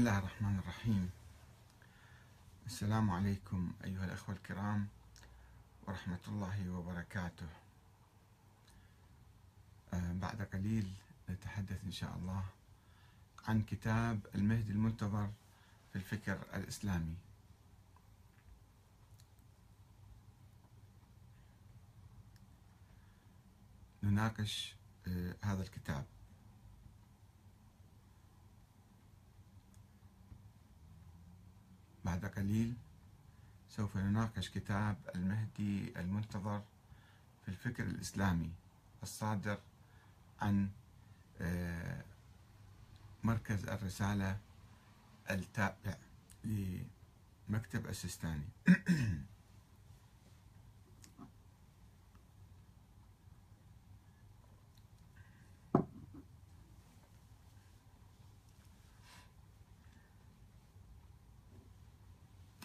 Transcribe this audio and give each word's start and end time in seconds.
الله 0.00 0.18
الرحمن 0.18 0.58
الرحيم 0.58 1.10
السلام 2.66 3.10
عليكم 3.10 3.72
أيها 3.84 4.04
الأخوة 4.04 4.34
الكرام 4.34 4.88
ورحمة 5.86 6.18
الله 6.28 6.70
وبركاته 6.70 7.46
بعد 9.92 10.42
قليل 10.52 10.92
نتحدث 11.30 11.84
إن 11.84 11.92
شاء 11.92 12.16
الله 12.16 12.44
عن 13.48 13.62
كتاب 13.62 14.20
المهدي 14.34 14.72
المنتظر 14.72 15.30
في 15.92 15.96
الفكر 15.96 16.38
الإسلامي 16.54 17.14
نناقش 24.02 24.74
هذا 25.42 25.62
الكتاب 25.62 26.04
بعد 32.10 32.26
قليل 32.26 32.74
سوف 33.68 33.96
نناقش 33.96 34.48
كتاب 34.48 34.96
المهدي 35.14 36.00
المنتظر 36.00 36.62
في 37.42 37.48
الفكر 37.48 37.82
الإسلامي 37.82 38.50
الصادر 39.02 39.58
عن 40.40 40.68
آه، 41.40 42.04
مركز 43.24 43.68
الرسالة 43.68 44.38
التابع 45.30 45.96
لمكتب 46.44 47.86
السيستاني. 47.86 48.48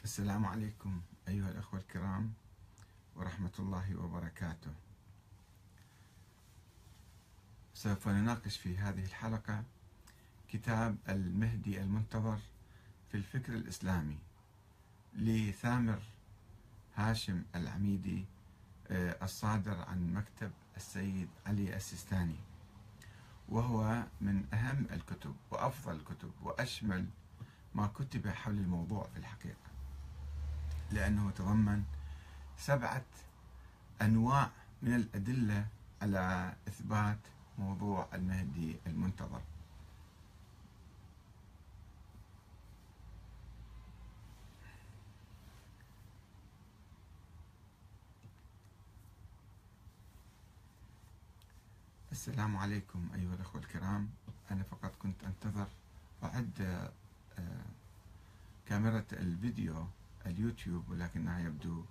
السلام 0.05 0.45
عليكم 0.45 1.01
أيها 1.27 1.49
الأخوة 1.51 1.79
الكرام 1.79 2.33
ورحمة 3.15 3.51
الله 3.59 3.95
وبركاته. 3.95 4.71
سوف 7.73 8.07
نناقش 8.07 8.57
في 8.57 8.77
هذه 8.77 9.05
الحلقة 9.05 9.63
كتاب 10.49 10.97
المهدي 11.09 11.81
المنتظر 11.81 12.39
في 13.11 13.17
الفكر 13.17 13.53
الإسلامي 13.53 14.17
لثامر 15.15 15.99
هاشم 16.95 17.43
العميدي 17.55 18.25
آه، 18.87 19.23
الصادر 19.23 19.81
عن 19.81 20.13
مكتب 20.13 20.51
السيد 20.77 21.29
علي 21.45 21.75
السيستاني. 21.75 22.39
وهو 23.49 24.03
من 24.21 24.45
أهم 24.53 24.87
الكتب 24.91 25.35
وأفضل 25.51 25.95
الكتب 25.95 26.31
وأشمل 26.41 27.05
ما 27.75 27.87
كتب 27.87 28.27
حول 28.27 28.57
الموضوع 28.57 29.07
في 29.13 29.19
الحقيقة. 29.19 29.64
لأنه 30.91 31.31
تضمن 31.31 31.83
سبعة 32.57 33.05
أنواع 34.01 34.51
من 34.81 34.95
الأدلة 34.95 35.67
على 36.01 36.53
إثبات 36.67 37.17
موضوع 37.57 38.07
المهدي 38.13 38.75
المنتظر. 38.87 39.41
السلام 52.11 52.57
عليكم 52.57 53.09
أيها 53.15 53.33
الأخوة 53.33 53.61
الكرام. 53.61 54.09
أنا 54.51 54.63
فقط 54.63 54.95
كنت 54.95 55.23
أنتظر. 55.23 55.67
أعد 56.23 56.61
آه، 57.39 57.65
كاميرا 58.67 59.03
الفيديو 59.13 59.87
اليوتيوب 60.25 60.89
ولكنها 60.89 61.39
يبدو 61.39 61.85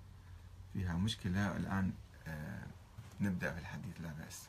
فيها 0.73 0.97
مشكلة. 0.97 1.57
الآن 1.57 1.93
آه، 2.27 2.67
نبدأ 3.21 3.53
في 3.53 3.59
الحديث 3.61 4.01
لا 4.01 4.13
بأس. 4.13 4.49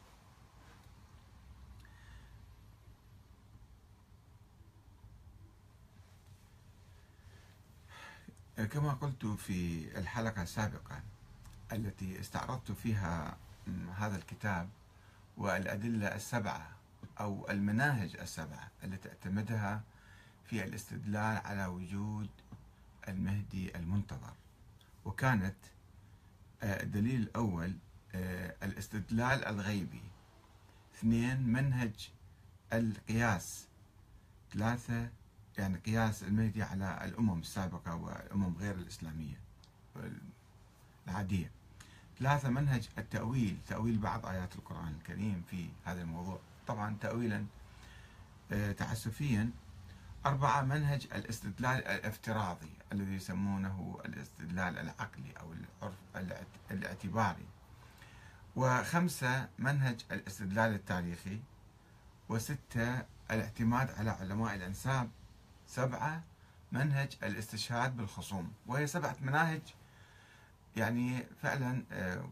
آه، 8.60 8.66
كما 8.66 8.94
قلت 8.94 9.26
في 9.26 9.88
الحلقة 10.00 10.42
السابقة 10.44 11.02
التي 11.72 12.20
استعرضت 12.20 12.72
فيها 12.72 13.38
هذا 13.98 14.16
الكتاب 14.18 14.70
والأدلة 15.38 16.16
السبعة 16.16 16.70
أو 17.20 17.50
المناهج 17.50 18.16
السبعة 18.18 18.72
التي 18.84 19.10
أعتمدها 19.10 19.84
في 20.46 20.64
الاستدلال 20.64 21.42
على 21.46 21.66
وجود 21.66 22.30
المهدي 23.08 23.78
المنتظر. 23.78 24.34
وكانت 25.06 25.56
آه، 26.64 26.84
الدليل 26.84 27.22
الأول 27.22 27.74
آه، 28.16 28.56
الاستدلال 28.64 29.46
الغيبي. 29.46 30.02
اثنين 30.96 31.42
منهج 31.44 32.10
القياس. 32.74 33.68
ثلاثة 34.54 35.10
يعني 35.58 35.78
قياس 35.78 36.24
المهدي 36.24 36.64
على 36.64 37.06
الأمم 37.06 37.40
السابقة 37.40 37.96
والأمم 37.96 38.56
غير 38.60 38.76
الإسلامية 38.76 39.40
العادية. 41.08 41.52
ثلاثة 42.20 42.50
منهج 42.50 42.90
التأويل. 42.98 43.58
تأويل 43.68 43.98
بعض 43.98 44.26
آيات 44.26 44.56
القرآن 44.56 44.94
الكريم 44.94 45.44
في 45.50 45.70
هذا 45.86 46.02
الموضوع. 46.02 46.40
طبعا 46.68 46.98
تأويلا 47.02 47.46
آه، 48.52 48.72
تعسفيا. 48.72 49.50
أربعة 50.26 50.62
منهج 50.62 51.08
الاستدلال 51.16 51.88
الافتراضي. 51.88 52.75
الذي 52.92 53.16
يسمونه 53.16 54.00
الاستدلال 54.06 54.78
العقلي 54.78 55.34
أو 55.42 55.54
العرف 55.54 55.96
الاعتباري. 56.72 57.46
وخمسة 58.56 59.50
منهج 59.60 60.02
الاستدلال 60.12 60.74
التاريخي. 60.74 61.40
وستة 62.30 63.06
الاعتماد 63.32 63.92
على 63.92 64.10
علماء 64.10 64.56
الأنساب. 64.56 65.10
سبعة 65.68 66.24
منهج 66.72 67.18
الاستشهاد 67.24 67.98
بالخصوم. 67.98 68.54
وهي 68.68 68.88
سبعة 68.88 69.16
مناهج 69.22 69.62
يعني 70.76 71.24
فعلا 71.42 71.84
آه، 71.92 72.30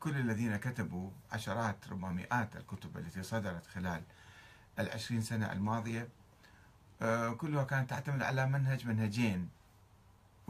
كل 0.00 0.16
الذين 0.16 0.56
كتبوا 0.56 1.10
عشرات 1.32 1.88
ربما 1.88 2.10
مئات 2.12 2.56
الكتب 2.56 2.98
التي 2.98 3.22
صدرت 3.22 3.66
خلال 3.66 4.02
العشرين 4.78 5.22
سنة 5.22 5.52
الماضية 5.52 6.08
آه، 7.02 7.30
كلها 7.30 7.64
كانت 7.64 7.90
تعتمد 7.90 8.22
على 8.22 8.46
منهج 8.46 8.86
منهجين. 8.86 9.48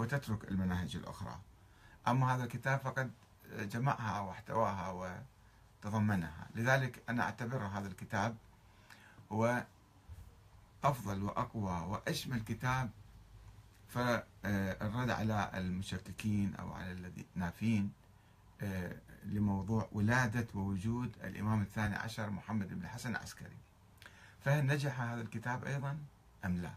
وتترك 0.01 0.49
المناهج 0.49 0.97
الأخرى. 0.97 1.39
أما 2.09 2.35
هذا 2.35 2.45
الكتاب 2.45 2.79
فقد 2.81 3.11
جمعها 3.59 4.21
واحتواها 4.21 4.91
وتضمنها. 5.85 6.47
لذلك 6.55 7.03
أنا 7.09 7.23
أعتبر 7.23 7.63
هذا 7.67 7.89
الكتاب 7.89 8.37
هو 9.33 9.65
أفضل 10.85 11.23
وأقوى 11.23 11.81
وأشمل 11.81 12.41
كتاب 12.41 12.91
فالرد 13.89 15.11
على 15.11 15.51
المشككين 15.55 16.55
أو 16.55 16.73
على 16.73 17.13
النافين 17.37 17.93
آه، 18.63 18.97
لموضوع 19.25 19.89
ولادة 19.93 20.47
ووجود 20.55 21.17
الإمام 21.25 21.63
الثاني 21.63 21.95
عشر 21.97 22.31
محمد 22.31 22.69
بن 22.69 22.83
الحسن 22.83 23.11
العسكري. 23.11 23.57
فهل 24.45 24.67
نجح 24.67 25.01
هذا 25.01 25.21
الكتاب 25.21 25.65
أيضا؟ 25.65 25.99
أم 26.45 26.57
لا؟ 26.57 26.73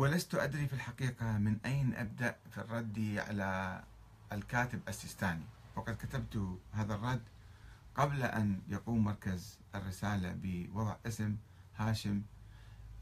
ولست 0.00 0.34
أدري 0.34 0.66
في 0.66 0.72
الحقيقة 0.72 1.38
من 1.38 1.58
أين 1.64 1.94
أبدأ 1.94 2.36
في 2.50 2.58
الرد 2.58 3.22
على 3.28 3.82
الكاتب 4.32 4.80
السيستاني. 4.88 5.44
وقد 5.76 5.96
كتبت 5.96 6.58
هذا 6.72 6.94
الرد 6.94 7.22
قبل 7.94 8.22
أن 8.22 8.60
يقوم 8.68 9.04
مركز 9.04 9.58
الرسالة 9.74 10.32
بوضع 10.42 10.96
اسم 11.06 11.36
هاشم 11.76 12.22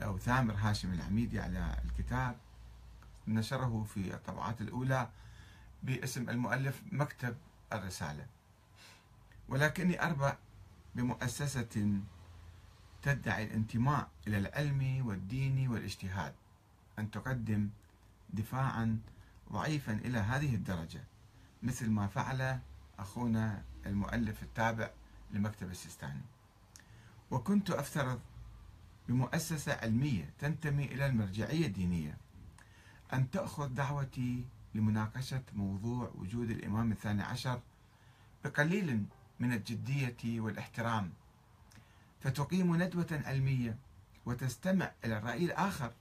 أو 0.02 0.18
ثامر 0.18 0.54
هاشم 0.54 0.92
العميدي 0.92 1.40
على 1.40 1.76
الكتاب. 1.84 2.36
نشره 3.28 3.86
في 3.94 4.14
الطبعات 4.14 4.60
الأولى 4.60 5.08
باسم 5.82 6.30
المؤلف 6.30 6.82
مكتب 6.92 7.36
الرسالة. 7.72 8.26
ولكني 9.48 10.02
أربع 10.02 10.36
بمؤسسة 10.94 12.00
تدعي 13.02 13.44
الانتماء 13.44 14.08
إلى 14.26 14.38
العلم 14.38 15.06
والدين 15.06 15.68
والاجتهاد. 15.68 16.34
أن 16.98 17.10
تقدم 17.10 17.70
دفاعا 18.30 18.98
ضعيفا 19.52 19.92
إلى 19.92 20.18
هذه 20.18 20.54
الدرجة 20.54 21.04
مثل 21.62 21.90
ما 21.90 22.06
فعل 22.06 22.60
أخونا 22.98 23.62
المؤلف 23.86 24.42
التابع 24.42 24.90
لمكتب 25.30 25.70
السيستاني. 25.70 26.22
وكنت 27.30 27.70
أفترض 27.70 28.20
بمؤسسة 29.08 29.72
علمية 29.72 30.30
تنتمي 30.38 30.84
إلى 30.84 31.06
المرجعية 31.06 31.66
الدينية 31.66 32.16
أن 33.12 33.30
تأخذ 33.30 33.68
دعوتي 33.68 34.44
لمناقشة 34.74 35.42
موضوع 35.52 36.12
وجود 36.14 36.50
الإمام 36.50 36.92
الثاني 36.92 37.22
عشر 37.22 37.60
بقليل 38.44 39.04
من 39.40 39.52
الجدية 39.52 40.40
والاحترام 40.40 41.12
فتقيم 42.20 42.82
ندوة 42.82 43.22
علمية 43.24 43.76
وتستمع 44.26 44.92
إلى 45.04 45.18
الرأي 45.18 45.44
الآخر. 45.44 45.92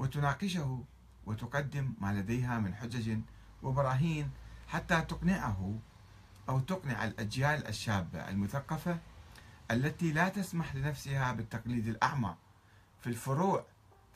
وتناقشه 0.00 0.84
وتقدم 1.26 1.94
ما 2.00 2.12
لديها 2.12 2.58
من 2.58 2.74
حجج 2.74 3.18
وبراهين 3.62 4.30
حتى 4.68 5.00
تقنعه 5.00 5.78
أو 6.48 6.60
تقنع 6.60 7.04
الأجيال 7.04 7.66
الشابة 7.66 8.28
المثقفة 8.28 8.98
التي 9.70 10.12
لا 10.12 10.28
تسمح 10.28 10.74
لنفسها 10.74 11.32
بالتقليد 11.32 11.88
الأعمى 11.88 12.34
في 13.00 13.06
الفروع 13.06 13.66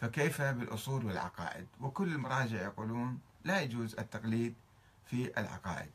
فكيف 0.01 0.43
بالأصول 0.43 1.07
والعقائد؟ 1.07 1.67
وكل 1.81 2.13
المراجع 2.13 2.63
يقولون 2.63 3.19
لا 3.45 3.61
يجوز 3.61 3.95
التقليد 3.95 4.55
في 5.07 5.41
العقائد. 5.41 5.91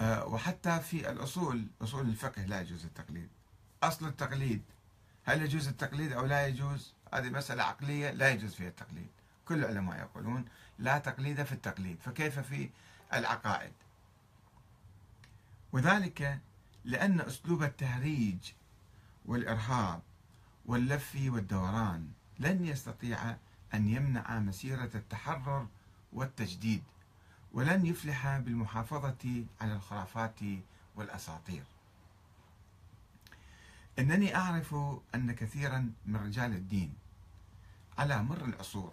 آه، 0.00 0.26
وحتى 0.26 0.80
في 0.80 1.10
الأصول 1.10 1.66
أصول 1.82 2.08
الفقه 2.08 2.44
لا 2.44 2.60
يجوز 2.60 2.84
التقليد. 2.84 3.28
أصل 3.82 4.06
التقليد 4.06 4.62
هل 5.24 5.42
يجوز 5.42 5.68
التقليد 5.68 6.12
أو 6.12 6.26
لا 6.26 6.46
يجوز؟ 6.46 6.92
هذه 7.14 7.30
مسألة 7.30 7.62
عقلية 7.62 8.10
لا 8.10 8.30
يجوز 8.30 8.54
فيها 8.54 8.68
التقليد. 8.68 9.08
كل 9.48 9.58
العلماء 9.58 9.98
يقولون 9.98 10.44
لا 10.78 10.98
تقليد 10.98 11.42
في 11.42 11.52
التقليد 11.52 11.98
فكيف 12.00 12.38
في 12.38 12.70
العقائد؟ 13.14 13.72
وذلك 15.72 16.40
لأن 16.84 17.20
أسلوب 17.20 17.62
التهريج 17.62 18.52
والإرهاب 19.26 20.02
واللف 20.66 21.16
والدوران 21.26 22.08
لن 22.38 22.64
يستطيع 22.64 23.36
أن 23.74 23.88
يمنع 23.88 24.38
مسيرة 24.38 24.90
التحرر 24.94 25.66
والتجديد 26.12 26.82
ولن 27.52 27.86
يفلح 27.86 28.38
بالمحافظة 28.38 29.44
على 29.60 29.72
الخرافات 29.72 30.40
والأساطير. 30.96 31.64
إنني 33.98 34.36
أعرف 34.36 34.74
أن 35.14 35.32
كثيرا 35.32 35.92
من 36.06 36.16
رجال 36.16 36.52
الدين 36.52 36.94
على 37.98 38.22
مر 38.22 38.44
العصور 38.44 38.92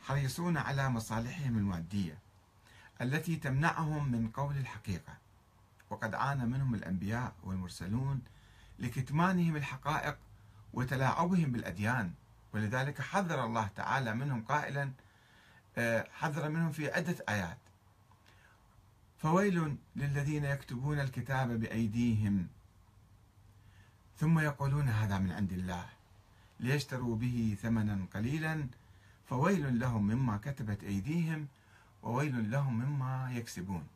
حريصون 0.00 0.56
على 0.56 0.88
مصالحهم 0.88 1.58
المادية 1.58 2.18
التي 3.00 3.36
تمنعهم 3.36 4.12
من 4.12 4.28
قول 4.28 4.56
الحقيقة 4.56 5.16
وقد 5.90 6.14
عانى 6.14 6.46
منهم 6.46 6.74
الأنبياء 6.74 7.34
والمرسلون 7.44 8.20
لكتمانهم 8.78 9.56
الحقائق 9.56 10.16
وتلاعبهم 10.72 11.52
بالأديان 11.52 12.12
ولذلك 12.52 13.00
حذر 13.00 13.44
الله 13.44 13.66
تعالى 13.66 14.14
منهم 14.14 14.44
قائلا 14.44 14.90
آه، 15.78 16.06
حذر 16.12 16.48
منهم 16.48 16.72
في 16.72 16.90
عدة 16.92 17.16
آيات. 17.28 17.58
فويل 19.18 19.76
للذين 19.96 20.44
يكتبون 20.44 21.00
الكتاب 21.00 21.60
بأيديهم 21.60 22.48
ثم 24.18 24.38
يقولون 24.38 24.88
هذا 24.88 25.18
من 25.18 25.32
عند 25.32 25.52
الله. 25.52 25.86
ليشتروا 26.60 27.16
به 27.16 27.56
ثمنا 27.62 28.06
قليلا 28.14 28.66
فويل 29.26 29.78
لهم 29.78 30.06
مما 30.06 30.36
كتبت 30.36 30.84
أيديهم 30.84 31.46
وويل 32.02 32.50
لهم 32.50 32.78
مما 32.78 33.32
يكسبون. 33.32 33.86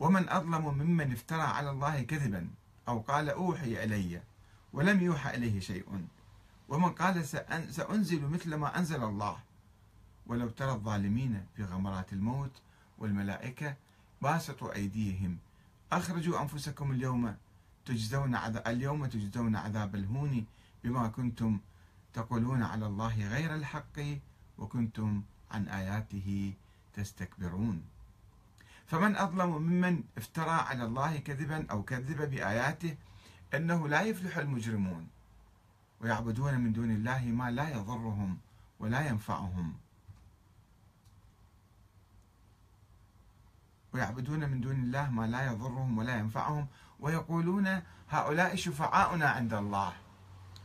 ومن 0.00 0.28
أظلم 0.28 0.74
ممن 0.74 1.12
افترى 1.12 1.42
على 1.42 1.70
الله 1.70 2.02
كذبا 2.02 2.50
أو 2.88 3.00
قال 3.00 3.30
أوحي 3.30 3.84
إلي 3.84 4.22
ولم 4.72 5.02
يوحى 5.02 5.36
إليه 5.36 5.60
شيء. 5.60 6.06
ومن 6.68 6.88
قال 6.88 7.24
سأنزل 7.70 8.28
مثل 8.28 8.54
ما 8.54 8.78
أنزل 8.78 9.04
الله. 9.04 9.38
ولو 10.26 10.48
ترى 10.48 10.72
الظالمين 10.72 11.46
في 11.56 11.64
غمرات 11.64 12.12
الموت 12.12 12.62
والملائكة 12.98 13.76
باسطوا 14.22 14.74
أيديهم. 14.74 15.38
أخرجوا 15.92 16.42
أنفسكم 16.42 16.92
اليوم 16.92 17.36
تجزون 17.86 18.34
عذاب 18.34 18.66
اليوم 18.66 19.06
تجزون 19.06 19.56
عذاب 19.56 19.94
الهون 19.94 20.46
بما 20.84 21.08
كنتم 21.08 21.60
تقولون 22.14 22.62
على 22.62 22.86
الله 22.86 23.28
غير 23.28 23.54
الحق 23.54 23.98
وكنتم 24.58 25.22
عن 25.50 25.68
آياته 25.68 26.54
تستكبرون. 26.94 27.82
فمن 28.86 29.16
أظلم 29.16 29.62
ممن 29.62 30.02
افترى 30.18 30.50
على 30.50 30.84
الله 30.84 31.18
كذبا 31.18 31.66
أو 31.70 31.82
كذب 31.82 32.30
بآياته 32.30 32.96
أنه 33.54 33.88
لا 33.88 34.02
يفلح 34.02 34.36
المجرمون 34.36 35.08
ويعبدون 36.00 36.60
من 36.60 36.72
دون 36.72 36.90
الله 36.90 37.24
ما 37.24 37.50
لا 37.50 37.68
يضرهم 37.68 38.38
ولا 38.80 39.08
ينفعهم. 39.08 39.74
ويعبدون 43.92 44.50
من 44.50 44.60
دون 44.60 44.76
الله 44.76 45.10
ما 45.10 45.26
لا 45.26 45.46
يضرهم 45.46 45.98
ولا 45.98 46.18
ينفعهم 46.18 46.66
ويقولون 47.04 47.82
هؤلاء 48.08 48.56
شفعاؤنا 48.56 49.28
عند 49.28 49.54
الله. 49.54 49.92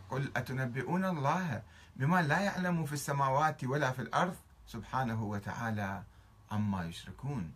قل 0.09 0.31
أتنبئون 0.35 1.05
الله 1.05 1.63
بما 1.95 2.21
لا 2.21 2.39
يعلم 2.39 2.85
في 2.85 2.93
السماوات 2.93 3.63
ولا 3.63 3.91
في 3.91 4.01
الأرض؟ 4.01 4.35
سبحانه 4.67 5.23
وتعالى 5.23 6.03
عما 6.51 6.85
يشركون. 6.85 7.51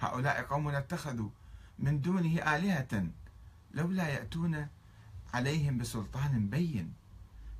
هؤلاء 0.00 0.42
قوم 0.42 0.68
اتخذوا 0.68 1.28
من 1.78 2.00
دونه 2.00 2.56
آلهة 2.56 3.06
لولا 3.74 4.08
يأتون 4.08 4.68
عليهم 5.34 5.78
بسلطان 5.78 6.48
بين. 6.50 6.94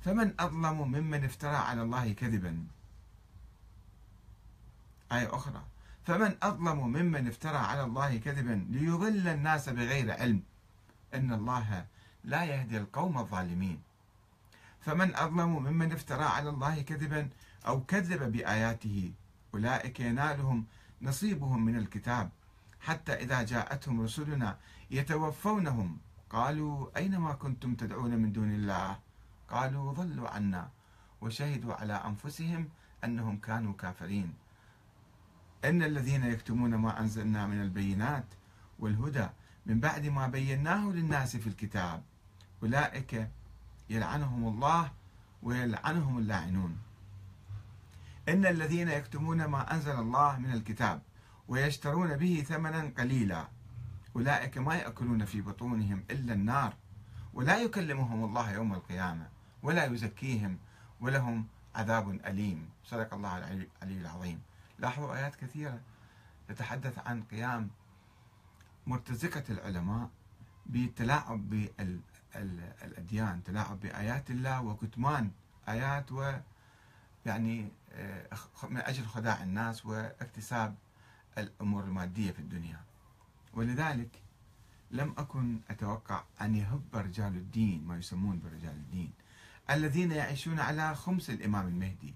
فمن 0.01 0.33
أظلم 0.39 0.77
ممن 0.81 1.23
افترى 1.23 1.55
على 1.55 1.81
الله 1.81 2.13
كذبا؟ 2.13 2.67
آية 5.11 5.35
أخرى. 5.35 5.63
فمن 6.07 6.35
أظلم 6.43 6.87
ممن 6.87 7.27
افترى 7.27 7.57
على 7.57 7.83
الله 7.83 8.17
كذبا 8.17 8.65
ليضل 8.69 9.27
الناس 9.27 9.69
بغير 9.69 10.11
علم. 10.11 10.41
إن 11.13 11.33
الله 11.33 11.85
لا 12.23 12.43
يهدي 12.43 12.77
القوم 12.77 13.17
الظالمين. 13.17 13.79
فمن 14.81 15.15
أظلم 15.15 15.49
ممن 15.63 15.91
افترى 15.91 16.23
على 16.23 16.49
الله 16.49 16.81
كذبا 16.81 17.29
أو 17.67 17.83
كذب 17.83 18.31
بآياته 18.31 19.11
أولئك 19.53 19.99
ينالهم 19.99 20.65
نصيبهم 21.01 21.65
من 21.65 21.75
الكتاب. 21.75 22.29
حتى 22.81 23.13
إذا 23.13 23.43
جاءتهم 23.43 24.01
رسلنا 24.01 24.57
يتوفونهم. 24.91 25.97
قالوا 26.29 26.97
أين 26.97 27.17
ما 27.17 27.33
كنتم 27.33 27.75
تدعون 27.75 28.11
من 28.11 28.31
دون 28.31 28.51
الله؟ 28.51 28.99
قالوا 29.49 29.93
ضلوا 29.93 30.29
عنا 30.29 30.69
وشهدوا 31.21 31.73
على 31.73 31.93
أنفسهم 31.93 32.69
أنهم 33.03 33.37
كانوا 33.37 33.73
كافرين. 33.73 34.33
إن 35.65 35.83
الذين 35.83 36.23
يكتمون 36.23 36.75
ما 36.75 36.99
أنزلنا 36.99 37.47
من 37.47 37.61
البينات 37.61 38.25
والهدى 38.79 39.27
من 39.65 39.79
بعد 39.79 40.05
ما 40.05 40.27
بيناه 40.27 40.85
للناس 40.85 41.37
في 41.37 41.47
الكتاب 41.47 42.03
أولئك 42.63 43.29
يلعنهم 43.89 44.47
الله 44.47 44.91
ويلعنهم 45.43 46.17
اللاعنون. 46.17 46.77
إن 48.29 48.45
الذين 48.45 48.87
يكتمون 48.87 49.45
ما 49.45 49.73
أنزل 49.73 49.99
الله 49.99 50.39
من 50.39 50.51
الكتاب 50.51 51.01
ويشترون 51.47 52.17
به 52.17 52.45
ثمنا 52.47 52.91
قليلا 52.97 53.47
أولئك 54.15 54.57
ما 54.57 54.75
يأكلون 54.75 55.25
في 55.25 55.41
بطونهم 55.41 56.03
إلا 56.11 56.33
النار 56.33 56.73
ولا 57.33 57.57
يكلمهم 57.61 58.23
الله 58.23 58.51
يوم 58.51 58.73
القيامة 58.73 59.29
ولا 59.63 59.85
يزكيهم 59.85 60.57
ولهم 61.01 61.47
عذاب 61.75 62.09
أليم. 62.09 62.69
صدق 62.83 63.13
الله 63.13 63.37
العلي 63.37 63.67
العظيم. 63.81 64.41
لاحظوا 64.79 65.15
آيات 65.15 65.35
كثيرة 65.35 65.81
تتحدث 66.47 66.99
عن 66.99 67.23
قيام 67.23 67.69
مرتزقة 68.87 69.43
العلماء 69.49 70.09
بالتلاعب 70.65 71.49
بالأديان 71.49 73.43
تلاعب 73.43 73.79
بآيات 73.79 74.31
الله 74.31 74.61
وكتمان 74.61 75.31
آيات 75.69 76.11
و 76.11 76.33
يعني 77.25 77.71
آه، 77.91 78.27
من 78.69 78.77
أجل 78.77 79.05
خداع 79.05 79.43
الناس 79.43 79.85
واكتساب 79.85 80.75
الأمور 81.37 81.83
المادية 81.83 82.31
في 82.31 82.39
الدنيا. 82.39 82.81
ولذلك 83.53 84.21
لم 84.91 85.15
أكن 85.17 85.59
أتوقع 85.69 86.23
أن 86.41 86.55
يهب 86.55 86.83
رجال 86.93 87.35
الدين 87.35 87.87
ما 87.87 87.97
يسمون 87.97 88.39
برجال 88.39 88.75
الدين 88.75 89.11
الذين 89.69 90.11
يعيشون 90.11 90.59
على 90.59 90.95
خمس 90.95 91.29
الإمام 91.29 91.67
المهدي 91.67 92.13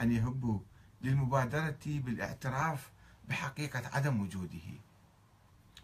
أن 0.00 0.12
يهبوا 0.12 0.60
للمبادرة 1.02 1.80
بالاعتراف 1.86 2.90
بحقيقة 3.28 3.96
عدم 3.96 4.20
وجوده. 4.20 4.68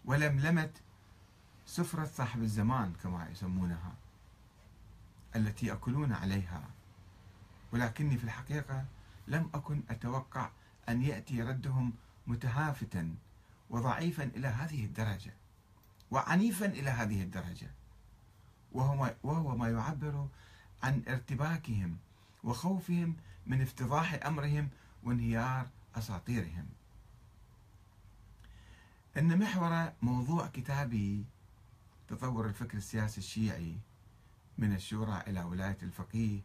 ولملمة 0.05 0.71
سفرة 1.65 2.05
صاحب 2.05 2.41
الزمان 2.41 2.93
كما 3.03 3.27
يسمونها 3.29 3.93
التي 5.35 5.65
يأكلون 5.65 6.13
عليها. 6.13 6.63
ولكني 7.71 8.17
في 8.17 8.23
الحقيقة 8.23 8.85
لم 9.27 9.49
أكن 9.53 9.81
أتوقع 9.89 10.49
أن 10.89 11.01
يأتي 11.01 11.41
ردهم 11.41 11.93
متهافتا 12.27 13.15
وضعيفا 13.69 14.23
إلى 14.23 14.47
هذه 14.47 14.85
الدرجة 14.85 15.33
وعنيفا 16.11 16.65
إلى 16.65 16.89
هذه 16.89 17.23
الدرجة. 17.23 17.71
وهو, 18.71 19.15
وهو 19.23 19.57
ما 19.57 19.69
يعبر 19.69 20.27
عن 20.83 21.03
ارتباكهم 21.07 21.97
وخوفهم 22.43 23.15
من 23.47 23.61
افتضاح 23.61 24.25
أمرهم 24.25 24.69
وانهيار 25.03 25.67
أساطيرهم. 25.95 26.65
إن 29.17 29.39
محور 29.39 29.93
موضوع 30.01 30.47
كتابي 30.47 31.25
تطور 32.07 32.47
الفكر 32.47 32.77
السياسي 32.77 33.17
الشيعي 33.17 33.77
من 34.57 34.73
الشورى 34.75 35.23
إلى 35.27 35.43
ولاية 35.43 35.77
الفقيه. 35.83 36.39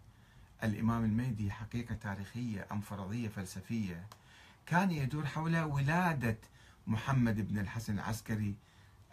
الإمام 0.63 1.05
المهدي 1.05 1.51
حقيقة 1.51 1.95
تاريخية 1.95 2.67
أم 2.73 2.81
فرضية 2.81 3.29
فلسفية. 3.29 4.07
كان 4.67 4.91
يدور 4.91 5.27
حول 5.27 5.59
ولادة 5.59 6.39
محمد 6.87 7.49
بن 7.49 7.59
الحسن 7.59 7.95
العسكري 7.95 8.55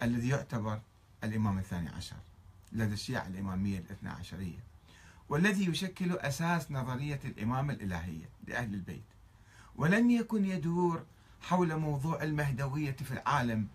الذي 0.02 0.30
يعتبر 0.30 0.82
الإمام 1.24 1.58
الثاني 1.58 1.90
عشر 1.90 2.16
لدى 2.72 2.94
الشيعة 2.94 3.28
الإمامية 3.28 3.80
الاثنى 3.80 4.10
عشرية 4.10 4.60
والذي 5.30 5.66
يشكل 5.66 6.12
أساس 6.18 6.72
نظرية 6.72 7.20
الإمامة 7.26 7.74
الإلهية 7.74 8.30
لأهل 8.48 8.74
البيت. 8.74 9.04
ولم 9.76 10.10
يكن 10.10 10.46
يدور 10.46 11.06
حول 11.42 11.76
موضوع 11.76 12.24
المهدوية 12.24 12.92
في 12.92 13.12
العالم 13.12 13.68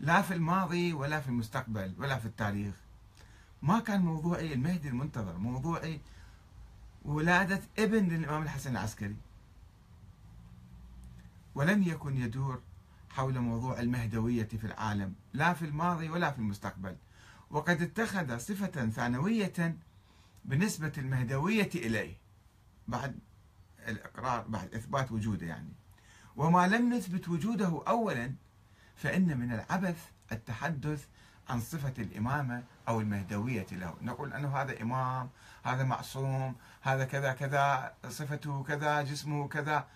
لا 0.00 0.22
في 0.22 0.34
الماضي 0.34 0.92
ولا 0.92 1.20
في 1.20 1.28
المستقبل 1.28 1.94
ولا 1.98 2.18
في 2.18 2.26
التاريخ. 2.26 2.74
ما 3.62 3.80
كان 3.80 4.00
موضوعي 4.00 4.52
المهدي 4.52 4.88
المنتظر 4.88 5.38
موضوعي 5.38 6.00
ولادة 7.04 7.60
ابن 7.78 8.08
للإمام 8.08 8.42
الحسن 8.42 8.70
العسكري. 8.70 9.16
ولم 11.54 11.82
يكن 11.82 12.16
يدور 12.16 12.62
حول 13.10 13.38
موضوع 13.38 13.80
المهدوية 13.80 14.48
في 14.48 14.64
العالم 14.64 15.14
لا 15.32 15.52
في 15.52 15.64
الماضي 15.64 16.08
ولا 16.08 16.30
في 16.30 16.38
المستقبل. 16.38 16.96
وقد 17.50 17.82
اتخذ 17.82 18.38
صفة 18.38 18.88
ثانوية 18.90 19.76
بنسبة 20.44 20.92
المهدوية 20.98 21.70
إليه. 21.74 22.16
بعد 22.88 23.18
الإقرار 23.90 24.44
بعد 24.48 24.74
إثبات 24.74 25.12
وجوده 25.12 25.46
يعني. 25.46 25.72
وما 26.36 26.66
لم 26.66 26.94
نثبت 26.94 27.28
وجوده 27.28 27.82
أولا 27.88 28.34
فإن 28.96 29.38
من 29.38 29.52
العبث 29.52 30.10
التحدث 30.32 31.06
عن 31.48 31.60
صفة 31.60 31.94
الإمامة 31.98 32.64
أو 32.88 33.00
المهدوية 33.00 33.66
له. 33.72 33.94
نقول 34.02 34.32
أنه 34.32 34.56
هذا 34.56 34.82
إمام 34.82 35.30
هذا 35.64 35.84
معصوم 35.84 36.54
هذا 36.82 37.04
كذا 37.04 37.32
كذا 37.32 37.94
صفته 38.08 38.62
كذا 38.62 39.02
جسمه 39.02 39.48
كذا. 39.48 39.86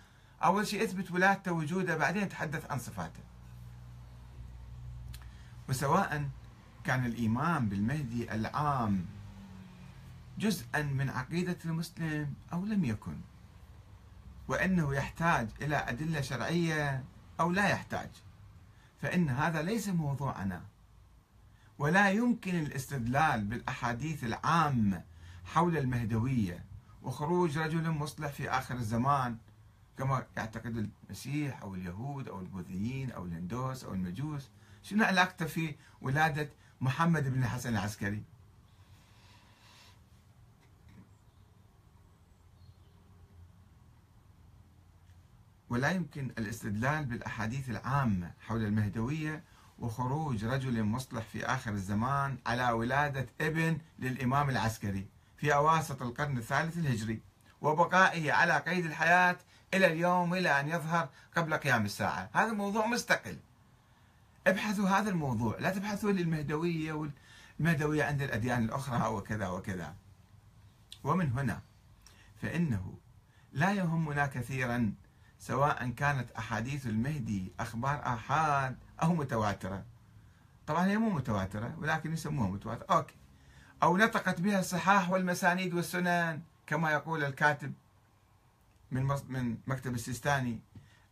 أول 0.45 0.67
شيء 0.67 0.85
اثبت 0.85 1.11
ولادته 1.11 1.53
وجوده 1.53 1.97
بعدين 1.97 2.29
تحدث 2.29 2.71
عن 2.71 2.79
صفاته. 2.79 3.23
وسواء 5.69 6.29
كان 6.85 7.07
الإيمان 7.07 7.69
بالمهدي 7.69 8.35
العام 8.35 9.07
جزءا 10.39 10.83
من 10.83 11.11
عقيدة 11.11 11.59
المسلم 11.65 12.35
أو 12.53 12.65
لم 12.65 12.85
يكن. 12.85 13.17
وأنه 14.49 14.95
يحتاج 14.95 15.49
إلى 15.63 15.77
أدلة 15.77 16.21
شرعية 16.21 17.05
أو 17.41 17.51
لا 17.51 17.69
يحتاج. 17.69 18.11
فإن 19.03 19.29
هذا 19.29 19.63
ليس 19.63 19.89
موضوعنا. 19.89 20.63
ولا 21.79 22.11
يمكن 22.11 22.55
الاستدلال 22.55 23.45
بالأحاديث 23.45 24.25
العامة 24.25 25.03
حول 25.45 25.77
المهدوية 25.77 26.65
وخروج 27.03 27.59
رجل 27.59 27.91
مصلح 27.91 28.33
في 28.33 28.51
آخر 28.51 28.75
الزمان 28.75 29.37
كما 29.99 30.27
يعتقد 30.37 30.91
المسيح 31.09 31.63
أو 31.63 31.75
اليهود 31.75 32.29
أو 32.29 32.41
البوذيين 32.41 33.11
أو 33.11 33.25
الهندوس 33.25 33.85
أو 33.85 33.95
المجوس. 33.95 34.51
شنو 34.83 35.05
علاقته 35.05 35.47
في 35.47 35.75
ولادة 36.01 36.49
محمد 36.81 37.29
بن 37.29 37.43
الحسن 37.43 37.69
العسكري؟ 37.69 38.23
ولا 45.71 45.90
يمكن 45.90 46.30
الاستدلال 46.38 47.04
بالأحاديث 47.04 47.71
العامة 47.71 48.30
حول 48.40 48.64
المهدوية 48.64 49.44
وخروج 49.78 50.44
رجل 50.44 50.83
مصلح 50.83 51.23
في 51.23 51.47
آخر 51.47 51.71
الزمان 51.73 52.38
على 52.47 52.71
ولادة 52.71 53.26
ابن 53.40 53.78
للإمام 53.99 54.50
العسكري 54.50 55.06
في 55.37 55.54
أواسط 55.54 56.02
القرن 56.02 56.38
الثالث 56.38 56.78
الهجري 56.78 57.21
وبقائه 57.61 58.33
على 58.33 58.59
قيد 58.59 58.85
الحياة 58.85 59.37
إلى 59.75 59.87
اليوم 59.87 60.35
إلى 60.35 60.61
أن 60.61 60.68
يظهر 60.68 61.09
قبل 61.37 61.54
قيام 61.54 61.85
الساعة. 61.85 62.30
هذا 62.33 62.52
موضوع 62.52 62.87
مستقل. 62.87 63.38
ابحثوا 64.47 64.88
هذا 64.88 65.11
الموضوع. 65.11 65.59
لا 65.59 65.71
تبحثوا 65.71 66.12
للمهدوية 66.12 67.11
والمهدوية 67.61 68.04
عند 68.04 68.23
الأديان 68.23 68.64
الأخرى 68.64 69.09
وكذا 69.09 69.49
وكذا. 69.49 69.94
ومن 71.04 71.33
هنا 71.33 71.62
فإنه 72.42 72.99
لا 73.52 73.73
يهمنا 73.73 74.26
كثيرا 74.26 74.94
سواء 75.47 75.89
كانت 75.89 76.31
أحاديث 76.31 76.87
المهدي 76.87 77.53
أخبار 77.61 78.03
آحاد 78.07 78.77
أو 79.03 79.15
متواترة. 79.15 79.85
طبعا 80.67 80.87
هي 80.87 80.99
مو 80.99 81.11
متواترة 81.11 81.75
ولكن 81.79 82.13
يسموها 82.13 82.49
متواترة. 82.49 82.87
أوكي. 82.97 83.15
أو 83.83 83.97
نطقت 83.97 84.41
بها 84.41 84.61
الصحاح 84.61 85.11
والمسانيد 85.11 85.75
والسنن 85.75 86.41
كما 86.67 86.91
يقول 86.91 87.25
الكاتب 87.25 87.73
من 88.91 89.19
من 89.29 89.57
مكتب 89.67 89.95
السيستاني 89.95 90.59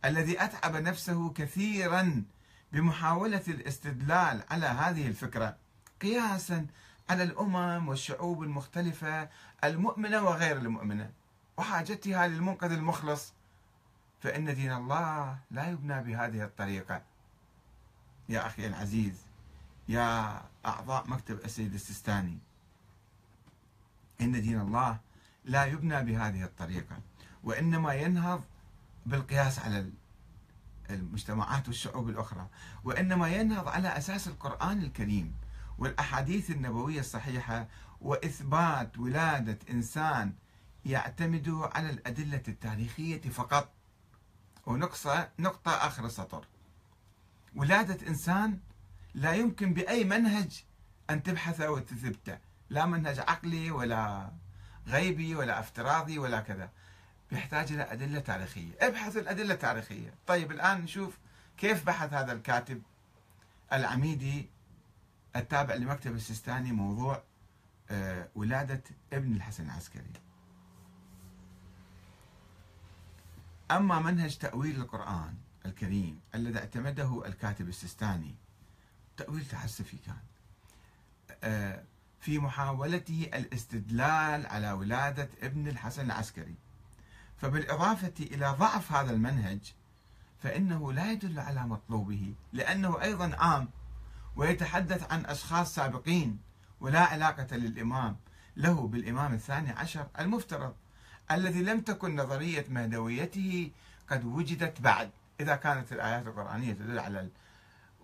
الذي 0.04 0.44
أتعب 0.44 0.76
نفسه 0.76 1.30
كثيرا 1.32 2.24
بمحاولة 2.72 3.42
الاستدلال 3.48 4.42
على 4.50 4.66
هذه 4.66 5.06
الفكرة 5.06 5.56
قياسا 6.02 6.66
على 7.10 7.22
الأمم 7.22 7.88
والشعوب 7.88 8.42
المختلفة 8.42 9.28
المؤمنة 9.64 10.22
وغير 10.22 10.56
المؤمنة 10.56 11.10
وحاجتها 11.56 12.26
للمنقذ 12.28 12.72
المخلص. 12.72 13.32
فإن 14.22 14.54
دين 14.54 14.72
الله 14.72 15.38
لا 15.50 15.70
يبنى 15.70 16.02
بهذه 16.02 16.44
الطريقة. 16.44 17.02
يا 18.28 18.46
أخي 18.46 18.66
العزيز 18.66 19.26
يا 19.88 20.42
أعضاء 20.66 21.08
مكتب 21.08 21.44
السيد 21.44 21.74
السيستاني 21.74 22.38
إن 24.20 24.32
دين 24.42 24.60
الله 24.60 24.98
لا 25.44 25.64
يبنى 25.64 26.02
بهذه 26.02 26.44
الطريقة 26.44 27.00
وإنما 27.44 27.94
ينهض 27.94 28.44
بالقياس 29.06 29.58
على 29.58 29.90
المجتمعات 30.90 31.68
والشعوب 31.68 32.08
الأخرى 32.08 32.46
وإنما 32.84 33.28
ينهض 33.28 33.68
على 33.68 33.88
أساس 33.88 34.28
القرآن 34.28 34.78
الكريم 34.78 35.34
والأحاديث 35.78 36.50
النبوية 36.50 37.00
الصحيحة 37.00 37.68
وإثبات 38.00 38.98
ولادة 38.98 39.58
إنسان 39.70 40.32
يعتمد 40.84 41.48
على 41.48 41.90
الأدلة 41.90 42.42
التاريخية 42.48 43.20
فقط. 43.20 43.72
ونقطة 44.66 45.28
نقطة 45.38 45.70
آخر 45.70 46.06
السطر. 46.06 46.46
ولادة 47.56 48.08
إنسان 48.08 48.58
لا 49.14 49.32
يمكن 49.32 49.74
بأي 49.74 50.04
منهج 50.04 50.64
أن 51.10 51.22
تبحثه 51.22 51.70
وتثبته 51.70 52.38
لا 52.70 52.86
منهج 52.86 53.18
عقلي 53.18 53.70
ولا 53.70 54.30
غيبي 54.86 55.34
ولا 55.34 55.60
افتراضي 55.60 56.18
ولا 56.18 56.40
كذا. 56.40 56.70
يحتاج 57.32 57.72
إلى 57.72 57.82
أدلة 57.82 58.20
تاريخية. 58.20 58.72
ابحث 58.80 59.16
الأدلة 59.16 59.54
التاريخية. 59.54 60.14
طيب 60.26 60.52
الآن 60.52 60.80
نشوف 60.80 61.18
كيف 61.56 61.86
بحث 61.86 62.12
هذا 62.12 62.32
الكاتب 62.32 62.82
العميدي 63.72 64.50
التابع 65.36 65.74
لمكتب 65.74 66.14
السيستاني 66.14 66.72
موضوع 66.72 67.22
آه، 67.90 68.28
ولادة 68.34 68.82
ابن 69.12 69.32
الحسن 69.32 69.64
العسكري. 69.64 70.12
أما 73.70 73.98
منهج 73.98 74.38
تأويل 74.38 74.76
القرآن 74.76 75.34
الكريم 75.66 76.20
الذي 76.34 76.58
اعتمده 76.58 77.26
الكاتب 77.26 77.68
السيستاني 77.68 78.34
تأويل 79.16 79.44
تحسفي 79.44 79.96
كان. 79.96 80.22
آه، 81.44 81.84
في 82.20 82.38
محاولته 82.38 83.30
الاستدلال 83.34 84.46
على 84.46 84.72
ولادة 84.72 85.28
ابن 85.42 85.68
الحسن 85.68 86.04
العسكري. 86.04 86.54
فبالإضافة 87.36 88.14
إلى 88.20 88.56
ضعف 88.58 88.92
هذا 88.92 89.10
المنهج 89.10 89.74
فإنه 90.38 90.92
لا 90.92 91.12
يدل 91.12 91.40
على 91.40 91.66
مطلوبه 91.66 92.34
لأنه 92.52 93.02
أيضا 93.02 93.36
عام 93.36 93.68
ويتحدث 94.36 95.12
عن 95.12 95.26
أشخاص 95.26 95.74
سابقين 95.74 96.38
ولا 96.80 97.00
علاقة 97.00 97.56
للإمام. 97.56 98.16
له 98.56 98.88
بالإمام 98.88 99.34
الثاني 99.34 99.70
عشر 99.70 100.08
المفترض. 100.18 100.74
الذي 101.34 101.62
لم 101.62 101.80
تكن 101.80 102.16
نظرية 102.16 102.64
مهدويته 102.68 103.70
قد 104.08 104.24
وجدت 104.24 104.80
بعد. 104.80 105.10
إذا 105.40 105.56
كانت 105.56 105.92
الآيات 105.92 106.26
القرآنية 106.26 106.72
تدل 106.72 106.98
على 106.98 107.28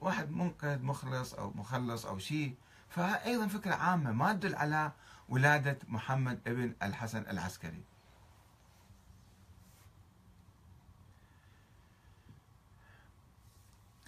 واحد 0.00 0.30
منقذ 0.30 0.82
مخلص 0.82 1.34
أو 1.34 1.52
مخلص 1.54 2.06
أو 2.06 2.18
شيء 2.18 2.54
فأيضا 2.88 3.46
فكرة 3.46 3.74
عامة 3.74 4.12
ما 4.12 4.32
تدل 4.32 4.54
على 4.54 4.92
ولادة 5.28 5.78
محمد 5.88 6.38
ابن 6.46 6.74
الحسن 6.82 7.24
العسكري. 7.30 7.82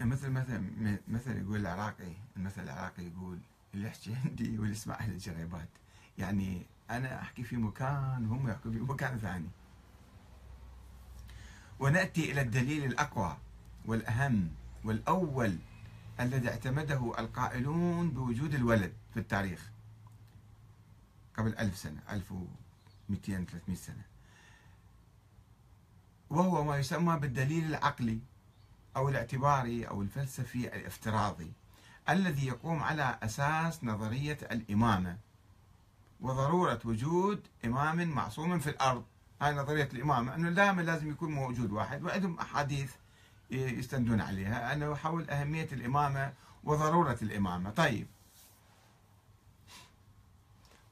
مثل 0.01 0.31
مثل 0.31 0.63
مثل 1.09 1.41
يقول 1.41 1.61
العراقي 1.61 2.13
المثل 2.37 2.63
العراقي 2.63 3.03
يقول 3.03 3.39
اللي 3.75 3.87
يحكي 3.87 4.15
عندي 4.25 4.59
واللي 4.59 4.73
يسمع 4.73 4.95
أهل 4.95 5.13
الجريبات 5.13 5.69
يعني 6.19 6.67
أنا 6.91 7.21
أحكي 7.21 7.43
في 7.43 7.57
مكان 7.57 8.29
وهم 8.31 8.49
يحكوا 8.49 8.71
في 8.71 8.79
مكان 8.79 9.19
ثاني. 9.19 9.49
ونأتي 11.81 12.33
إلى 12.33 12.41
الدليل 12.41 12.85
الأقوى 12.85 13.37
والأهم 13.87 14.51
والأول 14.85 15.59
الذي 16.21 16.49
اعتمده 16.49 17.15
القائلون 17.19 18.11
بوجود 18.11 18.55
الولد 18.55 18.93
في 19.15 19.21
التاريخ 19.21 19.71
قبل 21.35 21.59
ألف 21.59 21.77
سنة 21.77 22.01
1200 22.11 23.45
300 23.45 23.77
سنة. 23.77 24.05
وهو 26.31 26.65
ما 26.65 26.77
يسمى 26.79 27.17
بالدليل 27.17 27.65
العقلي 27.65 28.21
أو 28.97 29.09
الاعتباري 29.09 29.89
أو 29.89 30.03
الفلسفي 30.03 30.77
الافتراضي 30.77 31.53
الذي 32.09 32.47
يقوم 32.47 32.83
على 32.83 33.19
أساس 33.23 33.85
نظرية 33.85 34.39
الإمامة. 34.53 35.19
وضرورة 36.21 36.81
وجود 36.85 37.47
إمام 37.65 38.09
معصوم 38.09 38.59
في 38.59 38.71
الأرض. 38.71 39.05
هاي 39.43 39.55
نظرية 39.55 39.89
الإمامة 39.93 40.35
أنه 40.35 40.51
دائما 40.51 40.83
لازم 40.83 41.11
يكون 41.11 41.33
موجود 41.33 41.73
واحد 41.73 42.03
وعندهم 42.03 42.39
أحاديث 42.39 42.93
يستندون 43.51 44.21
عليها. 44.21 44.73
أنه 44.73 44.95
حول 44.95 45.31
أهمية 45.31 45.69
الإمامة 45.73 46.33
وضرورة 46.65 47.19
الإمامة. 47.23 47.71
طيب. 47.71 48.07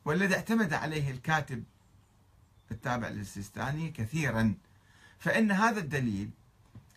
والذي 0.04 0.34
اعتمد 0.34 0.72
عليه 0.72 1.10
الكاتب 1.10 1.64
التابع 2.70 3.08
للسيستاني 3.08 3.90
كثيرا 3.90 4.54
فإن 5.18 5.52
هذا 5.52 5.80
الدليل 5.80 6.30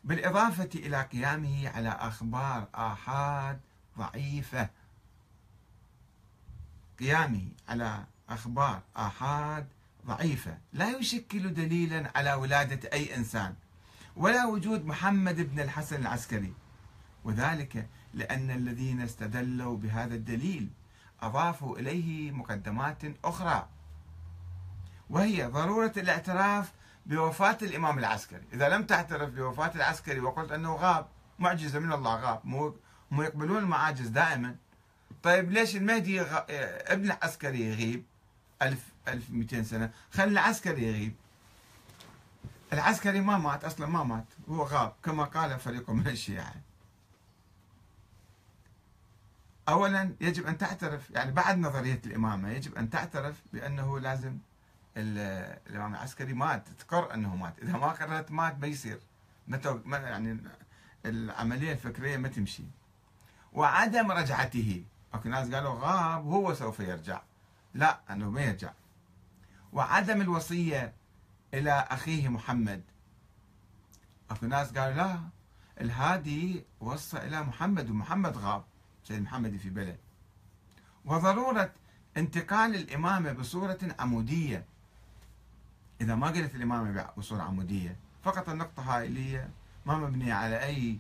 بالإضافة 0.04 0.70
إلى 0.76 1.02
قيامه 1.02 1.70
على 1.70 1.90
أخبار 1.90 2.68
آحاد 2.76 3.60
ضعيفة. 3.98 4.70
قيامه 7.00 7.48
على 7.70 8.06
أخبار 8.34 8.82
آحاد 8.98 9.68
ضعيفة. 10.06 10.58
لا 10.74 10.98
يشكل 10.98 11.54
دليلا 11.54 12.12
على 12.16 12.34
ولادة 12.34 12.90
أي 12.94 13.16
إنسان 13.16 13.54
ولا 14.16 14.46
وجود 14.46 14.86
محمد 14.86 15.42
بن 15.56 15.60
الحسن 15.60 16.02
العسكري. 16.02 16.54
وذلك 17.24 17.88
لأن 18.14 18.52
الذين 18.52 19.02
استدلوا 19.02 19.78
بهذا 19.78 20.16
الدليل 20.16 20.70
أضافوا 21.22 21.78
إليه 21.78 22.32
مقدمات 22.32 23.04
أخرى 23.24 23.68
وهي 25.10 25.46
ضرورة 25.46 25.94
الاعتراف 25.98 26.72
بوفاة 27.06 27.58
الإمام 27.62 28.00
العسكري. 28.00 28.44
إذا 28.54 28.70
لم 28.70 28.84
تعترف 28.84 29.30
بوفاة 29.30 29.72
العسكري 29.76 30.20
وقلت 30.20 30.52
أنه 30.52 30.76
غاب 30.76 31.08
معجزة 31.40 31.80
من 31.80 31.94
الله 31.94 32.16
غاب 32.16 32.42
مو 32.44 32.76
هم 33.12 33.22
يقبلون 33.22 33.58
المعاجز 33.58 34.08
دائما. 34.08 34.56
طيب 35.24 35.52
ليش 35.52 35.76
المهدي. 35.76 36.22
ابن 36.22 37.06
العسكري 37.06 37.62
يغيب 37.62 38.04
1000 38.62 38.92
1200 39.08 39.64
سنة. 39.64 39.92
خلي 40.12 40.32
العسكري 40.32 40.84
يغيب. 40.84 41.16
العسكري 42.74 43.22
ما 43.22 43.38
مات 43.38 43.64
أصلا 43.64 43.88
ما 43.88 44.04
مات. 44.04 44.26
هو 44.50 44.64
غاب 44.64 44.94
كما 45.04 45.24
قال 45.24 45.60
فريق 45.60 45.90
من 45.90 46.08
الشيعة. 46.08 46.56
أولا 49.70 50.16
يجب 50.22 50.46
أن 50.46 50.58
تعترف 50.58 51.12
يعني 51.12 51.32
بعد 51.32 51.58
نظرية 51.58 52.02
الإمامة 52.06 52.50
يجب 52.50 52.76
أن 52.76 52.90
تعترف 52.90 53.42
بأنه 53.54 54.00
لازم 54.00 54.38
الإمام 54.98 55.94
العسكري 55.94 56.34
مات. 56.34 56.64
تقر 56.80 57.14
أنه 57.14 57.36
مات. 57.36 57.60
إذا 57.60 57.72
ما 57.72 57.88
قررت 57.88 58.32
مات 58.32 58.60
ما 58.60 58.68
يصير 58.68 59.00
ما 59.48 59.98
يعني 59.98 60.38
العملية 61.06 61.72
الفكرية 61.72 62.18
ما 62.18 62.28
تمشي. 62.28 62.64
وعدم 63.54 64.12
رجعته. 64.12 64.84
اكو 65.14 65.30
ناس 65.30 65.54
قالوا 65.54 65.80
غاب 65.80 66.26
هو 66.26 66.54
سوف 66.54 66.80
يرجع. 66.80 67.22
لا 67.74 68.00
أنه 68.10 68.30
ما 68.30 68.42
يرجع. 68.42 68.72
وعدم 69.74 70.22
الوصية 70.22 70.94
إلى 71.54 71.72
أخيه 71.72 72.30
محمد. 72.30 72.82
اكو 74.30 74.46
ناس 74.46 74.72
قالوا 74.78 74.96
لا 74.96 75.20
الهادي 75.82 76.66
وصى 76.80 77.18
إلى 77.18 77.44
محمد 77.44 77.90
ومحمد 77.90 78.38
غاب 78.38 78.64
سيد 79.04 79.22
محمد 79.22 79.58
في 79.58 79.70
بلد. 79.70 79.98
وضرورة 81.06 81.74
انتقال 82.18 82.76
الإمامة 82.76 83.32
بصورة 83.32 83.80
عمودية. 84.00 84.66
إذا 86.02 86.16
ما 86.16 86.28
قلت 86.28 86.56
الإمامة 86.56 87.10
بصورة 87.18 87.42
عمودية 87.42 87.96
فقط 88.24 88.50
النقطة 88.50 88.84
هاي 88.84 89.08
اللي 89.08 89.34
هي 89.36 89.48
ما 89.86 89.98
مبنية 89.98 90.34
على 90.34 90.64
أي 90.64 90.98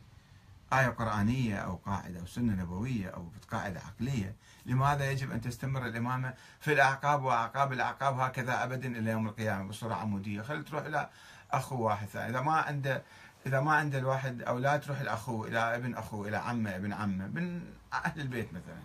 آية 0.74 0.88
قرآنية 0.88 1.56
أو 1.56 1.76
قاعدة 1.76 2.20
أو 2.20 2.26
سنة 2.26 2.54
نبوية 2.54 3.08
أو 3.08 3.28
قاعدة 3.52 3.80
عقلية. 3.80 4.36
لماذا 4.66 5.12
يجب 5.12 5.32
أن 5.32 5.42
تستمر 5.42 5.86
الإمامة 5.86 6.34
في 6.60 6.74
الأعقاب 6.74 7.24
وأعقاب 7.24 7.74
الأعقاب 7.74 8.20
هكذا 8.20 8.64
أبدا 8.64 8.98
إلى 8.98 9.12
يوم 9.12 9.28
القيامة 9.28 9.70
بصورة 9.70 9.94
عمودية؟ 9.94 10.42
خلي 10.42 10.64
تروح 10.64 10.86
إلى 10.86 11.10
أخو 11.52 11.82
واحد 11.82 12.08
ثاني. 12.08 12.30
إذا 12.30 12.42
ما 12.42 12.54
عنده 12.54 13.04
إذا 13.46 13.60
ما 13.60 13.76
عنده 13.76 14.00
الواحد 14.00 14.42
أولاد 14.42 14.82
تروح 14.82 15.00
الأخو 15.00 15.46
إلى 15.46 15.76
ابن 15.76 15.96
أخوه 15.96 16.28
إلى 16.28 16.38
عمه 16.38 16.76
ابن 16.76 16.94
عمه 16.94 17.28
من 17.28 17.62
أهل 17.94 18.22
البيت 18.22 18.54
مثلا. 18.54 18.82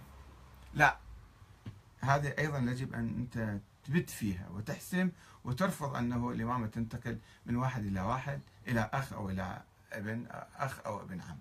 لا. 0.74 0.96
هذه 2.00 2.34
أيضا 2.38 2.58
يجب 2.58 2.94
أن 2.94 3.08
أنت 3.08 3.58
تبت 3.84 4.10
فيها 4.10 4.48
وتحسم 4.48 5.10
وترفض 5.44 5.96
أنه 5.96 6.30
الإمامة 6.30 6.66
تنتقل 6.66 7.18
من 7.46 7.56
واحد 7.56 7.84
إلى 7.84 8.00
واحد 8.00 8.40
إلى 8.68 8.90
أخ 8.92 9.12
أو 9.12 9.30
إلى 9.30 9.62
ابن 9.92 10.26
أخ 10.56 10.80
أو 10.86 11.02
ابن 11.02 11.20
عم. 11.20 11.38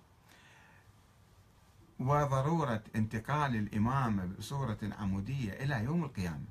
وضرورة 2.00 2.84
انتقال 2.96 3.56
الإمامة 3.56 4.26
بصورة 4.26 4.78
عمودية 5.00 5.54
إلى 5.54 5.84
يوم 5.84 6.04
القيامة. 6.04 6.46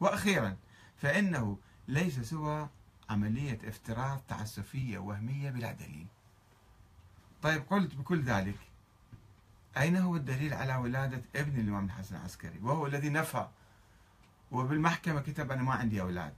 وأخيرا 0.00 0.56
فإنه 0.96 1.58
ليس 1.88 2.20
سوى 2.20 2.68
عملية 3.10 3.58
افتراض 3.64 4.20
تعسفية 4.28 4.98
وهمية 4.98 5.50
بلا 5.50 5.72
دليل. 5.72 6.06
طيب 7.42 7.62
قلت 7.70 7.94
بكل 7.94 8.22
ذلك 8.22 8.58
أين 9.76 9.96
هو 9.96 10.16
الدليل 10.16 10.54
على 10.54 10.76
ولادة 10.76 11.22
ابن 11.36 11.60
الإمام 11.60 11.84
الحسن 11.84 12.16
العسكري؟ 12.16 12.58
وهو 12.62 12.86
الذي 12.86 13.08
نفى 13.08 13.48
وبالمحكمة 14.50 15.20
كتب 15.20 15.52
أنا 15.52 15.62
ما 15.62 15.72
عندي 15.72 16.00
أولاد. 16.00 16.32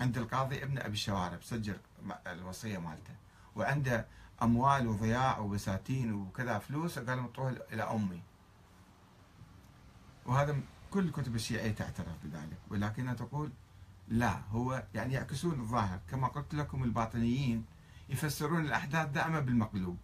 عند 0.00 0.18
القاضي 0.18 0.62
ابن 0.62 0.78
أبي 0.78 0.92
الشوارب 0.92 1.42
سجل 1.42 1.76
الوصية 2.26 2.78
مالته. 2.78 3.14
وعنده 3.56 4.06
أموال 4.44 4.88
وضياع 4.88 5.38
وبساتين 5.38 6.12
وكذا 6.12 6.58
فلوس 6.58 6.98
قال 6.98 7.20
مطوها 7.20 7.54
إلى 7.72 7.82
أمي. 7.82 8.22
وهذا 10.26 10.56
كل 10.90 11.10
كتب 11.10 11.34
الشيعيه 11.34 11.72
تعترف 11.72 12.24
بذلك. 12.24 12.58
ولكنها 12.70 13.14
تقول 13.14 13.52
لا 14.08 14.40
هو 14.50 14.84
يعني 14.94 15.14
يعكسون 15.14 15.60
الظاهر. 15.60 16.00
كما 16.10 16.28
قلت 16.28 16.54
لكم 16.54 16.84
الباطنيين 16.84 17.64
يفسرون 18.08 18.64
الأحداث 18.64 19.08
دائما 19.08 19.40
بالمقلوب. 19.40 19.96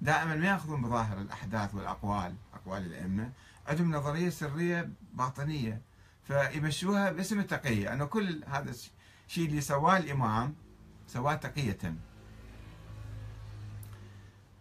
دائما 0.00 0.36
ما 0.36 0.46
يأخذون 0.46 0.82
بظاهر 0.82 1.20
الأحداث 1.20 1.74
والأقوال 1.74 2.34
أقوال 2.54 2.86
الأئمة. 2.86 3.32
عندهم 3.66 3.90
نظرية 3.90 4.30
سرية 4.30 4.90
باطنية. 5.14 5.80
فيمشوها 6.22 7.12
باسم 7.12 7.40
التقية. 7.40 7.92
انه 7.92 8.04
كل 8.04 8.44
هذا 8.46 8.74
الشيء 9.28 9.48
اللي 9.48 9.60
سواه 9.60 9.96
الإمام 9.96 10.54
سواه 11.06 11.34
تقية. 11.34 11.94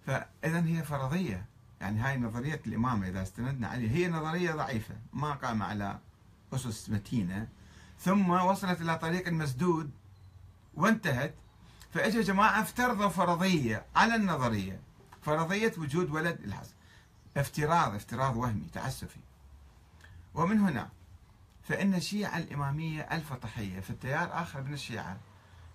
فإذا 0.05 0.65
هي 0.65 0.83
فرضية. 0.83 1.45
يعني 1.81 1.99
هاي 1.99 2.17
نظرية 2.17 2.61
الإمامة 2.67 3.07
إذا 3.07 3.21
استندنا 3.21 3.67
عليها 3.67 3.91
هي 3.91 4.07
نظرية 4.07 4.51
ضعيفة 4.51 4.95
ما 5.13 5.33
قام 5.33 5.63
على 5.63 5.99
أسس 6.53 6.89
متينة. 6.89 7.47
ثم 7.99 8.29
وصلت 8.29 8.81
إلى 8.81 8.97
طريق 8.97 9.27
مسدود 9.27 9.91
وانتهت. 10.73 11.33
فإجا 11.93 12.21
جماعة 12.21 12.61
افترضوا 12.61 13.09
فرضية 13.09 13.85
على 13.95 14.15
النظرية. 14.15 14.79
فرضية 15.21 15.73
وجود 15.77 16.11
ولد 16.11 16.39
الحسن 16.43 16.73
افتراض 17.37 17.95
افتراض 17.95 18.35
وهمي 18.35 18.67
تعسفي. 18.73 19.19
ومن 20.35 20.59
هنا 20.59 20.89
فإن 21.63 21.95
الشيعة 21.95 22.37
الإمامية 22.37 23.01
الفطحية 23.01 23.79
في 23.79 23.89
التيار 23.89 24.41
آخر 24.41 24.61
من 24.61 24.73
الشيعة 24.73 25.17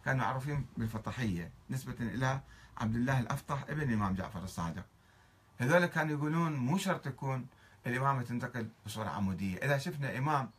كانوا 0.05 0.21
معروفين 0.21 0.67
بالفطحية 0.77 1.51
نسبة 1.71 1.95
إلى 2.01 2.41
عبد 2.79 2.97
الله 2.97 3.21
الأفطح 3.21 3.65
ابن 3.69 3.83
الإمام 3.83 4.15
جعفر 4.15 4.45
الصادق. 4.45 4.85
هذول 5.59 5.87
كانوا 5.87 6.17
يقولون 6.17 6.57
مو 6.57 6.79
شرط 6.79 7.01
تكون 7.01 7.47
الإمامة 7.87 8.23
تنتقل 8.23 8.69
بصورة 8.87 9.09
عمودية. 9.09 9.59
إذا 9.59 9.79
شفنا 9.79 10.19
إمام 10.19 10.51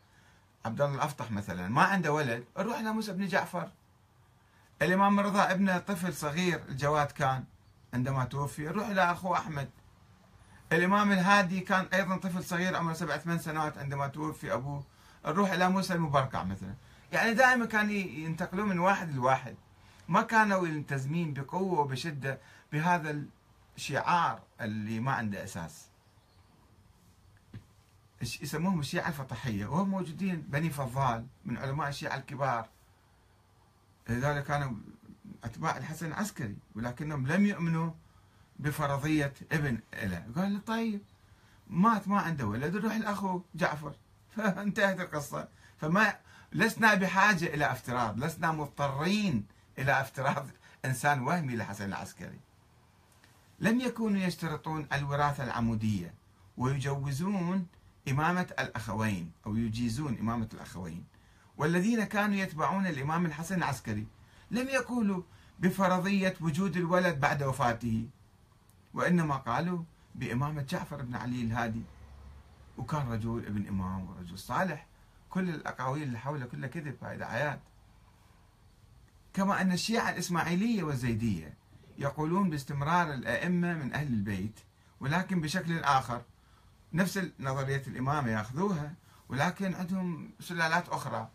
عبد 0.66 0.82
الله 0.82 0.96
الأفطح 0.96 1.32
مثلا 1.32 1.68
ما 1.68 1.84
عنده 1.84 2.14
ولد 2.14 2.44
نروح 2.58 2.80
إلى 2.80 2.92
موسى 2.92 3.14
بن 3.14 3.28
جعفر. 3.28 3.72
الإمام 4.82 5.20
رضا 5.20 5.52
ابنه 5.52 5.78
طفل 5.78 6.14
صغير 6.14 6.62
الجواد 6.70 7.12
كان 7.12 7.44
عندما 7.94 8.26
توفي 8.26 8.62
نروح 8.62 8.88
إلى 8.88 9.12
أخوه 9.12 9.38
أحمد. 9.38 9.70
الإمام 10.72 11.12
الهادي 11.12 11.60
كان 11.60 11.86
أيضا 11.94 12.18
طفل 12.18 12.44
صغير 12.44 12.76
عمره 12.76 12.94
سبع 12.94 13.18
ثمان 13.18 13.40
سنوات 13.40 13.78
عندما 13.78 14.08
توفي 14.08 14.54
أبوه. 14.54 14.84
نروح 15.26 15.52
إلى 15.52 15.70
موسى 15.70 15.94
المبركع 15.94 16.44
مثلا. 16.44 16.74
يعني 17.12 17.34
دائما 17.34 17.66
كانوا 17.66 17.94
ينتقلون 17.94 18.70
من 18.70 18.80
واحد 18.80 19.16
لواحد. 19.16 19.56
ما 20.10 20.22
كانوا 20.22 20.68
يلتزمين 20.68 21.34
بقوة 21.34 21.80
وبشدة 21.80 22.40
بهذا 22.72 23.22
الشعار 23.78 24.42
اللي 24.62 25.00
ما 25.00 25.12
عنده 25.12 25.44
أساس. 25.44 25.90
يسموهم؟ 28.22 28.80
الشيعة 28.80 29.08
الفطحية 29.08 29.66
وهم 29.66 29.90
موجودين 29.90 30.42
بني 30.42 30.70
فضال 30.70 31.26
من 31.46 31.58
علماء 31.58 31.90
الشيعة 31.90 32.18
الكبار. 32.18 32.70
لذلك 34.10 34.44
كانوا 34.44 34.72
أتباع 35.44 35.78
الحسن 35.78 36.08
العسكري 36.08 36.58
ولكنهم 36.76 37.28
لم 37.28 37.46
يؤمنوا 37.46 37.92
بفرضية 38.60 39.34
ابن 39.52 39.80
له 40.04 40.26
قال 40.36 40.54
له 40.54 40.60
طيب 40.60 41.02
مات 41.68 42.08
ما 42.08 42.20
عنده 42.20 42.48
ولد 42.48 42.76
روح 42.76 42.94
الأخو 42.94 43.42
جعفر. 43.56 43.96
فانتهت 44.36 45.00
القصة. 45.00 45.48
فما 45.78 46.18
لسنا 46.54 46.94
بحاجة 46.94 47.46
إلى 47.46 47.72
افتراض 47.72 48.24
لسنا 48.24 48.52
مضطرين 48.52 49.59
إلى 49.80 50.02
افتراض 50.02 50.48
إنسان 50.86 51.22
وهمي 51.22 51.56
لحسن 51.56 51.86
العسكري. 51.86 52.40
لم 53.60 53.80
يكونوا 53.80 54.22
يشترطون 54.22 54.88
الوراثة 54.94 55.44
العمودية 55.44 56.14
ويجوزون 56.58 57.68
إمامة 58.10 58.48
الأخوين 58.60 59.32
أو 59.46 59.56
يجيزون 59.56 60.18
إمامة 60.20 60.50
الأخوين. 60.54 61.04
والذين 61.58 62.04
كانوا 62.04 62.36
يتبعون 62.36 62.88
الإمام 62.88 63.26
الحسن 63.26 63.58
العسكري 63.58 64.08
لم 64.52 64.70
يقولوا 64.70 65.22
بفرضية 65.60 66.34
وجود 66.42 66.78
الولد 66.78 67.20
بعد 67.20 67.44
وفاته 67.44 68.08
وإنما 68.94 69.36
قالوا 69.36 69.84
بإمامة 70.16 70.62
جعفر 70.62 71.02
بن 71.02 71.16
علي 71.16 71.42
الهادي. 71.42 71.84
وكان 72.78 73.12
رجل 73.12 73.46
ابن 73.48 73.68
إمام 73.68 74.10
ورجل 74.10 74.40
صالح. 74.40 74.86
كل 75.30 75.50
الأقاويل 75.50 76.04
اللي 76.04 76.20
حوله 76.20 76.46
كلها 76.46 76.70
كذب 76.70 77.04
هاي 77.04 77.18
دعايات. 77.18 77.60
كما 79.34 79.62
أن 79.62 79.72
الشيعة 79.72 80.10
الإسماعيلية 80.10 80.84
والزيدية 80.84 81.54
يقولون 81.98 82.50
باستمرار 82.50 83.14
الأئمة 83.14 83.74
من 83.74 83.94
أهل 83.94 84.08
البيت 84.08 84.60
ولكن 85.00 85.42
بشكل 85.42 85.80
آخر. 85.80 86.22
نفس 86.94 87.20
نظرية 87.40 87.84
الإمامة 87.88 88.30
يأخذوها 88.30 88.94
ولكن 89.30 89.76
عندهم 89.76 90.32
سلالات 90.40 90.90
أخرى. 90.90 91.30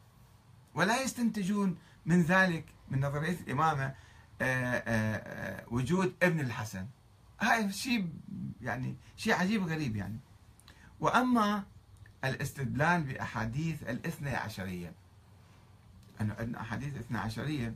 ولا 0.75 1.03
يستنتجون 1.03 1.77
من 2.07 2.23
ذلك 2.23 2.65
من 2.89 3.01
نظرية 3.01 3.41
الإمامة 3.41 3.85
آه، 3.85 3.95
آآ 4.43 4.83
آه، 4.87 5.65
وجود 5.69 6.15
ابن 6.23 6.41
الحسن. 6.41 6.87
هاي 7.41 7.73
شيء 7.73 8.09
يعني 8.61 8.97
شيء 9.17 9.35
عجيب 9.35 9.63
غريب 9.63 9.97
يعني. 9.97 10.19
وأما 11.01 11.65
الاستدلال 12.25 13.03
بأحاديث 13.03 13.83
الاثنى 13.83 14.31
عشرية 14.31 14.93
أنه 16.21 16.35
عندنا 16.39 16.61
أحاديث 16.61 16.97
اثنى 16.97 17.19
عشرية 17.19 17.75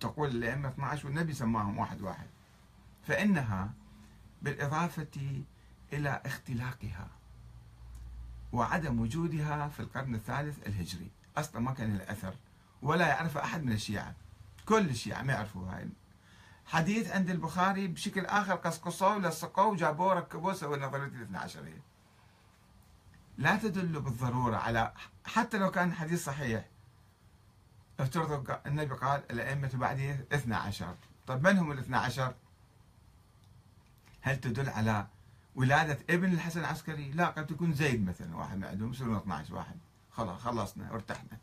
تقول 0.00 0.28
الأئمة 0.28 0.68
12 0.68 1.06
والنبي 1.06 1.34
سماهم 1.34 1.78
واحد 1.78 2.02
واحد. 2.02 2.26
فإنها 3.06 3.70
بالإضافة 4.42 5.42
إلى 5.92 6.22
اختلاقها 6.26 7.08
وعدم 8.52 9.00
وجودها 9.00 9.68
في 9.68 9.80
القرن 9.80 10.14
الثالث 10.14 10.66
الهجري. 10.66 11.10
أصلا 11.36 11.60
ما 11.60 11.72
كان 11.72 11.96
لها 11.96 12.12
أثر 12.12 12.34
ولا 12.82 13.06
يعرف 13.06 13.36
أحد 13.36 13.64
من 13.64 13.72
الشيعة. 13.72 14.14
كل 14.66 14.88
الشيعة 14.88 15.22
ما 15.22 15.32
يعرفوا 15.32 15.70
هاي. 15.70 15.88
حديث 16.66 17.10
عند 17.10 17.30
البخاري 17.30 17.88
بشكل 17.88 18.26
آخر 18.26 18.54
قصقصوه 18.54 19.18
لصقوه 19.18 19.66
وجابوه 19.66 20.14
ركبوه 20.14 20.52
سووا 20.52 20.76
نظرية 20.76 21.06
الاثنى 21.06 21.38
عشرية 21.38 21.82
لا 23.38 23.56
تدل 23.56 24.00
بالضرورة 24.00 24.56
على 24.56 24.92
حتى 25.26 25.58
لو 25.58 25.70
كان 25.70 25.88
الحديث 25.88 26.24
صحيح 26.24 26.64
افترضوا 28.00 28.68
النبي 28.68 28.94
قال 28.94 29.22
الأئمة 29.30 29.70
بعدي 29.74 30.12
اثنى 30.12 30.54
عشر. 30.54 30.94
طيب 31.26 31.46
من 31.46 31.58
هم 31.58 31.72
الاثنى 31.72 31.96
عشر؟ 31.96 32.34
هل 34.20 34.40
تدل 34.40 34.68
على 34.68 35.06
ولادة 35.54 35.98
ابن 36.10 36.32
الحسن 36.32 36.60
العسكري؟ 36.60 37.10
لا 37.10 37.26
قد 37.26 37.46
تكون 37.46 37.72
زيد 37.72 38.08
مثلا 38.08 38.36
واحد 38.36 38.56
من 38.56 38.64
عندهم 38.64 38.90
يصيرون 38.90 39.16
12 39.16 39.54
واحد. 39.54 39.76
خلاص 40.12 40.40
خلصنا 40.40 40.92
وارتحنا 40.92 41.38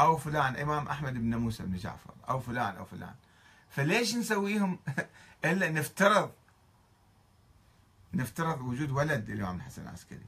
أو 0.00 0.16
فلان 0.16 0.56
إمام 0.56 0.88
أحمد 0.88 1.14
بن 1.14 1.36
موسى 1.36 1.62
بن 1.62 1.76
جعفر. 1.76 2.14
أو 2.28 2.40
فلان 2.40 2.76
أو 2.76 2.84
فلان. 2.84 3.14
فليش 3.70 4.14
نسويهم 4.14 4.78
إلا 5.44 5.70
نفترض 5.70 6.30
نفترض 8.14 8.60
وجود 8.60 8.90
ولد 8.90 9.30
الإمام 9.30 9.56
الحسن 9.56 9.82
العسكري؟ 9.82 10.26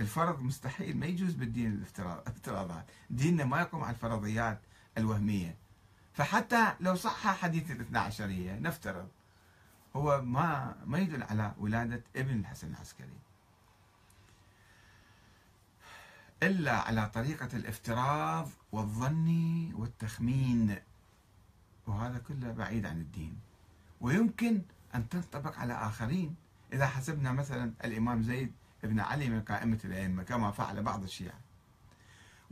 الفرض 0.00 0.42
مستحيل 0.42 0.96
ما 0.96 1.06
يجوز 1.06 1.32
بالدين 1.32 1.72
الافتراض 1.72 2.18
الافتراضات. 2.18 2.84
ديننا 3.10 3.44
ما 3.44 3.60
يقوم 3.60 3.84
على 3.84 3.94
الفرضيات. 3.94 4.60
الوهمية. 4.98 5.56
فحتى 6.12 6.74
لو 6.80 6.94
صح 6.94 7.26
حديث 7.26 7.70
الاثنى 7.70 7.98
عشرية 7.98 8.58
نفترض 8.58 9.08
هو 9.96 10.22
ما 10.22 10.76
ما 10.86 10.98
يدل 10.98 11.22
على 11.22 11.54
ولادة 11.58 12.02
ابن 12.16 12.40
الحسن 12.40 12.68
العسكري. 12.68 13.18
إلا 16.42 16.76
على 16.76 17.10
طريقة 17.14 17.48
الافتراض 17.56 18.48
والظن 18.72 19.72
والتخمين. 19.74 20.76
وهذا 21.86 22.18
كله 22.18 22.52
بعيد 22.52 22.86
عن 22.86 23.00
الدين. 23.00 23.40
ويمكن 24.00 24.62
أن 24.94 25.08
تنطبق 25.08 25.58
على 25.58 25.72
آخرين. 25.72 26.36
إذا 26.72 26.86
حسبنا 26.86 27.32
مثلا 27.32 27.72
الإمام 27.84 28.22
زيد 28.22 28.52
بن 28.82 29.00
علي 29.00 29.28
من 29.28 29.40
قائمة 29.40 29.78
الأئمة 29.84 30.22
كما 30.22 30.50
فعل 30.50 30.82
بعض 30.82 31.02
الشيعة. 31.02 31.38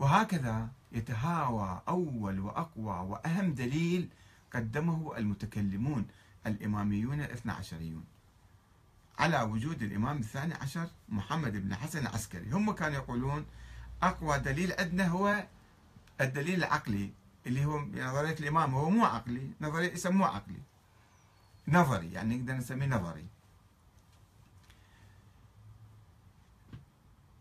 وهكذا 0.00 0.68
يتهاوى 0.92 1.82
أول 1.88 2.40
وأقوى 2.40 2.98
وأهم 3.10 3.54
دليل 3.54 4.08
قدمه 4.54 5.16
المتكلمون 5.16 6.06
الإماميون 6.46 7.20
الاثنى 7.20 7.52
عشريون. 7.52 8.04
على 9.18 9.42
وجود 9.42 9.82
الإمام 9.82 10.18
الثاني 10.18 10.54
عشر 10.54 10.88
محمد 11.08 11.56
بن 11.56 11.74
حسن 11.74 11.98
العسكري. 11.98 12.50
هم 12.50 12.72
كانوا 12.72 12.96
يقولون 12.96 13.46
أقوى 14.02 14.38
دليل 14.38 14.72
عندنا 14.72 15.08
هو 15.08 15.44
الدليل 16.20 16.58
العقلي 16.58 17.10
اللي 17.46 17.64
هو 17.64 17.78
نظرية 17.78 18.36
الإمام. 18.40 18.74
هو 18.74 18.90
مو 18.90 19.04
عقلي 19.04 19.50
نظرية 19.60 19.92
يسموه 19.92 20.28
عقلي. 20.28 20.62
نظري 21.68 22.12
يعني 22.12 22.36
نقدر 22.36 22.54
نسميه 22.54 22.86
نظري. 22.86 23.26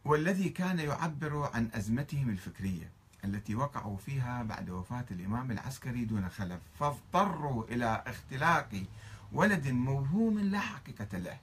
والذي 0.09 0.49
كان 0.49 0.79
يعبر 0.79 1.49
عن 1.53 1.69
أزمتهم 1.73 2.29
الفكرية 2.29 2.89
التي 3.25 3.55
وقعوا 3.55 3.97
فيها 3.97 4.43
بعد 4.43 4.69
وفاة 4.69 5.05
الإمام 5.11 5.51
العسكري 5.51 6.05
دون 6.05 6.29
خلف 6.29 6.59
فاضطروا 6.79 7.63
إلى 7.63 8.03
اختلاق 8.07 8.69
ولد 9.31 9.67
موهوم 9.67 10.39
لا 10.39 10.59
حقيقة 10.59 11.17
له 11.17 11.37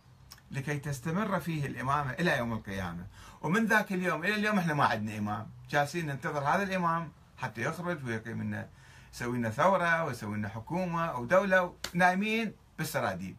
لكي 0.51 0.79
تستمر 0.79 1.41
فيه 1.41 1.67
الإمامة 1.67 2.11
إلى 2.11 2.39
يوم 2.39 2.53
القيامة. 2.53 3.07
ومن 3.43 3.67
ذاك 3.67 3.93
اليوم 3.93 4.25
إلى 4.25 4.35
اليوم 4.35 4.59
إحنا 4.59 4.75
ما 4.75 4.85
عندنا 4.85 5.19
إمام. 5.19 5.47
جالسين 5.71 6.07
ننتظر 6.07 6.45
هذا 6.45 6.63
الإمام 6.63 7.09
حتى 7.39 7.63
يخرج 7.63 8.05
ويقيم 8.05 8.43
لنا 8.43 8.69
يسوي 9.15 9.39
لنا 9.39 9.51
ثورة 9.51 10.05
ويسوي 10.05 10.37
لنا 10.37 10.49
حكومة 10.49 11.07
أو 11.07 11.25
دولة 11.25 11.75
نايمين 11.95 12.53
بالسراديب. 12.79 13.37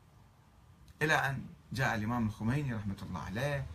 إلى 1.01 1.13
أن 1.13 1.45
جاء 1.73 1.95
الإمام 1.95 2.27
الخميني 2.27 2.73
رحمة 2.73 2.97
الله 3.01 3.21
عليه 3.21 3.65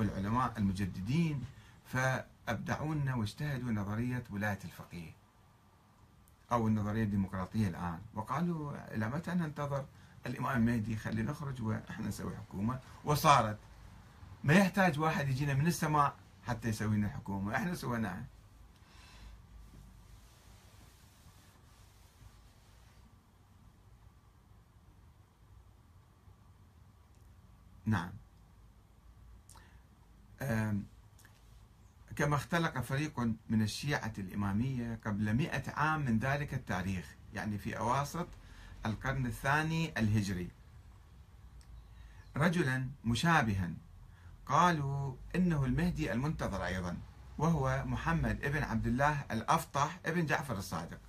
والعلماء 0.00 0.58
المجددين 0.58 1.44
فأبدعونا 1.84 3.14
واجتهدوا 3.14 3.72
نظرية 3.72 4.24
ولاية 4.30 4.58
الفقيه 4.64 5.10
أو 6.52 6.68
النظرية 6.68 7.02
الديمقراطية 7.02 7.68
الآن. 7.68 7.98
وقالوا 8.14 8.94
إلى 8.94 9.08
متى 9.08 9.30
ننتظر؟ 9.30 9.84
الإمام 10.26 10.56
المهدي 10.56 10.96
خلي 10.96 11.22
نخرج 11.22 11.62
وإحنا 11.62 12.08
نسوي 12.08 12.36
حكومة. 12.36 12.80
وصارت 13.04 13.58
ما 14.44 14.54
يحتاج 14.54 14.98
واحد 14.98 15.28
يجينا 15.28 15.54
من 15.54 15.66
السماء 15.66 16.14
حتى 16.46 16.68
يسوي 16.68 16.96
لنا 16.96 17.08
حكومة. 17.08 17.56
إحنا 17.56 17.74
سويناها. 17.74 18.24
نعم. 27.86 28.19
كما 32.16 32.36
اختلق 32.36 32.80
فريق 32.80 33.20
من 33.48 33.62
الشيعة 33.62 34.12
الإمامية 34.18 35.00
قبل 35.06 35.34
مئة 35.34 35.72
عام 35.72 36.04
من 36.04 36.18
ذلك 36.18 36.54
التاريخ 36.54 37.14
يعني 37.34 37.58
في 37.58 37.78
أواسط 37.78 38.26
القرن 38.86 39.26
الثاني 39.26 39.98
الهجري. 39.98 40.50
رجلا 42.36 42.88
مشابها 43.04 43.70
قالوا 44.46 45.14
إنه 45.36 45.64
المهدي 45.64 46.12
المنتظر 46.12 46.66
أيضا 46.66 46.96
وهو 47.38 47.84
محمد 47.86 48.44
ابن 48.44 48.62
عبد 48.62 48.86
الله 48.86 49.24
الأفطح 49.30 49.98
ابن 50.06 50.26
جعفر 50.26 50.58
الصادق. 50.58 51.00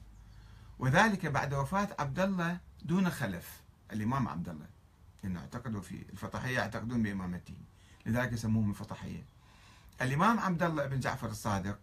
وذلك 0.80 1.26
بعد 1.26 1.54
وفاة 1.54 1.90
عبد 2.00 2.20
الله 2.20 2.58
دون 2.86 3.10
خلف 3.10 3.62
الإمام 3.92 4.28
عبد 4.28 4.50
الله 4.50 4.68
لأنه 5.24 5.40
اعتقدوا 5.40 5.82
في 5.82 6.06
الفطحية 6.10 6.56
يعتقدون 6.56 7.04
بإمامته 7.04 7.56
لذلك 8.06 8.34
يسموهم 8.34 8.70
الفطحية 8.70 9.24
الإمام 10.02 10.40
عبد 10.40 10.64
الله 10.64 10.86
بن 10.86 11.00
جعفر 11.00 11.28
الصادق 11.28 11.80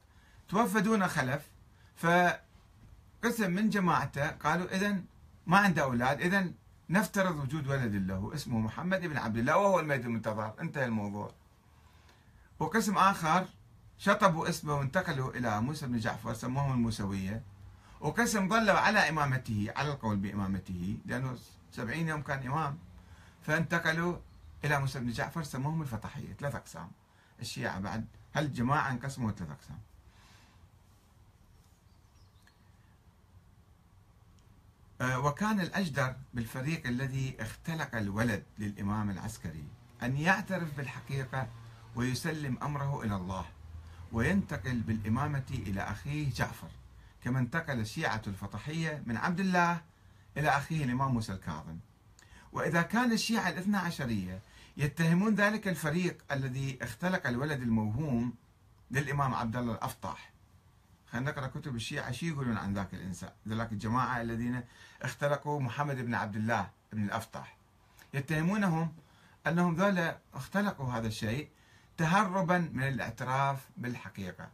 توفى 0.49 0.81
دون 0.81 1.09
خلف 1.09 1.49
فقسم 1.97 3.51
من 3.51 3.71
جماعته 3.71 4.29
قالوا 4.29 4.77
إذا 4.77 5.01
ما 5.47 5.59
عنده 5.59 5.83
أولاد 5.83 6.21
إذا 6.21 6.51
نفترض 6.91 7.37
وجود 7.37 7.67
ولد 7.67 7.95
له 7.95 8.31
اسمه 8.35 8.59
محمد 8.59 9.01
بن 9.01 9.17
عبد 9.17 9.37
الله 9.37 9.57
وهو 9.57 9.81
المهدي 9.81 10.07
المنتظر. 10.07 10.55
انتهى 10.61 10.85
الموضوع. 10.85 11.31
وقسم 12.59 12.99
آخر 12.99 13.47
شطبوا 13.99 14.49
اسمه 14.49 14.75
وانتقلوا 14.75 15.31
إلى 15.31 15.61
موسى 15.61 15.87
بن 15.87 15.99
جعفر 15.99 16.35
سموهم 16.35 16.73
الموسوية. 16.73 17.43
وقسم 18.01 18.49
ظلوا 18.49 18.79
على 18.79 19.09
إمامته 19.09 19.73
على 19.77 19.93
القول 19.93 20.17
بإمامته 20.17 20.99
لأنه 21.07 21.37
سبعين 21.73 22.09
يوم 22.09 22.23
كان 22.23 22.47
إمام 22.47 22.79
فانتقلوا 23.43 24.17
إلى 24.65 24.81
موسى 24.81 25.01
بن 25.01 25.11
جعفر 25.11 25.43
سموهم 25.43 25.83
الفتحية 25.83 26.33
ثلاث 26.33 26.55
أقسام. 26.55 26.91
الشيعة 27.41 27.81
بعد. 27.81 28.07
هالجماعة 28.35 28.91
انقسموا 28.91 29.31
ثلاث 29.31 29.51
أقسام؟ 29.51 29.79
آه، 35.01 35.19
وكان 35.19 35.61
الأجدر 35.61 36.15
بالفريق 36.35 36.87
الذي 36.87 37.37
اختلق 37.41 37.95
الولد 37.97 38.43
للإمام 38.59 39.11
العسكري 39.11 39.65
أن 40.03 40.17
يعترف 40.17 40.77
بالحقيقة 40.77 41.49
ويسلم 41.97 42.59
أمره 42.63 43.03
إلى 43.03 43.17
الله 43.17 43.45
وينتقل 44.13 44.81
بالإمامة 44.81 45.45
إلى 45.51 45.81
أخيه 45.81 46.31
جعفر 46.33 46.69
كما 47.25 47.39
انتقل 47.39 47.81
الشيعة 47.81 48.23
الفطحية 48.27 49.03
من 49.07 49.17
عبد 49.17 49.41
الله 49.41 49.81
إلى 50.37 50.49
أخيه 50.49 50.85
الإمام 50.85 51.15
موسى 51.15 51.33
الكاظم. 51.33 51.79
وإذا 52.53 52.83
كان 52.83 53.13
الشيعة 53.13 53.49
الاثنى 53.49 53.77
عشرية 53.77 54.41
يتهمون 54.77 55.35
ذلك 55.35 55.69
الفريق 55.69 56.19
الذي 56.33 56.79
اختلق 56.83 57.27
الولد 57.27 57.63
الموهوم 57.63 58.35
للإمام 58.91 59.35
عبد 59.35 59.57
الله 59.57 59.73
الأفطاح. 59.73 60.31
خلينا 61.13 61.31
نقرأ 61.31 61.47
كتب 61.47 61.77
الشيعة. 61.77 62.11
شو 62.11 62.27
يقولون 62.27 62.57
عن 62.57 62.75
ذاك 62.75 62.95
الإنسان؟ 62.95 63.31
ذلك 63.49 63.73
الجماعة 63.73 64.21
الذين 64.21 64.63
اختلقوا 65.03 65.61
محمد 65.61 65.97
بن 65.97 66.15
عبد 66.15 66.37
الله 66.37 66.71
بن 66.93 67.05
الأفطاح. 67.05 67.57
يتهمونهم 68.15 68.93
أنهم 69.47 69.75
ذولا 69.75 70.19
اختلقوا 70.35 70.93
هذا 70.93 71.07
الشيء 71.07 71.49
تهربا 71.97 72.59
من 72.73 72.83
الاعتراف 72.83 73.69
بالحقيقة. 73.77 74.49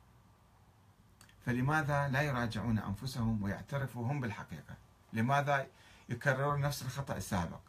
فلماذا 1.47 2.09
لا 2.09 2.23
يراجعون 2.23 2.79
أنفسهم 2.79 3.43
ويعترفوا 3.43 4.07
هم 4.07 4.21
بالحقيقة؟ 4.21 4.75
لماذا 5.13 5.67
يكررون 6.09 6.61
نفس 6.61 6.83
الخطأ 6.83 7.17
السابق؟ 7.17 7.61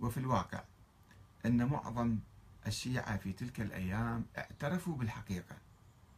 وفي 0.00 0.16
الواقع 0.20 0.62
أن 1.46 1.66
معظم 1.68 2.18
الشيعة 2.66 3.16
في 3.16 3.32
تلك 3.32 3.60
الأيام 3.60 4.24
اعترفوا 4.38 4.96
بالحقيقة 4.96 5.56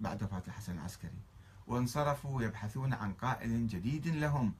بعد 0.00 0.22
وفاة 0.22 0.42
الحسن 0.48 0.72
العسكري 0.72 1.18
وانصرفوا 1.66 2.42
يبحثون 2.42 2.92
عن 2.92 3.12
قائد 3.12 3.68
جديد 3.68 4.06
لهم 4.08 4.52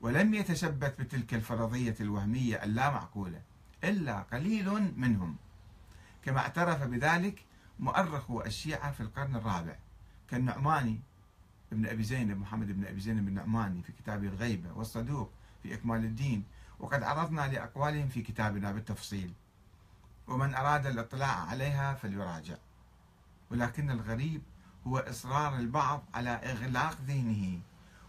ولم 0.00 0.34
يتشبث 0.34 1.00
بتلك 1.00 1.34
الفرضية 1.34 1.94
الوهمية 2.00 2.64
اللامعقولة 2.64 3.42
إلا 3.84 4.20
قليل 4.22 4.92
منهم. 4.96 5.36
كما 6.24 6.38
اعترف 6.38 6.82
بذلك 6.82 7.44
مؤرخو 7.80 8.40
الشيعة 8.42 8.92
في 8.92 9.00
القرن 9.00 9.36
الرابع 9.36 9.76
كالنعماني 10.30 11.00
ابن 11.72 11.86
أبي 11.86 12.02
زينب 12.02 12.38
محمد 12.40 12.66
بن 12.72 12.84
أبي 12.84 13.00
زينب 13.00 13.28
النعماني 13.28 13.82
في 13.82 13.92
كتابه 13.92 14.28
الغيبة 14.28 14.72
والصدوق 14.72 15.30
في 15.62 15.74
إكمال 15.74 16.04
الدين 16.04 16.44
وقد 16.78 17.02
عرضنا 17.02 17.48
لأقوالهم 17.48 18.08
في 18.08 18.22
كتابنا 18.22 18.72
بالتفصيل 18.72 19.32
ومن 20.28 20.54
أراد 20.54 20.86
الإطلاع 20.86 21.40
عليها 21.40 21.94
فليراجع. 21.94 22.56
ولكن 23.50 23.90
الغريب 23.90 24.42
هو 24.86 24.98
إصرار 24.98 25.56
البعض 25.56 26.02
على 26.14 26.30
إغلاق 26.30 26.96
ذهنه 27.06 27.60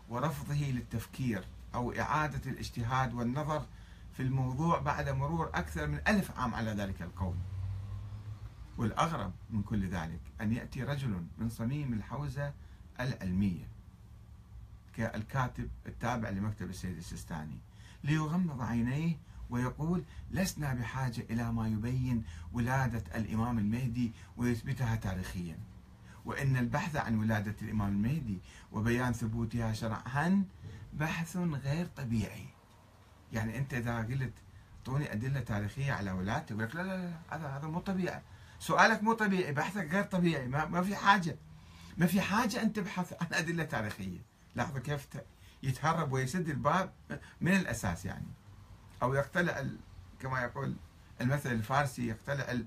ورفضه 0.09 0.55
للتفكير 0.55 1.45
أو 1.75 1.91
إعادة 1.91 2.51
الاجتهاد 2.51 3.13
والنظر 3.13 3.65
في 4.13 4.23
الموضوع 4.23 4.79
بعد 4.79 5.09
مرور 5.09 5.49
أكثر 5.53 5.87
من 5.87 6.01
ألف 6.07 6.39
عام 6.39 6.55
على 6.55 6.71
ذلك 6.71 7.01
القول. 7.01 7.35
والأغرب 8.77 9.33
من 9.49 9.63
كل 9.63 9.89
ذلك 9.89 10.19
أن 10.41 10.53
يأتي 10.53 10.83
رجل 10.83 11.25
من 11.37 11.49
صميم 11.49 11.93
الحوزة 11.93 12.53
العلمية 12.99 13.67
كالكاتب 14.93 15.69
التابع 15.85 16.29
لمكتب 16.29 16.69
السيد 16.69 16.97
السيستاني. 16.97 17.57
ليغمض 18.03 18.61
عينيه 18.61 19.17
ويقول 19.49 20.03
لسنا 20.31 20.73
بحاجة 20.73 21.25
إلى 21.29 21.51
ما 21.51 21.67
يبين 21.67 22.23
ولادة 22.53 23.03
الإمام 23.15 23.57
المهدي 23.57 24.11
ويثبتها 24.37 24.95
تاريخيا. 24.95 25.57
وإن 26.25 26.57
البحث 26.57 26.95
عن 26.95 27.19
ولادة 27.19 27.55
الإمام 27.61 27.89
المهدي 27.89 28.39
وبيان 28.71 29.13
ثبوتها 29.13 29.73
شرعا 29.73 30.45
بحث 30.93 31.37
غير 31.37 31.85
طبيعي. 31.85 32.45
يعني 33.33 33.57
أنت 33.57 33.73
إذا 33.73 33.97
قلت 33.97 34.33
أعطوني 34.89 35.13
أدلة 35.13 35.39
تاريخية 35.39 35.93
على 35.93 36.11
ولادته 36.11 36.53
يقول 36.53 36.63
لك 36.63 36.75
لا 36.75 36.81
لا 36.81 36.97
لا 36.97 37.37
هذا 37.37 37.47
هذا 37.47 37.67
مو 37.67 37.79
طبيعي. 37.79 38.21
سؤالك 38.59 39.03
مو 39.03 39.13
طبيعي 39.13 39.53
بحثك 39.53 39.93
غير 39.93 40.03
طبيعي 40.03 40.47
ما, 40.47 40.65
ما 40.65 40.81
في 40.81 40.95
حاجة. 40.95 41.35
ما 41.97 42.05
في 42.05 42.21
حاجة 42.21 42.61
أن 42.61 42.73
تبحث 42.73 43.13
عن 43.21 43.27
أدلة 43.33 43.63
تاريخية. 43.63 44.19
لاحظوا 44.55 44.79
كيف 44.79 45.07
يتهرب 45.63 46.11
ويسد 46.11 46.49
الباب 46.49 46.93
من 47.41 47.53
الأساس 47.55 48.05
يعني. 48.05 48.27
أو 49.03 49.13
يقتلع 49.13 49.65
كما 50.19 50.41
يقول 50.41 50.75
المثل 51.21 51.51
الفارسي 51.51 52.07
يقتلع 52.07 52.59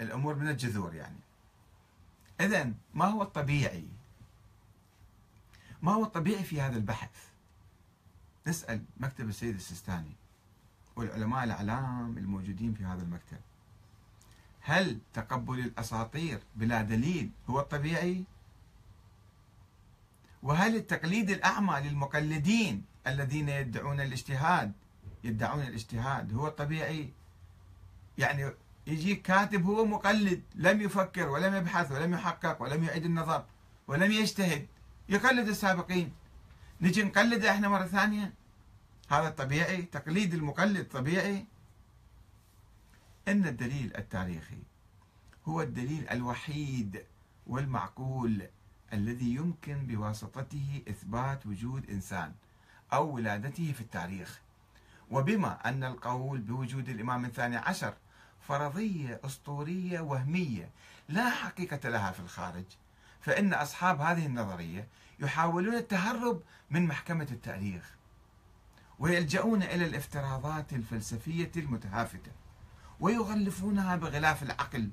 الأمور 0.00 0.34
من 0.34 0.48
الجذور 0.48 0.94
يعني. 0.94 1.18
إذا 2.40 2.72
ما 2.94 3.04
هو 3.04 3.22
الطبيعي؟ 3.22 3.88
ما 5.82 5.92
هو 5.92 6.04
الطبيعي 6.04 6.44
في 6.44 6.60
هذا 6.60 6.76
البحث؟ 6.76 7.10
نسأل 8.46 8.82
مكتب 8.96 9.28
السيد 9.28 9.54
السيستاني 9.54 10.16
والعلماء 10.96 11.44
الأعلام 11.44 12.18
الموجودين 12.18 12.74
في 12.74 12.84
هذا 12.84 13.02
المكتب. 13.02 13.38
هل 14.60 14.98
تقبل 15.14 15.58
الأساطير 15.58 16.40
بلا 16.56 16.82
دليل 16.82 17.30
هو 17.50 17.60
الطبيعي؟ 17.60 18.24
وهل 20.42 20.76
التقليد 20.76 21.30
الأعمى 21.30 21.80
للمقلدين 21.80 22.84
الذين 23.06 23.48
يدعون 23.48 24.00
الاجتهاد 24.00 24.72
يدعون 25.24 25.62
الاجتهاد 25.62 26.34
هو 26.34 26.46
الطبيعي؟ 26.46 27.12
يعني 28.18 28.52
يجي 28.86 29.14
كاتب 29.14 29.66
هو 29.66 29.84
مقلد 29.84 30.42
لم 30.54 30.80
يفكر 30.80 31.28
ولم 31.28 31.54
يبحث 31.54 31.92
ولم 31.92 32.12
يحقق 32.12 32.62
ولم 32.62 32.84
يعيد 32.84 33.04
النظر 33.04 33.44
ولم 33.88 34.12
يجتهد 34.12 34.66
يقلد 35.08 35.48
السابقين. 35.48 36.12
نجي 36.80 37.02
نقلده 37.02 37.50
إحنا 37.50 37.68
مرة 37.68 37.86
ثانية؟ 37.86 38.34
هذا 39.10 39.30
طبيعي؟ 39.30 39.82
تقليد 39.82 40.34
المقلد 40.34 40.88
طبيعي؟ 40.88 41.46
أن 43.28 43.46
الدليل 43.46 43.96
التاريخي 43.96 44.58
هو 45.44 45.62
الدليل 45.62 46.08
الوحيد 46.08 47.04
والمعقول 47.46 48.48
الذي 48.92 49.34
يمكن 49.34 49.86
بواسطته 49.86 50.82
إثبات 50.88 51.46
وجود 51.46 51.90
إنسان 51.90 52.32
أو 52.92 53.14
ولادته 53.14 53.72
في 53.72 53.80
التاريخ. 53.80 54.40
وبما 55.10 55.68
أن 55.68 55.84
القول 55.84 56.38
بوجود 56.38 56.88
الإمام 56.88 57.24
الثاني 57.24 57.56
عشر 57.56 57.94
فرضية 58.48 59.20
أسطورية 59.24 60.00
وهمية 60.00 60.70
لا 61.08 61.30
حقيقة 61.30 61.88
لها 61.88 62.10
في 62.12 62.20
الخارج 62.20 62.64
فإن 63.20 63.54
أصحاب 63.54 64.00
هذه 64.00 64.26
النظرية 64.26 64.88
يحاولون 65.20 65.74
التهرب 65.74 66.42
من 66.70 66.86
محكمة 66.86 67.26
التاريخ 67.30 67.94
ويلجؤون 68.98 69.62
إلى 69.62 69.86
الافتراضات 69.86 70.72
الفلسفية 70.72 71.52
المتهافتة 71.56 72.32
ويغلفونها 73.00 73.96
بغلاف 73.96 74.42
العقل. 74.42 74.90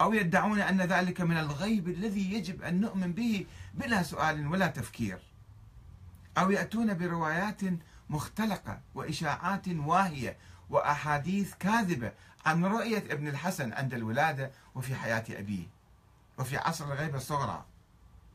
أو 0.00 0.12
يدعون 0.12 0.60
أن 0.60 0.80
ذلك 0.80 1.20
من 1.20 1.36
الغيب 1.36 1.88
الذي 1.88 2.32
يجب 2.34 2.62
أن 2.62 2.80
نؤمن 2.80 3.12
به 3.12 3.46
بلا 3.74 4.02
سؤال 4.02 4.46
ولا 4.46 4.66
تفكير. 4.66 5.18
أو 6.38 6.50
يأتون 6.50 6.94
بروايات 6.98 7.60
مختلقة 8.10 8.80
وإشاعات 8.94 9.68
واهية 9.68 10.36
وأحاديث 10.70 11.54
كاذبة 11.54 12.12
عن 12.46 12.64
رؤية 12.64 13.04
ابن 13.10 13.28
الحسن 13.28 13.72
عند 13.72 13.94
الولادة 13.94 14.50
وفي 14.74 14.94
حياة 14.94 15.24
أبيه. 15.30 15.66
وفي 16.38 16.56
عصر 16.56 16.92
الغيبة 16.92 17.16
الصغرى. 17.16 17.64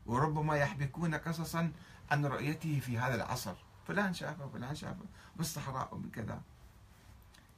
وربما 0.06 0.56
يحبكون 0.56 1.14
قصصا 1.14 1.72
عن 2.10 2.26
رؤيته 2.26 2.80
في 2.80 2.98
هذا 2.98 3.14
العصر. 3.14 3.54
فلان 3.88 4.14
شافه 4.14 4.48
فلان 4.48 4.74
شافه. 4.74 5.04
بالصحراء 5.36 5.94
وبكذا 5.94 6.40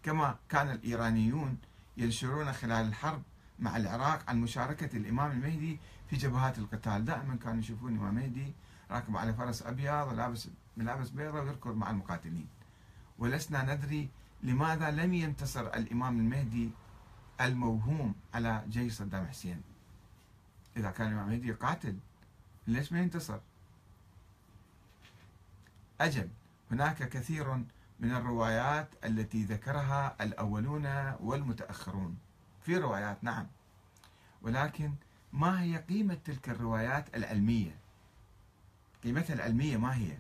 كما 0.03 0.37
كان 0.49 0.71
الإيرانيون 0.71 1.59
ينشرون 1.97 2.53
خلال 2.53 2.87
الحرب 2.87 3.23
مع 3.59 3.77
العراق 3.77 4.31
عن 4.31 4.41
مشاركة 4.41 4.97
الإمام 4.97 5.31
المهدي 5.31 5.79
في 6.11 6.17
جبهات 6.17 6.59
القتال. 6.59 7.05
دائما 7.05 7.37
كانوا 7.37 7.59
يشوفون 7.59 7.93
الإمام 7.93 8.19
المهدي 8.19 8.53
راكب 8.91 9.17
على 9.17 9.35
فرس 9.35 9.63
أبيض 9.63 10.09
ولابس 10.09 10.49
ملابس 10.77 11.09
بيضاء 11.11 11.45
ويركض 11.45 11.77
مع 11.77 11.91
المقاتلين. 11.91 12.49
ولسنا 13.19 13.75
ندري 13.75 14.09
لماذا 14.43 14.91
لم 14.91 15.15
ينتصر 15.15 15.67
الإمام 15.67 16.19
المهدي 16.19 16.71
الموهوم 17.41 18.15
على 18.35 18.65
جيش 18.69 18.93
صدام 18.93 19.27
حسين. 19.27 19.63
إذا 20.77 20.91
كان 20.91 21.07
الإمام 21.07 21.27
المهدي 21.29 21.53
قاتل 21.53 21.99
ليش 22.67 22.93
ما 22.93 23.01
ينتصر؟ 23.01 23.39
أجل 26.01 26.29
هناك 26.71 27.09
كثير 27.09 27.55
من 28.01 28.11
الروايات 28.11 28.89
التي 29.05 29.45
ذكرها 29.45 30.17
الأولون 30.21 30.87
والمتأخرون. 31.21 32.19
في 32.65 32.77
روايات 32.77 33.25
نعم. 33.25 33.47
ولكن 34.43 34.93
ما 35.33 35.63
هي 35.63 35.77
قيمة 35.77 36.19
تلك 36.25 36.49
الروايات 36.49 37.17
العلمية؟ 37.17 37.75
قيمتها 39.05 39.35
العلمية 39.35 39.77
ما 39.77 39.97
هي؟ 39.97 40.19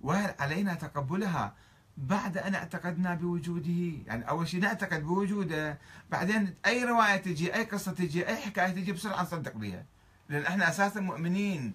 وهل 0.00 0.34
علينا 0.38 0.74
تقبلها 0.74 1.54
بعد 1.96 2.38
أن 2.38 2.54
اعتقدنا 2.54 3.14
بوجوده؟ 3.14 3.92
يعني 4.06 4.28
أول 4.28 4.48
شيء 4.48 4.60
نعتقد 4.60 5.02
بوجوده 5.02 5.78
بعدين 6.10 6.54
أي 6.66 6.84
رواية 6.84 7.16
تجي 7.16 7.54
أي 7.54 7.64
قصة 7.64 7.92
تجي 7.92 8.28
أي 8.28 8.36
حكاية 8.36 8.70
تجي 8.70 8.92
بسرعة 8.92 9.22
نصدق 9.22 9.56
بها. 9.56 9.84
لأن 10.28 10.42
إحنا 10.42 10.68
أساسا 10.68 11.00
مؤمنين 11.00 11.74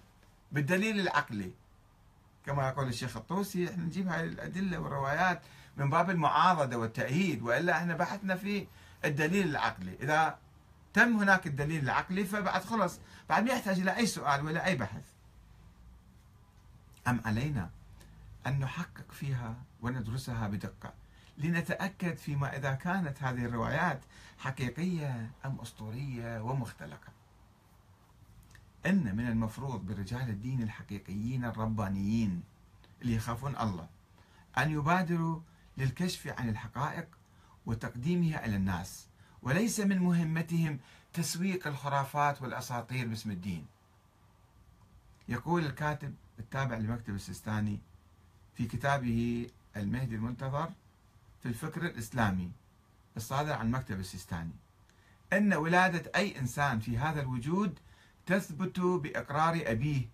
بالدليل 0.52 1.00
العقلي. 1.00 1.52
كما 2.46 2.68
يقول 2.68 2.88
الشيخ 2.88 3.16
الطوسي 3.16 3.68
إحنا 3.70 3.84
نجيب 3.84 4.08
هاي 4.08 4.24
الأدلة 4.24 4.78
والروايات 4.78 5.42
من 5.76 5.90
باب 5.90 6.10
المعارضة 6.10 6.76
والتأييد 6.76 7.42
وإلا 7.42 7.76
إحنا 7.76 7.96
بحثنا 7.96 8.36
في 8.36 8.66
الدليل 9.04 9.48
العقلي. 9.48 9.94
إذا 10.00 10.38
تم 10.94 11.16
هناك 11.16 11.46
الدليل 11.46 11.84
العقلي 11.84 12.24
فبعد 12.24 12.64
خلص 12.64 13.00
بعد 13.28 13.44
ما 13.44 13.52
يحتاج 13.52 13.80
إلى 13.80 13.96
أي 13.96 14.06
سؤال 14.06 14.44
ولا 14.46 14.66
أي 14.66 14.76
بحث. 14.76 15.04
أم 17.08 17.20
علينا 17.24 17.70
أن 18.46 18.58
نحقق 18.58 19.12
فيها 19.12 19.56
وندرسها 19.80 20.48
بدقة 20.48 20.92
لنتأكد 21.38 22.16
فيما 22.16 22.56
إذا 22.56 22.72
كانت 22.72 23.22
هذه 23.22 23.44
الروايات 23.44 24.00
حقيقية 24.38 25.30
أم 25.44 25.60
أسطورية 25.60 26.40
ومختلقة. 26.40 27.12
أن 28.86 29.16
من 29.16 29.28
المفروض 29.28 29.86
برجال 29.86 30.28
الدين 30.28 30.62
الحقيقيين 30.62 31.44
الربانيين 31.44 32.42
اللي 33.02 33.14
يخافون 33.14 33.56
الله 33.56 33.88
أن 34.58 34.70
يبادروا 34.70 35.40
للكشف 35.76 36.26
عن 36.38 36.48
الحقائق 36.48 37.08
وتقديمها 37.66 38.46
إلى 38.46 38.56
الناس 38.56 39.06
وليس 39.42 39.80
من 39.80 39.98
مهمتهم 39.98 40.78
تسويق 41.12 41.66
الخرافات 41.66 42.42
والأساطير 42.42 43.06
باسم 43.06 43.30
الدين. 43.30 43.66
يقول 45.28 45.66
الكاتب 45.66 46.14
التابع 46.38 46.76
لمكتب 46.76 47.14
السيستاني 47.14 47.78
في 48.54 48.66
كتابه 48.66 49.46
المهدي 49.76 50.14
المنتظر 50.14 50.70
في 51.42 51.48
الفكر 51.48 51.86
الإسلامي 51.86 52.50
الصادر 53.16 53.52
عن 53.52 53.70
مكتب 53.70 54.00
السيستاني 54.00 54.52
أن 55.32 55.54
ولادة 55.54 56.10
أي 56.16 56.38
إنسان 56.38 56.80
في 56.80 56.98
هذا 56.98 57.20
الوجود 57.20 57.78
تثبت 58.26 58.80
بإقرار 58.80 59.62
أبيه 59.66 60.08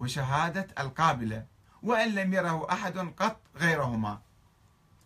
وشهادة 0.00 0.66
القابلة 0.78 1.46
وإن 1.82 2.14
لم 2.14 2.32
يره 2.34 2.72
أحد 2.72 2.98
قط 2.98 3.40
غيرهما. 3.56 4.20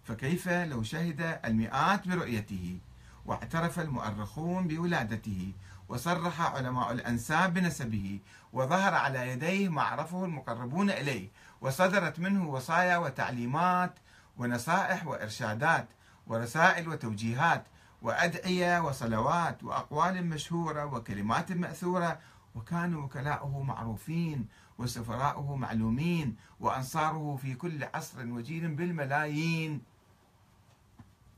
فكيف 0.09 0.49
لو 0.49 0.83
شهد 0.83 1.39
المئات 1.45 2.09
برؤيته 2.09 2.79
واعترف 3.27 3.81
المؤرخون 3.81 4.69
بولادته 4.69 5.53
وصرح 5.89 6.41
علماء 6.41 6.93
الأنساب 6.93 7.55
بنسبه 7.55 8.21
وظهر 8.53 8.95
على 8.95 9.29
يديه 9.29 9.69
ما 9.69 9.83
عرفه 9.83 10.25
المقربون 10.25 10.91
إليه 10.91 11.29
وصدرت 11.61 12.21
منه 12.21 12.49
وصايا 12.49 12.97
وتعليمات 12.97 13.95
ونصائح 14.39 15.07
وإرشادات 15.07 15.89
ورسائل 16.27 16.89
وتوجيهات 16.89 17.65
وأدعية 18.03 18.81
وصلوات 18.81 19.65
وأقوال 19.65 20.27
مشهورة 20.27 20.85
وكلمات 20.85 21.53
مأثورة 21.53 22.19
وكانوا 22.55 23.03
وكلاؤه 23.05 23.63
معروفين 23.63 24.47
وسفراؤه 24.79 25.57
معلومين 25.57 26.37
وأنصاره 26.61 27.39
في 27.43 27.55
كل 27.55 27.85
عصر 27.95 28.27
وجيل 28.27 28.69
بالملايين. 28.69 29.81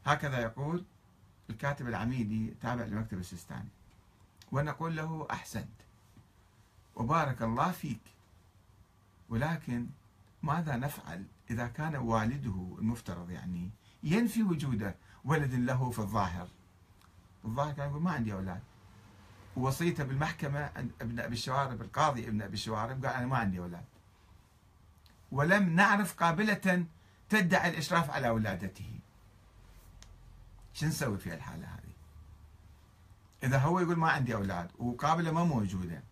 هكذا 0.05 0.39
يقول 0.39 0.85
الكاتب 1.51 1.89
العميدي 1.89 2.55
تابع 2.61 2.85
لمكتب 2.85 3.19
السيستاني. 3.19 3.69
ونقول 4.53 4.97
له 4.97 5.27
أحسنت. 5.31 5.69
وبارك 6.97 7.43
الله 7.43 7.71
فيك. 7.71 8.01
ولكن 9.29 9.87
ماذا 10.43 10.77
نفعل 10.77 11.25
إذا 11.51 11.67
كان 11.67 11.97
والده 11.97 12.77
المفترض 12.79 13.31
يعني 13.31 13.71
ينفي 14.03 14.43
وجوده 14.43 14.95
ولد 15.25 15.55
له 15.55 15.91
في 15.91 15.99
الظاهر؟ 15.99 16.49
الظاهر 17.45 17.73
كان 17.73 17.89
يقول 17.89 18.03
ما 18.03 18.11
عندي 18.13 18.33
أولاد. 18.33 18.61
ووصيته 19.57 20.05
بالمحكمة 20.05 20.71
ابن 21.01 21.21
أبي 21.21 21.35
الشوارب 21.35 21.83
القاضي 21.83 22.29
ابن 22.29 22.43
أبي 22.43 22.55
الشوارب 22.55 23.05
قال 23.05 23.15
أنا 23.15 23.27
ما 23.27 23.37
عندي 23.39 23.59
أولاد. 23.59 23.85
ولم 25.33 25.71
نعرف 25.71 26.15
قابلة 26.15 26.87
تدعي 27.29 27.71
الإشراف 27.71 28.11
على 28.11 28.31
ولادته 28.31 29.00
شو 30.75 30.87
نسوي 30.87 31.19
في 31.19 31.35
الحالة 31.35 31.67
هذه؟ 31.67 31.93
إذا 33.43 33.59
هو 33.59 33.81
يقول 33.81 33.97
ما 33.97 34.11
عندي 34.11 34.35
أولاد 34.35 34.71
وقابلة 34.79 35.31
ما 35.33 35.45
موجودة. 35.45 36.03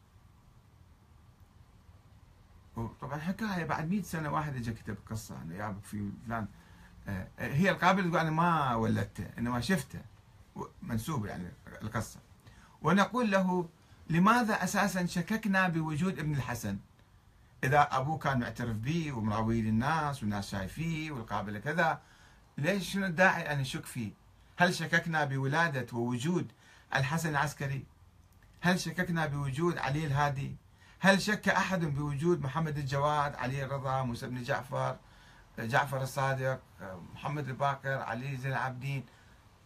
طبعا 3.01 3.19
حكاية 3.19 3.65
بعد 3.65 3.91
100 3.91 4.03
سنة 4.03 4.33
واحد 4.33 4.57
اجى 4.57 4.73
كتب 4.73 4.97
قصة 5.11 5.43
إنه 5.43 5.55
يابك 5.55 5.85
في 5.85 6.11
فلان. 6.27 6.47
آه، 7.09 7.29
هي 7.39 7.71
القابلة 7.71 8.09
تقول 8.09 8.19
أنا 8.19 8.31
ما 8.31 8.75
ولدته 8.75 9.27
انما 9.39 9.61
شفته. 9.61 10.01
منسوب 10.83 11.27
يعني 11.27 11.49
القصة. 11.83 12.21
ونقول 12.83 13.31
له 13.31 13.69
لماذا 14.11 14.65
أساسا 14.65 15.07
شككنا 15.07 15.69
بوجود 15.69 16.19
ابن 16.19 16.35
الحسن؟ 16.35 16.79
إذا 17.65 17.89
أبوه 17.91 18.19
كان 18.19 18.41
معترف 18.41 18.77
به 18.77 19.13
ومراوي 19.13 19.63
للناس 19.63 20.23
والناس 20.23 20.51
شايفيه 20.51 21.11
والقابلة 21.11 21.59
كذا 21.59 22.01
ليش 22.59 22.93
شنو 22.93 23.07
الداعي 23.07 23.53
أن 23.53 23.59
نشك 23.59 23.87
فيه؟ 23.87 24.13
هل 24.59 24.75
شككنا 24.75 25.25
بولادة 25.25 25.87
ووجود 25.93 26.53
الحسن 26.95 27.29
العسكري؟ 27.29 27.85
هل 28.61 28.81
شككنا 28.81 29.27
بوجود 29.27 29.79
علي 29.79 30.07
الهادي؟ 30.07 30.57
هل 31.01 31.23
شك 31.23 31.49
أحد 31.49 31.85
بوجود 31.85 32.41
محمد 32.41 32.79
الجواد 32.79 33.35
علي 33.35 33.65
الرضا 33.65 34.03
موسى 34.03 34.27
بن 34.27 34.43
جعفر 34.43 34.97
جعفر 35.59 36.03
الصادق 36.03 36.61
محمد 37.15 37.49
الباقر 37.49 37.99
علي 37.99 38.37
زين 38.37 38.53
العابدين؟ 38.53 39.05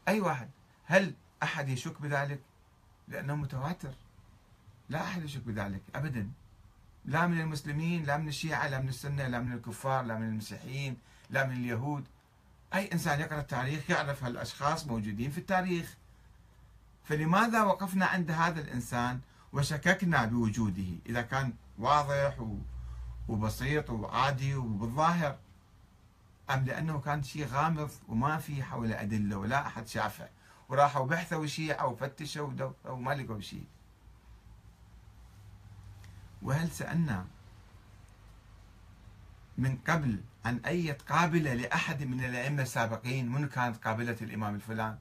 أي 0.08 0.20
واحد. 0.20 0.50
هل 0.84 1.14
أحد 1.42 1.68
يشك 1.68 2.02
بذلك؟ 2.02 2.40
لأنه 3.08 3.36
متواتر. 3.36 3.94
لا 4.88 5.02
أحد 5.02 5.24
يشك 5.24 5.42
بذلك 5.42 5.82
أبدا. 5.94 6.30
لا 7.04 7.26
من 7.26 7.40
المسلمين 7.40 8.04
لا 8.04 8.16
من 8.16 8.28
الشيعة 8.28 8.68
لا 8.68 8.80
من 8.80 8.88
السنة 8.88 9.26
لا 9.26 9.40
من 9.40 9.52
الكفار 9.52 10.04
لا 10.04 10.18
من 10.18 10.28
المسيحيين 10.28 10.96
لا 11.30 11.46
من 11.46 11.56
اليهود. 11.56 12.04
أي 12.74 12.92
إنسان 12.92 13.20
يقرأ 13.20 13.40
التاريخ 13.40 13.90
يعرف 13.90 14.24
هالأشخاص 14.24 14.86
موجودين 14.86 15.30
في 15.30 15.38
التاريخ. 15.38 15.96
فلماذا 17.04 17.62
وقفنا 17.62 18.06
عند 18.06 18.30
هذا 18.30 18.60
الإنسان 18.60 19.20
وشككنا 19.52 20.24
بوجوده؟ 20.24 20.98
إذا 21.06 21.22
كان 21.22 21.54
واضح 21.78 22.46
وبسيط 23.28 23.90
وعادي 23.90 24.54
وبالظاهر. 24.54 25.38
أم 26.50 26.64
لأنه 26.64 27.00
كان 27.00 27.22
شيء 27.22 27.46
غامض 27.46 27.90
وما 28.08 28.38
في 28.38 28.62
حوله 28.62 29.00
أدلة 29.00 29.36
ولا 29.36 29.66
أحد 29.66 29.88
شافه. 29.88 30.28
وراحوا 30.68 31.06
بحثوا 31.06 31.46
شيء 31.46 31.80
أو 31.80 31.96
فتشوا 31.96 32.72
وما 32.84 33.14
لقوا 33.14 33.40
شيء. 33.40 33.66
وهل 36.42 36.70
سألنا 36.70 37.26
من 39.58 39.78
قبل 39.88 40.20
عن 40.44 40.60
أي 40.66 40.92
قابلة 40.92 41.54
لأحد 41.54 42.02
من 42.02 42.24
الأئمة 42.24 42.62
السابقين 42.62 43.28
من 43.28 43.48
كانت 43.48 43.84
قابلة 43.84 44.16
الإمام 44.20 44.54
الفلان؟ 44.54 44.98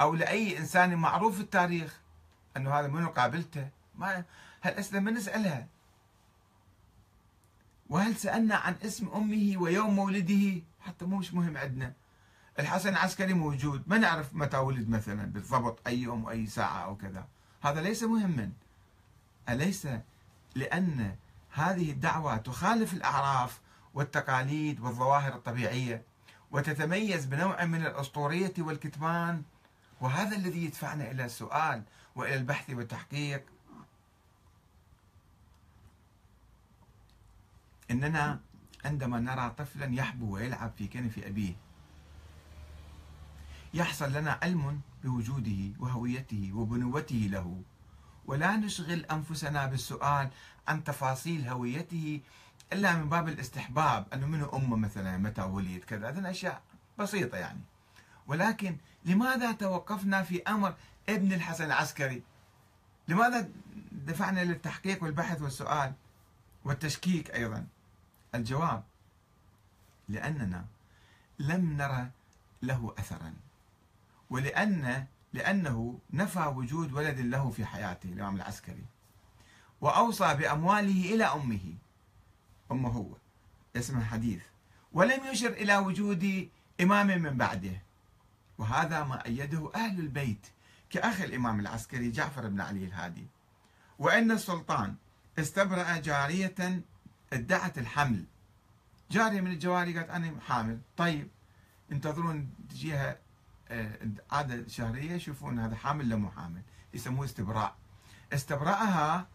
أو 0.00 0.14
لأي 0.14 0.58
إنسان 0.58 0.94
معروف 0.94 1.34
في 1.34 1.40
التاريخ 1.40 2.00
أنه 2.56 2.74
هذا 2.74 2.88
منو 2.88 3.08
قابلته؟ 3.08 3.68
ما 3.94 4.24
هالاسئله 4.62 5.00
ما 5.00 5.10
نسألها؟ 5.10 5.66
وهل 7.88 8.16
سألنا 8.16 8.56
عن 8.56 8.76
اسم 8.84 9.08
أمه 9.08 9.54
ويوم 9.56 9.94
مولده؟ 9.94 10.62
حتى 10.80 11.04
مو 11.04 11.16
مش 11.16 11.34
مهم 11.34 11.56
عندنا. 11.56 11.92
الحسن 12.58 12.88
العسكري 12.88 13.34
موجود 13.34 13.82
ما 13.86 13.98
نعرف 13.98 14.34
متى 14.34 14.56
ولد 14.56 14.88
مثلا 14.88 15.24
بالضبط 15.24 15.80
أي 15.86 15.98
يوم 15.98 16.24
وأي 16.24 16.46
ساعة 16.46 16.84
أو 16.84 16.96
كذا. 16.96 17.28
هذا 17.62 17.80
ليس 17.80 18.02
مهما. 18.02 18.52
أليس؟ 19.48 19.88
لأن 20.54 21.16
هذه 21.50 21.90
الدعوة 21.90 22.36
تخالف 22.36 22.92
الأعراف 22.92 23.60
والتقاليد 23.94 24.80
والظواهر 24.80 25.34
الطبيعية 25.34 26.02
وتتميز 26.50 27.24
بنوع 27.24 27.64
من 27.64 27.86
الأسطورية 27.86 28.54
والكتمان. 28.58 29.42
وهذا 30.00 30.36
الذي 30.36 30.64
يدفعنا 30.64 31.10
إلى 31.10 31.24
السؤال 31.24 31.82
وإلى 32.16 32.34
البحث 32.34 32.70
والتحقيق. 32.70 33.44
إننا 37.90 38.40
عندما 38.84 39.20
نرى 39.20 39.50
طفلا 39.58 39.94
يحبو 39.94 40.34
ويلعب 40.34 40.72
في 40.78 40.86
كنف 40.88 41.18
أبيه 41.18 41.54
يحصل 43.74 44.12
لنا 44.12 44.38
علم 44.42 44.80
بوجوده 45.04 45.72
وهويته 45.78 46.50
وبنوته 46.54 47.28
له. 47.32 47.62
ولا 48.26 48.56
نشغل 48.56 49.04
أنفسنا 49.04 49.66
بالسؤال 49.66 50.30
عن 50.68 50.84
تفاصيل 50.84 51.48
هويته 51.48 52.20
إلا 52.72 52.96
من 52.96 53.08
باب 53.08 53.28
الاستحباب 53.28 54.06
إنه 54.14 54.26
منه 54.26 54.50
أمه 54.54 54.76
مثلا 54.76 55.16
متى 55.16 55.42
ولد 55.42 55.84
كذا 55.86 56.08
هذه 56.08 56.30
أشياء 56.30 56.62
بسيطة 56.98 57.38
يعني. 57.38 57.60
ولكن 58.26 58.76
لماذا 59.04 59.52
توقفنا 59.52 60.22
في 60.22 60.42
أمر 60.42 60.74
ابن 61.08 61.32
الحسن 61.32 61.64
العسكري؟ 61.64 62.22
لماذا 63.08 63.48
دفعنا 63.92 64.44
للتحقيق 64.44 65.02
والبحث 65.02 65.42
والسؤال 65.42 65.92
والتشكيك 66.64 67.30
أيضا؟ 67.30 67.66
الجواب 68.34 68.82
لأننا 70.08 70.64
لم 71.38 71.76
نرى 71.76 72.10
له 72.62 72.94
اثرا 72.98 73.34
ولأن 74.30 75.06
لأنه 75.32 75.98
نفى 76.12 76.46
وجود 76.46 76.92
ولد 76.92 77.20
له 77.20 77.50
في 77.50 77.64
حياته 77.64 78.08
الإمام 78.08 78.36
العسكري 78.36 78.84
وأوصى 79.80 80.34
بأمواله 80.34 81.14
إلى 81.14 81.24
أمه. 81.24 81.74
أمه 82.72 82.88
هو. 82.88 83.16
اسمه 83.76 84.04
حديث 84.04 84.42
ولم 84.92 85.26
يشر 85.26 85.48
إلى 85.48 85.76
وجود 85.76 86.48
إمام 86.80 87.06
من 87.06 87.36
بعده. 87.36 87.82
وهذا 88.58 89.04
ما 89.04 89.26
أيده 89.26 89.70
أهل 89.74 90.00
البيت 90.00 90.46
كأخ 90.90 91.20
الإمام 91.20 91.60
العسكري 91.60 92.10
جعفر 92.10 92.48
بن 92.48 92.60
علي 92.60 92.84
الهادي. 92.84 93.26
وأن 93.98 94.30
السلطان 94.30 94.94
استبرأ 95.38 95.96
جارية 95.96 96.82
ادعت 97.32 97.78
الحمل. 97.78 98.24
جارية 99.10 99.40
من 99.40 99.50
الجواري 99.50 99.98
قالت 99.98 100.10
أنا 100.10 100.40
حامل. 100.40 100.80
طيب 100.96 101.28
انتظرون 101.92 102.50
تجيها 102.70 103.18
آه، 103.68 103.98
عادة 104.30 104.68
شهرية 104.68 105.12
يشوفون 105.12 105.58
هذا 105.58 105.76
حامل 105.76 106.04
ولا 106.04 106.16
مو 106.16 106.30
حامل. 106.30 106.62
يسموه 106.94 107.24
استبراء. 107.24 107.76
استبرأها 108.32 109.26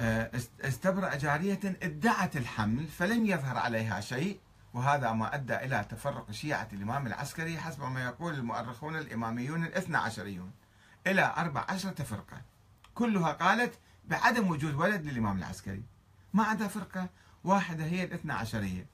استبرأ 0.00 1.14
جارية 1.14 1.60
ادعت 1.64 2.36
الحمل 2.36 2.86
فلم 2.86 3.26
يظهر 3.26 3.58
عليها 3.58 4.00
شيء 4.00 4.40
وهذا 4.74 5.12
ما 5.12 5.34
أدى 5.34 5.56
إلى 5.56 5.84
تفرق 5.90 6.30
شيعة 6.30 6.68
الإمام 6.72 7.06
العسكري 7.06 7.58
حسب 7.58 7.82
ما 7.82 8.04
يقول 8.04 8.34
المؤرخون 8.34 8.96
الإماميون 8.96 9.64
الاثنى 9.64 9.96
عشريون 9.96 10.50
إلى 11.06 11.34
أربع 11.36 11.64
عشرة 11.68 12.02
فرقة. 12.02 12.42
كلها 12.94 13.32
قالت 13.32 13.74
بعدم 14.04 14.48
وجود 14.48 14.74
ولد 14.74 15.06
للإمام 15.06 15.38
العسكري. 15.38 15.82
ما 16.34 16.44
عدا 16.44 16.68
فرقة 16.68 17.08
واحدة 17.44 17.84
هي 17.84 18.04
الاثنى 18.04 18.32
عشرية 18.32 18.86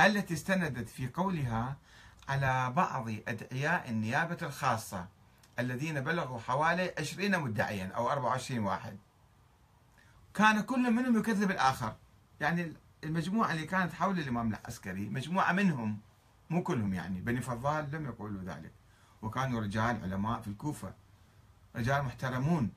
التي 0.00 0.34
استندت 0.34 0.88
في 0.88 1.08
قولها 1.08 1.76
على 2.28 2.72
بعض 2.76 3.08
أدعياء 3.28 3.90
النيابة 3.90 4.38
الخاصة 4.42 5.06
الذين 5.58 6.00
بلغوا 6.00 6.38
حوالي 6.38 6.94
20 6.98 7.38
مدعيا 7.38 7.92
أو 7.96 8.10
24 8.10 8.60
واحد. 8.60 8.96
كان 10.34 10.60
كل 10.60 10.90
منهم 10.90 11.18
يكذب 11.18 11.50
الآخر. 11.50 11.96
يعني 12.40 12.72
المجموعة 13.04 13.52
اللي 13.52 13.66
كانت 13.66 13.92
حول 13.92 14.18
الإمام 14.18 14.48
العسكري 14.48 15.08
مجموعة 15.08 15.52
منهم 15.52 15.98
مو 16.50 16.62
كلهم 16.62 16.94
يعني 16.94 17.20
بني 17.20 17.40
فضال 17.40 17.90
لم 17.92 18.04
يقولوا 18.04 18.42
ذلك. 18.42 18.72
وكانوا 19.22 19.60
رجال 19.60 20.02
علماء 20.02 20.40
في 20.40 20.48
الكوفة 20.48 20.94
رجال 21.76 22.04
محترمون. 22.04 22.70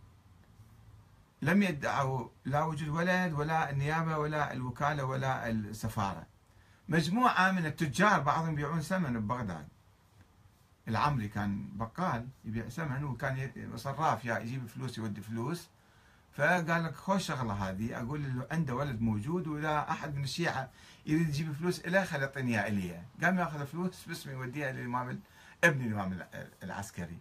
لم 1.41 1.63
يدعوا 1.63 2.27
لا 2.45 2.63
وجود 2.63 2.89
ولد 2.89 3.33
ولا 3.33 3.69
النيابة 3.71 4.17
ولا 4.17 4.53
الوكالة 4.53 5.05
ولا 5.05 5.49
السفارة. 5.49 6.25
مجموعة 6.89 7.51
من 7.51 7.65
التجار 7.65 8.19
بعضهم 8.19 8.53
يبيعون 8.53 8.81
سمن 8.81 9.19
ببغداد. 9.19 9.67
العمري 10.87 11.27
كان 11.27 11.69
بقال 11.73 12.27
يبيع 12.45 12.69
سمن 12.69 13.03
وكان 13.03 13.51
صراف 13.75 14.25
يا 14.25 14.39
يجيب 14.39 14.67
فلوس 14.67 14.97
يودي 14.97 15.21
فلوس. 15.21 15.67
فقال 16.37 16.83
لك 16.83 16.95
خوش 16.95 17.25
شغلة 17.25 17.53
هذه. 17.53 18.01
أقول 18.01 18.23
له 18.23 18.47
عنده 18.51 18.75
ولد 18.75 19.01
موجود 19.01 19.47
واذا 19.47 19.85
أحد 19.89 20.15
من 20.15 20.23
الشيعة 20.23 20.69
يريد 21.05 21.29
يجيب 21.29 21.53
فلوس 21.53 21.85
له 21.85 22.03
خلي 22.03 22.21
يعطيني 22.21 22.51
اياها 22.51 22.67
الي 22.67 23.01
قام 23.23 23.39
يأخذ 23.39 23.65
فلوس 23.65 24.05
باسمه 24.07 24.33
يوديها 24.33 24.71
للإمام 24.71 25.19
ابن 25.63 25.81
الإمام 25.81 26.19
العسكري. 26.63 27.17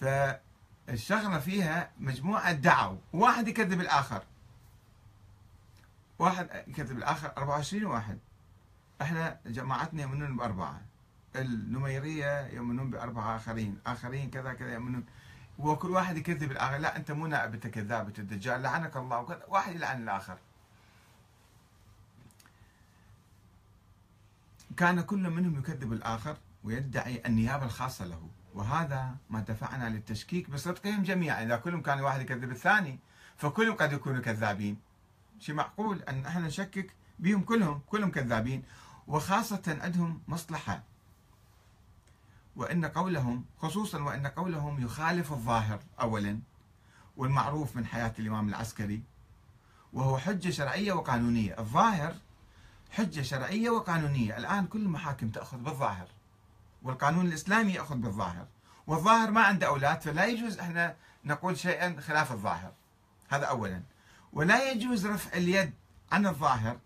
فالشغلة 0.00 1.38
فيها 1.38 1.90
مجموعة 1.98 2.52
دعوا 2.52 2.98
واحد 3.12 3.48
يكذب 3.48 3.80
الآخر. 3.80 4.22
واحد 6.18 6.48
يكذب 6.66 6.98
الآخر 6.98 7.32
24 7.36 7.84
واحد. 7.84 8.18
إحنا 9.02 9.40
جماعتنا 9.46 10.02
يؤمنون 10.02 10.36
بأربعة. 10.36 10.82
النميرية 11.36 12.46
يؤمنون 12.46 12.90
بأربعة 12.90 13.36
آخرين 13.36 13.78
آخرين 13.86 14.30
كذا 14.30 14.52
كذا 14.52 14.72
يؤمنون. 14.72 15.04
وكل 15.58 15.90
واحد 15.90 16.16
يكذب 16.16 16.52
الآخر. 16.52 16.78
لا 16.78 16.96
أنت 16.96 17.10
مو 17.10 17.26
نائب 17.26 17.54
أنت 17.54 17.66
كذاب 17.66 18.06
أنت 18.06 18.18
الدجال 18.18 18.62
لعنك 18.62 18.96
الله. 18.96 19.40
واحد 19.48 19.74
يلعن 19.74 20.02
الآخر. 20.02 20.38
كان 24.76 25.00
كل 25.00 25.30
منهم 25.30 25.58
يكذب 25.58 25.92
الآخر 25.92 26.36
ويدعي 26.64 27.22
النيابة 27.26 27.64
الخاصة 27.64 28.04
له. 28.04 28.28
وهذا 28.54 29.16
ما 29.30 29.40
دفعنا 29.40 29.88
للتشكيك 29.88 30.50
بصدقهم 30.50 31.02
جميعا. 31.02 31.42
إذا 31.42 31.56
كلهم 31.56 31.82
كان 31.82 32.00
واحد 32.00 32.20
يكذب 32.20 32.50
الثاني 32.50 32.98
فكلهم 33.36 33.76
قد 33.76 33.92
يكونوا 33.92 34.20
كذابين. 34.20 34.80
شيء 35.38 35.54
معقول 35.54 36.02
أن 36.02 36.26
إحنا 36.26 36.46
نشكك 36.46 36.92
بهم 37.18 37.42
كلهم 37.42 37.80
كلهم 37.86 38.10
كذابين. 38.10 38.62
وخاصة 39.06 39.78
عندهم 39.82 40.22
مصلحة. 40.28 40.82
وأن 42.56 42.84
قولهم 42.84 43.44
خصوصا 43.58 44.02
وأن 44.02 44.26
قولهم 44.26 44.84
يخالف 44.84 45.32
الظاهر 45.32 45.80
أولا 46.00 46.40
والمعروف 47.16 47.76
من 47.76 47.86
حياة 47.86 48.12
الإمام 48.18 48.48
العسكري 48.48 49.02
وهو 49.92 50.18
حجة 50.18 50.50
شرعية 50.50 50.92
وقانونية. 50.92 51.58
الظاهر 51.58 52.14
حجة 52.90 53.22
شرعية 53.22 53.70
وقانونية. 53.70 54.36
الآن 54.36 54.66
كل 54.66 54.80
المحاكم 54.82 55.28
تأخذ 55.28 55.58
بالظاهر 55.58 56.08
والقانون 56.82 57.26
الإسلامي 57.26 57.72
يأخذ 57.72 57.96
بالظاهر 57.96 58.46
والظاهر 58.86 59.30
ما 59.30 59.40
عنده 59.40 59.66
أولاد 59.66 60.00
فلا 60.00 60.26
يجوز 60.26 60.58
إحنا 60.58 60.96
نقول 61.24 61.58
شيئا 61.58 62.00
خلاف 62.00 62.32
الظاهر. 62.32 62.72
هذا 63.28 63.44
أولا. 63.44 63.82
ولا 64.32 64.72
يجوز 64.72 65.06
رفع 65.06 65.36
اليد 65.36 65.72
عن 66.12 66.26
الظاهر 66.26 66.78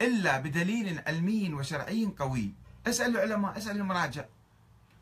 إلا 0.00 0.40
بدليل 0.40 1.02
علمي 1.06 1.54
وشرعي 1.54 2.12
قوي. 2.18 2.52
اسأل 2.86 3.16
العلماء 3.16 3.58
اسأل 3.58 3.76
المراجع. 3.76 4.24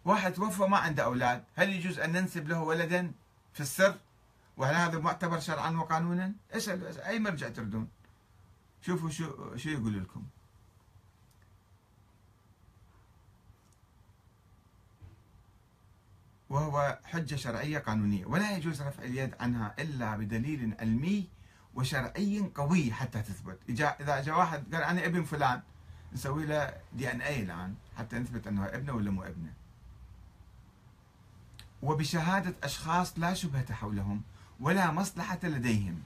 واحد 0.06 0.32
توفى 0.32 0.62
ما 0.62 0.78
عنده 0.78 1.04
أولاد. 1.04 1.44
هل 1.56 1.70
يجوز 1.70 1.98
أن 1.98 2.12
ننسب 2.12 2.48
له 2.48 2.62
ولدا 2.62 3.12
في 3.52 3.60
السر؟ 3.60 3.96
وهل 4.56 4.74
هذا 4.74 4.98
معتبر 4.98 5.40
شرعا 5.40 5.70
وقانونا؟ 5.70 6.32
اسأل 6.52 7.00
أي 7.00 7.18
مرجع 7.18 7.48
تردون؟ 7.48 7.88
شوفوا 8.82 9.10
شو 9.10 9.56
شو 9.56 9.68
يقول 9.68 10.00
لكم. 10.02 10.24
وهو 16.50 16.98
حجة 17.04 17.36
شرعية 17.36 17.78
قانونية 17.78 18.26
ولا 18.26 18.56
يجوز 18.56 18.82
رفع 18.82 19.02
اليد 19.02 19.34
عنها 19.40 19.74
إلا 19.78 20.16
بدليل 20.16 20.74
علمي 20.80 21.28
وشرعي 21.74 22.50
قوي 22.54 22.92
حتى 22.92 23.22
تثبت. 23.22 23.58
إذا 23.68 24.22
جاء 24.22 24.38
واحد 24.38 24.74
قال 24.74 24.82
أنا 24.82 25.06
ابن 25.06 25.24
فلان 25.24 25.62
نسوي 26.12 26.46
له 26.46 26.74
دي 26.92 27.12
إن 27.12 27.20
اي 27.20 27.42
الآن 27.42 27.74
حتى 27.98 28.18
نثبت 28.18 28.46
أنه 28.46 28.66
ابنه 28.66 28.92
ولا 28.92 29.10
مو 29.10 29.22
ابنه. 29.22 29.65
وبشهادة 31.86 32.54
أشخاص 32.62 33.18
لا 33.18 33.34
شبهة 33.34 33.72
حولهم 33.72 34.22
ولا 34.60 34.90
مصلحة 34.90 35.38
لديهم. 35.42 36.02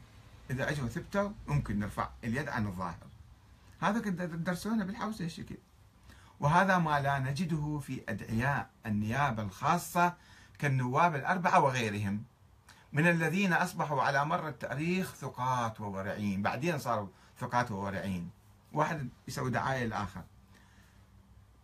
إذا 0.50 0.70
أجوا 0.70 0.88
ثبتوا 0.88 1.30
ممكن 1.48 1.78
نرفع 1.78 2.08
اليد 2.24 2.48
عن 2.48 2.66
الظاهر. 2.66 3.06
هذا 3.80 4.00
كنت 4.00 4.22
تدرسونه 4.22 4.84
بالحوسة 4.84 5.24
الشكل 5.24 5.56
وهذا 6.40 6.78
ما 6.78 7.00
لا 7.00 7.18
نجده 7.18 7.78
في 7.78 8.02
أدعياء 8.08 8.70
النيابة 8.86 9.42
الخاصة 9.42 10.14
كالنواب 10.58 11.14
الأربعة 11.14 11.60
وغيرهم. 11.60 12.22
من 12.92 13.06
الذين 13.06 13.52
أصبحوا 13.52 14.02
على 14.02 14.24
مر 14.24 14.48
التاريخ 14.48 15.14
ثقات 15.14 15.80
وورعين. 15.80 16.42
بعدين 16.42 16.78
صاروا 16.78 17.08
ثقات 17.40 17.70
وورعين. 17.70 18.30
واحد 18.72 19.08
يسوي 19.28 19.50
دعاية 19.50 19.84
للآخر 19.84 20.22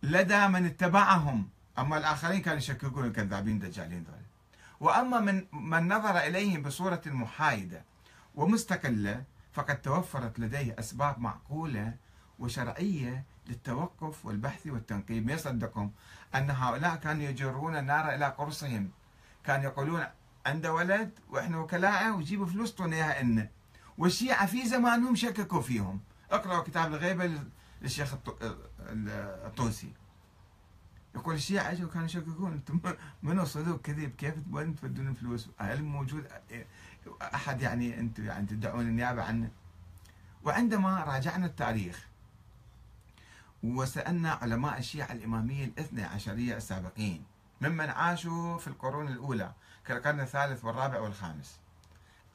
لدى 0.03 0.47
من 0.47 0.65
اتبعهم 0.65 1.49
أما 1.79 1.97
الآخرين 1.97 2.41
كانوا 2.41 2.57
يشككون 2.57 3.05
الكذابين 3.05 3.59
دجالين 3.59 4.03
دول. 4.03 4.15
وأما 4.79 5.19
من 5.19 5.45
من 5.53 5.87
نظر 5.87 6.17
إليهم 6.17 6.61
بصورة 6.61 7.01
محايدة 7.05 7.83
ومستقلة 8.35 9.23
فقد 9.53 9.81
توفرت 9.81 10.39
لديه 10.39 10.75
أسباب 10.79 11.19
معقولة 11.19 11.93
وشرعية 12.39 13.23
للتوقف 13.47 14.25
والبحث 14.25 14.67
والتنقيب. 14.67 15.25
ما 15.25 15.33
يصدقهم 15.33 15.91
أن 16.35 16.49
هؤلاء 16.49 16.95
كانوا 16.95 17.23
يجرون 17.23 17.75
النار 17.75 18.15
إلى 18.15 18.25
قرصهم. 18.25 18.91
كانوا 19.43 19.63
يقولون 19.63 20.03
عنده 20.45 20.73
ولد 20.73 21.19
وإحنا 21.29 21.57
وكلاءه 21.57 22.15
ويجيبوا 22.15 22.45
فلوس 22.45 22.71
طونا 22.71 22.95
إياها 22.95 23.21
إنه 23.21 23.49
والشيعة 23.97 24.45
في 24.45 24.67
زمانهم 24.67 25.15
شككوا 25.15 25.61
فيهم. 25.61 25.99
اقرأوا 26.31 26.63
كتاب 26.63 26.93
الغيبة 26.93 27.31
للشيخ 27.81 28.15
الطوسي. 29.45 29.93
يقول 31.17 31.35
الشيعة 31.35 31.71
اجوا 31.71 31.89
كانوا 31.89 32.05
يشككون 32.05 32.51
أنتم 32.51 32.79
من 33.23 33.39
وصلوك 33.39 33.81
كذب 33.81 34.11
كيف 34.17 34.35
وين 34.51 34.75
تودون 34.75 35.07
الفلوس؟ 35.07 35.49
هل 35.57 35.83
موجود 35.83 36.27
أحد 37.21 37.61
يعني 37.61 37.99
أنتم 37.99 38.25
يعني 38.25 38.47
تدعون 38.47 38.81
النيابة 38.81 39.23
عنه؟ 39.23 39.51
وعندما 40.43 41.03
راجعنا 41.03 41.45
التاريخ 41.45 42.07
وسألنا 43.63 44.31
علماء 44.31 44.77
الشيعة 44.77 45.11
الإمامية 45.11 45.65
الاثنى 45.65 46.03
عشريه 46.03 46.57
السابقين 46.57 47.23
ممن 47.61 47.89
عاشوا 47.89 48.57
في 48.57 48.67
القرون 48.67 49.07
الأولى 49.07 49.51
كالقرن 49.85 50.19
الثالث 50.19 50.65
والرابع 50.65 50.99
والخامس 50.99 51.59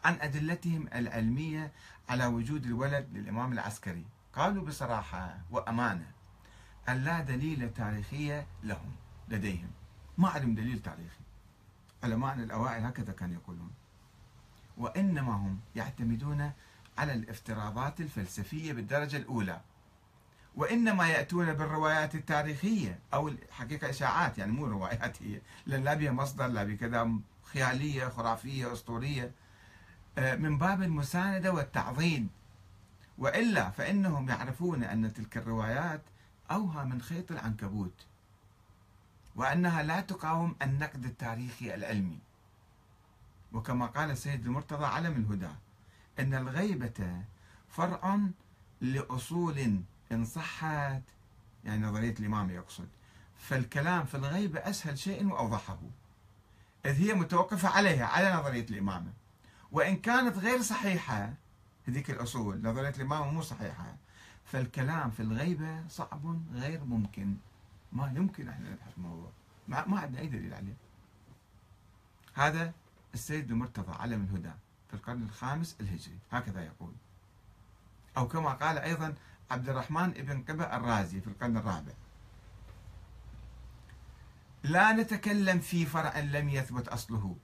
عن 0.05 0.18
أدلتهم 0.20 0.89
العلمية 0.95 1.72
على 2.09 2.26
وجود 2.26 2.64
الولد 2.66 3.09
للإمام 3.12 3.53
العسكري 3.53 4.05
قالوا 4.33 4.64
بصراحة 4.64 5.39
وأمانة 5.51 6.07
أن 6.89 7.05
لا 7.05 7.20
دليل 7.20 7.74
تاريخية 7.74 8.47
لهم 8.62 8.93
لديهم. 9.28 9.70
ما 10.18 10.28
عندهم 10.28 10.55
دليل 10.55 10.83
تاريخي. 10.83 11.20
علماء 12.03 12.35
الأوائل 12.35 12.85
هكذا 12.85 13.12
كانوا 13.12 13.35
يقولون. 13.35 13.70
وإنما 14.76 15.33
هم 15.33 15.61
يعتمدون 15.76 16.53
على 16.99 17.12
الافتراضات 17.12 18.01
الفلسفية 18.01 18.72
بالدرجة 18.72 19.16
الأولى. 19.16 19.61
وإنما 20.55 21.09
يأتون 21.09 21.55
بالروايات 21.55 22.14
التاريخية 22.14 22.99
أو 23.14 23.30
حقيقة 23.51 23.91
إشاعات 23.91 24.39
يعني 24.39 24.53
مو 24.53 24.66
روايات 24.66 25.22
هي. 25.22 25.41
لأن 25.66 25.85
لا 25.85 25.95
بها 25.95 26.11
مصدر 26.12 26.47
لا 26.47 26.64
بها 26.64 26.76
كذا 26.76 27.11
خيالية 27.43 28.09
خرافية 28.09 28.72
أسطورية. 28.72 29.33
آه، 30.18 30.35
من 30.35 30.59
باب 30.59 30.83
المساندة 30.83 31.53
والتعظيم. 31.53 32.28
وإلا 33.18 33.70
فإنهم 33.70 34.28
يعرفون 34.28 34.85
أن 34.85 35.12
تلك 35.12 35.37
الروايات 35.37 36.03
أوهى 36.51 36.84
من 36.84 37.03
خيط 37.03 37.32
العنكبوت. 37.32 38.07
وأنها 39.36 39.82
لا 39.82 40.01
تقاوم 40.01 40.57
النقد 40.62 41.05
التاريخي 41.05 41.74
العلمي. 41.74 42.18
وكما 43.53 43.86
قال 43.86 44.11
السيد 44.11 44.47
المرتضى 44.47 44.84
علم 44.84 45.12
الهدى 45.12 45.55
أن 46.18 46.34
الغيبة 46.34 47.22
فرع 47.68 48.18
لأصول 48.80 49.82
إن 50.12 50.24
صحت. 50.24 51.03
يعني 51.64 51.86
نظرية 51.86 52.14
الإمام 52.20 52.51
يقصد. 52.51 52.88
فالكلام 53.38 54.05
في 54.05 54.14
الغيبة 54.14 54.61
أسهل 54.61 54.99
شيء 54.99 55.26
وأوضحه. 55.26 55.78
إذ 56.86 56.93
هي 56.93 57.14
متوقفة 57.14 57.68
عليها 57.68 58.07
على 58.07 58.34
نظرية 58.34 58.66
الإمامة 58.70 59.12
وإن 59.72 59.97
كانت 59.97 60.38
غير 60.38 60.62
صحيحة 60.62 61.34
هذيك 61.88 62.11
الأصول 62.11 62.62
نظرية 62.62 62.88
الإمامة 62.88 63.30
مو 63.30 63.43
صحيحة. 63.43 63.97
فالكلام 64.53 65.11
في 65.11 65.20
الغيبة 65.20 65.88
صعب 65.88 66.40
غير 66.55 66.84
ممكن. 66.84 67.36
ما 67.92 68.12
يمكن 68.16 68.48
إحنا 68.48 68.70
نبحث 68.70 68.96
الموضوع. 68.96 69.30
ما, 69.68 70.00
عندنا 70.00 70.20
أي 70.20 70.26
دليل 70.26 70.55
عليه. 70.55 70.76
هذا 72.34 72.72
السيد 73.14 73.50
المرتضى 73.50 73.92
علم 73.92 74.24
الهدى 74.24 74.53
في 74.88 74.94
القرن 74.94 75.22
الخامس 75.22 75.76
الهجري. 75.80 76.18
هكذا 76.32 76.64
يقول. 76.64 76.92
أو 78.16 78.28
كما 78.28 78.53
قال 78.53 78.78
أيضا 78.78 79.14
عبد 79.50 79.68
الرحمن 79.68 80.11
بن 80.11 80.42
قبة 80.42 80.76
الرازي 80.76 81.20
في 81.20 81.26
القرن 81.26 81.57
الرابع. 81.57 81.92
لا 84.62 84.92
نتكلم 84.92 85.59
في 85.59 85.86
فرع 85.86 86.18
لم 86.18 86.48
يثبت 86.48 86.88
أصله. 86.88 87.36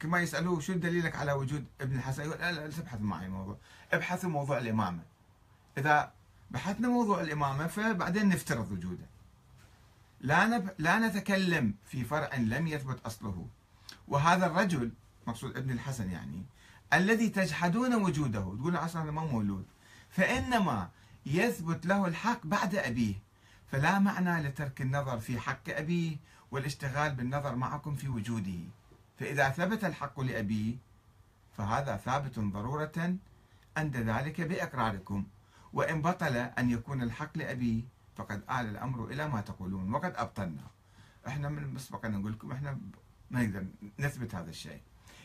كما 0.00 0.20
يسألوه 0.20 0.60
شو 0.60 0.72
دليلك 0.72 1.16
على 1.16 1.32
وجود 1.32 1.64
ابن 1.80 1.96
الحسن؟ 1.96 2.22
يقول 2.22 2.38
لا 2.38 2.52
لا 2.52 2.70
تبحث 2.70 3.00
معي 3.00 3.26
الموضوع 3.26 3.56
ابحثوا 3.92 4.30
موضوع 4.30 4.58
الإمامة. 4.58 5.02
إذا 5.78 6.12
بحثنا 6.50 6.88
موضوع 6.88 7.20
الإمامة 7.20 7.66
فبعدين 7.66 8.28
نفترض 8.28 8.72
وجوده. 8.72 9.06
لا 10.20 10.46
نب... 10.46 10.70
لا 10.78 10.98
نتكلم 10.98 11.74
في 11.84 12.04
فرع 12.04 12.34
لم 12.34 12.66
يثبت 12.66 13.06
أصله. 13.06 13.46
وهذا 14.08 14.46
الرجل 14.46 14.90
مقصود 15.26 15.56
ابن 15.56 15.70
الحسن 15.70 16.10
يعني 16.10 16.42
الذي 16.92 17.28
تجحدون 17.28 17.94
وجوده. 17.94 18.40
تقول 18.40 18.76
أصلا 18.76 19.10
ما 19.10 19.24
مولود. 19.24 19.66
فإنما 20.10 20.90
يثبت 21.26 21.86
له 21.86 22.06
الحق 22.06 22.46
بعد 22.46 22.74
أبيه. 22.74 23.14
فلا 23.72 23.98
معنى 23.98 24.48
لترك 24.48 24.80
النظر 24.80 25.20
في 25.20 25.40
حق 25.40 25.68
أبيه 25.68 26.16
والاشتغال 26.50 27.14
بالنظر 27.14 27.56
معكم 27.56 27.94
في 27.94 28.08
وجوده. 28.08 28.60
فإذا 29.18 29.48
ثبت 29.48 29.84
الحق 29.84 30.20
لأبيه 30.20 30.76
فهذا 31.56 31.96
ثابت 31.96 32.38
ضرورة 32.38 33.16
عند 33.76 33.96
ذلك 33.96 34.40
بإقراركم. 34.40 35.26
وإن 35.72 36.02
بطل 36.02 36.36
أن 36.36 36.70
يكون 36.70 37.02
الحق 37.02 37.38
لأبيه 37.38 37.82
فقد 38.16 38.42
آل 38.50 38.66
الأمر 38.66 39.04
إلى 39.04 39.28
ما 39.28 39.40
تقولون 39.40 39.94
وقد 39.94 40.12
أبطلنا. 40.16 40.66
إحنا 41.26 41.48
من 41.48 41.74
مسبقا 41.74 42.08
نقول 42.08 42.32
لكم 42.32 42.52
إحنا 42.52 42.78
ما 43.30 43.42
نقدر 43.42 43.66
نثبت 43.98 44.34
هذا 44.34 44.50
الشيء. 44.50 44.80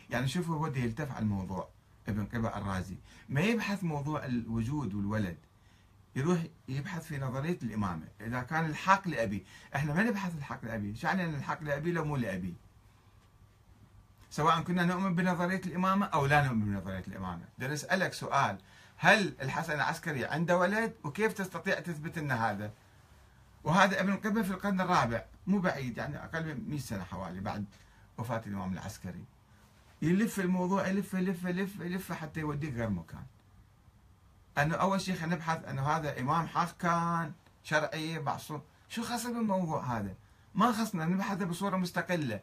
يعني 0.09 0.27
شوفوا 0.27 0.55
هو 0.55 0.67
يلتف 0.67 1.11
على 1.11 1.23
الموضوع 1.23 1.69
ابن 2.07 2.25
قبة 2.25 2.57
الرازي. 2.57 2.97
ما 3.29 3.41
يبحث 3.41 3.83
موضوع 3.83 4.25
الوجود 4.25 4.93
والولد 4.93 5.37
يروح 6.15 6.43
يبحث 6.67 7.05
في 7.05 7.17
نظرية 7.17 7.57
الإمامة. 7.63 8.07
إذا 8.21 8.41
كان 8.41 8.65
الحق 8.65 9.07
لأبي 9.07 9.45
إحنا 9.75 9.93
ما 9.93 10.03
نبحث 10.03 10.35
الحق 10.37 10.65
لأبي. 10.65 10.95
شو 10.95 11.07
يعني 11.07 11.25
الحق 11.25 11.63
لأبي 11.63 11.91
لو 11.91 12.05
مو 12.05 12.15
لأبي؟ 12.15 12.55
سواء 14.33 14.61
كنا 14.61 14.85
نؤمن 14.85 15.15
بنظرية 15.15 15.61
الإمامة 15.65 16.05
أو 16.05 16.25
لا 16.25 16.47
نؤمن 16.47 16.65
بنظرية 16.65 17.03
الإمامة. 17.07 17.45
بدنا 17.57 17.73
نسألك 17.73 18.13
سؤال 18.13 18.57
هل 18.97 19.35
الحسن 19.41 19.73
العسكري 19.73 20.25
عنده 20.25 20.57
ولد؟ 20.57 20.93
وكيف 21.03 21.33
تستطيع 21.33 21.79
تثبت 21.79 22.17
أن 22.17 22.31
هذا؟ 22.31 22.71
وهذا 23.63 24.01
ابن 24.01 24.15
قبة 24.15 24.41
في 24.41 24.51
القرن 24.51 24.81
الرابع 24.81 25.25
مو 25.47 25.59
بعيد 25.59 25.97
يعني 25.97 26.23
أقل 26.23 26.45
من 26.45 26.69
100 26.69 26.79
سنة 26.79 27.03
حوالي 27.03 27.39
بعد 27.39 27.65
وفاة 28.17 28.41
الإمام 28.47 28.73
العسكري. 28.73 29.25
يلف 30.01 30.39
الموضوع 30.39 30.87
يلف 30.87 31.13
يلف 31.13 31.43
يلف 31.43 31.79
يلف 31.79 32.11
حتى 32.11 32.39
يوديك 32.39 32.73
غير 32.73 32.89
مكان. 32.89 33.25
أنه 34.57 34.75
أول 34.75 35.01
شيء 35.01 35.15
خلينا 35.15 35.35
نبحث 35.35 35.65
أنه 35.65 35.81
هذا 35.81 36.19
إمام 36.19 36.47
حق 36.47 36.77
كان 36.77 37.31
شرعي 37.63 38.19
معصوم 38.19 38.61
شو 38.89 39.03
خص 39.03 39.27
بالموضوع 39.27 39.97
هذا؟ 39.97 40.15
ما 40.55 40.71
خصنا 40.71 41.05
نبحث 41.05 41.43
بصورة 41.43 41.77
مستقلة. 41.77 42.39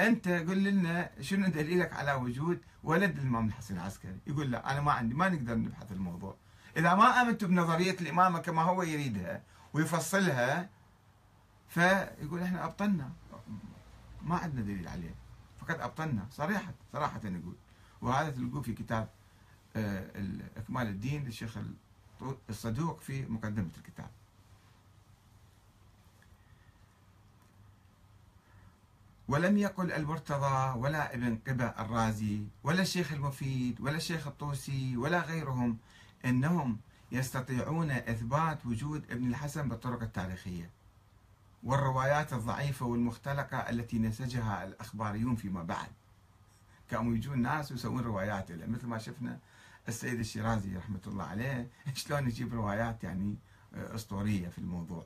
أنت 0.00 0.28
قل 0.28 0.64
لنا 0.64 1.10
شنو 1.20 1.48
دليلك 1.48 1.92
على 1.92 2.12
وجود 2.12 2.60
ولد 2.82 3.18
الامام 3.18 3.46
الحسن 3.48 3.74
العسكري؟ 3.74 4.18
يقول 4.26 4.50
لا 4.50 4.72
أنا 4.72 4.80
ما 4.80 4.92
عندي 4.92 5.14
ما 5.14 5.28
نقدر 5.28 5.54
نبحث 5.54 5.92
الموضوع. 5.92 6.36
إذا 6.76 6.94
ما 6.94 7.22
امنتوا 7.22 7.48
بنظرية 7.48 7.96
الإمامة 8.00 8.38
كما 8.38 8.62
هو 8.62 8.82
يريدها 8.82 9.42
ويفصلها 9.72 10.70
فيقول 11.68 12.42
إحنا 12.42 12.64
أبطلنا. 12.64 13.12
ما 14.22 14.36
عندنا 14.36 14.62
دليل 14.62 14.88
عليه 14.88 15.14
فقد 15.60 15.80
أبطلنا. 15.80 16.26
صريحة 16.30 16.74
صراحة 16.92 17.20
نقول 17.24 17.56
وهذا 18.00 18.30
تلقوه 18.30 18.62
في 18.62 18.72
كتاب 18.72 19.08
آه، 19.76 20.10
إكمال 20.56 20.86
الدين 20.86 21.24
للشيخ 21.24 21.58
الصدوق 22.50 23.00
في 23.00 23.26
مقدمة 23.26 23.70
الكتاب. 23.78 24.10
ولم 29.28 29.58
يقل 29.58 29.92
المرتضى 29.92 30.78
ولا 30.78 31.14
ابن 31.14 31.38
قبة 31.46 31.64
الرازي 31.66 32.42
ولا 32.64 32.82
الشيخ 32.82 33.12
المفيد 33.12 33.80
ولا 33.80 33.96
الشيخ 33.96 34.26
الطوسي 34.26 34.96
ولا 34.96 35.20
غيرهم 35.20 35.78
إنهم 36.24 36.78
يستطيعون 37.12 37.90
إثبات 37.90 38.66
وجود 38.66 39.10
ابن 39.10 39.28
الحسن 39.28 39.68
بالطرق 39.68 40.02
التاريخية. 40.02 40.70
والروايات 41.62 42.32
الضعيفة 42.32 42.86
والمختلقة 42.86 43.58
التي 43.58 43.98
نسجها 43.98 44.64
الأخباريون 44.64 45.36
فيما 45.36 45.62
بعد. 45.62 45.88
كانوا 46.90 47.16
يجون 47.16 47.42
ناس 47.42 47.72
ويسوون 47.72 48.02
روايات 48.02 48.52
مثل 48.52 48.86
ما 48.86 48.98
شفنا 48.98 49.38
السيد 49.88 50.18
الشيرازي 50.18 50.76
رحمة 50.76 51.00
الله 51.06 51.24
عليه. 51.24 51.68
شلون 51.94 52.26
يجيب 52.26 52.54
روايات 52.54 53.04
يعني 53.04 53.36
أسطورية 53.74 54.48
في 54.48 54.58
الموضوع. 54.58 55.04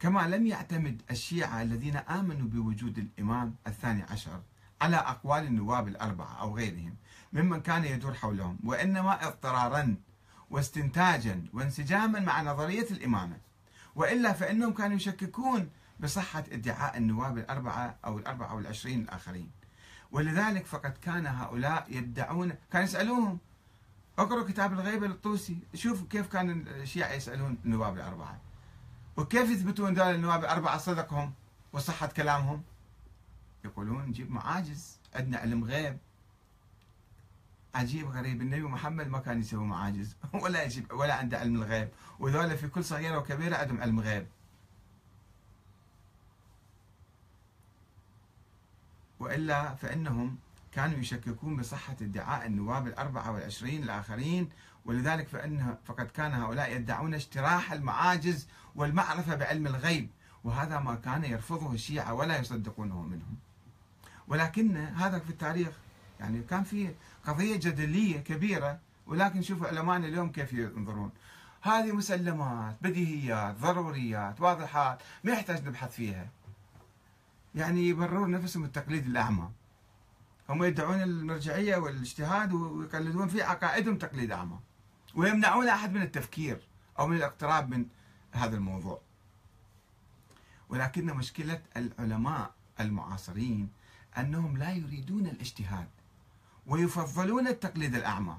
كما 0.00 0.28
لم 0.28 0.46
يعتمد 0.46 1.02
الشيعة 1.10 1.62
الذين 1.62 1.96
آمنوا 1.96 2.48
بوجود 2.48 2.98
الإمام 2.98 3.54
الثاني 3.66 4.02
عشر 4.02 4.42
على 4.80 4.96
أقوال 4.96 5.46
النواب 5.46 5.88
الأربعة 5.88 6.40
أو 6.40 6.56
غيرهم 6.56 6.94
ممن 7.32 7.60
كان 7.60 7.84
يدور 7.84 8.14
حولهم 8.14 8.58
وإنما 8.64 9.26
اضطرارا 9.26 9.96
واستنتاجا 10.50 11.44
وانسجاما 11.52 12.20
مع 12.20 12.42
نظرية 12.42 12.90
الإمامة. 12.90 13.36
وإلا 13.94 14.32
فإنهم 14.32 14.72
كانوا 14.72 14.96
يشككون 14.96 15.70
بصحة 16.00 16.44
ادعاء 16.52 16.96
النواب 16.98 17.38
الأربعة 17.38 17.96
أو 18.04 18.18
الأربعة 18.18 18.54
والعشرين 18.54 19.00
الآخرين. 19.00 19.50
ولذلك 20.12 20.66
فقد 20.66 20.92
كان 21.02 21.26
هؤلاء 21.26 21.86
يدعون 21.88 22.52
كان 22.72 22.84
يسألوهم 22.84 23.38
اقرأوا 24.18 24.48
كتاب 24.48 24.72
الغيبة 24.72 25.06
للطوسي 25.06 25.58
شوفوا 25.74 26.06
كيف 26.10 26.26
كان 26.32 26.50
الشيعة 26.68 27.12
يسألون 27.12 27.58
النواب 27.64 27.96
الأربعة. 27.96 28.40
وكيف 29.18 29.50
يثبتون 29.50 29.94
ذول 29.94 30.14
النواب 30.14 30.40
الأربعة 30.44 30.78
صدقهم 30.78 31.32
وصحة 31.72 32.06
كلامهم. 32.06 32.62
يقولون 33.64 34.04
نجيب 34.06 34.30
معاجز 34.30 34.98
عندنا 35.14 35.38
علم 35.38 35.64
غيب. 35.64 35.98
عجيب 37.74 38.08
غريب 38.08 38.42
النبي 38.42 38.62
محمد 38.62 39.08
ما 39.08 39.18
كان 39.18 39.40
يسوي 39.40 39.64
معاجز. 39.64 40.16
ولا 40.42 40.62
يجيب 40.62 40.92
ولا 40.92 41.14
عنده 41.14 41.38
علم 41.38 41.56
الغيب. 41.56 41.88
وذولا 42.18 42.56
في 42.56 42.68
كل 42.68 42.84
صغيرة 42.84 43.18
وكبيرة 43.18 43.56
عندهم 43.56 43.80
علم 43.80 44.00
غيب. 44.00 44.26
وإلا 49.20 49.74
فإنهم 49.74 50.38
كانوا 50.72 50.98
يشككون 50.98 51.56
بصحة 51.56 51.96
ادعاء 52.00 52.46
النواب 52.46 52.86
الأربعة 52.86 53.30
والعشرين 53.32 53.82
الآخرين 53.82 54.48
ولذلك 54.88 55.28
فإن 55.28 55.76
فقد 55.84 56.06
كان 56.06 56.32
هؤلاء 56.32 56.76
يدعون 56.76 57.14
اجتراح 57.14 57.72
المعاجز 57.72 58.48
والمعرفة 58.74 59.34
بعلم 59.34 59.66
الغيب 59.66 60.10
وهذا 60.44 60.78
ما 60.78 60.94
كان 60.94 61.24
يرفضه 61.24 61.72
الشيعة 61.72 62.14
ولا 62.14 62.38
يصدقونه 62.38 63.02
منهم. 63.02 63.36
ولكن 64.28 64.76
هذا 64.76 65.18
في 65.18 65.30
التاريخ 65.30 65.68
يعني 66.20 66.42
كان 66.42 66.62
في 66.64 66.94
قضية 67.26 67.56
جدلية 67.56 68.18
كبيرة 68.18 68.78
ولكن 69.06 69.42
شوفوا 69.42 69.66
علماءنا 69.66 70.06
اليوم 70.06 70.32
كيف 70.32 70.52
ينظرون. 70.52 71.10
هذه 71.62 71.92
مسلمات 71.92 72.76
بديهيات 72.82 73.56
ضروريات 73.56 74.40
واضحات 74.40 75.02
ما 75.24 75.32
يحتاج 75.32 75.66
نبحث 75.66 75.94
فيها. 75.94 76.28
يعني 77.54 77.88
يبررون 77.88 78.30
نفسهم 78.30 78.64
التقليد 78.64 79.06
الأعمى. 79.06 79.50
هم 80.48 80.64
يدعون 80.64 81.02
المرجعية 81.02 81.76
والإجتهاد 81.76 82.52
ويقلدون 82.52 83.28
في 83.28 83.42
عقائدهم 83.42 83.98
تقليد 83.98 84.32
أعمى. 84.32 84.58
ويمنعون 85.18 85.68
أحد 85.68 85.92
من 85.92 86.02
التفكير 86.02 86.68
أو 86.98 87.06
من 87.06 87.16
الاقتراب 87.16 87.70
من 87.70 87.86
هذا 88.32 88.56
الموضوع. 88.56 89.00
ولكن 90.68 91.06
مشكلة 91.06 91.62
العلماء 91.76 92.54
المعاصرين 92.80 93.68
أنهم 94.18 94.56
لا 94.56 94.72
يريدون 94.72 95.26
الاجتهاد 95.26 95.88
ويفضلون 96.66 97.48
التقليد 97.48 97.94
الأعمى 97.94 98.38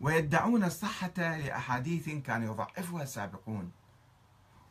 ويدعون 0.00 0.64
الصحة 0.64 1.12
لأحاديث 1.16 2.08
كان 2.08 2.42
يضعفها 2.42 3.02
السابقون. 3.02 3.72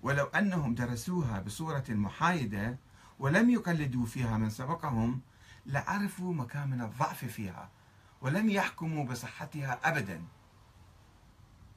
ولو 0.02 0.26
أنهم 0.26 0.76
درسوها 0.76 1.40
بصورة 1.40 1.86
محايدة 1.90 2.78
ولم 3.20 3.50
يقلدوا 3.50 4.06
فيها 4.06 4.38
من 4.38 4.50
سبقهم 4.50 5.22
لعرفوا 5.66 6.34
مكامن 6.34 6.82
الضعف 6.82 7.26
فيها 7.26 7.70
ولم 8.22 8.50
يحكموا 8.50 9.06
بصحتها 9.06 9.80
أبدا. 9.84 10.24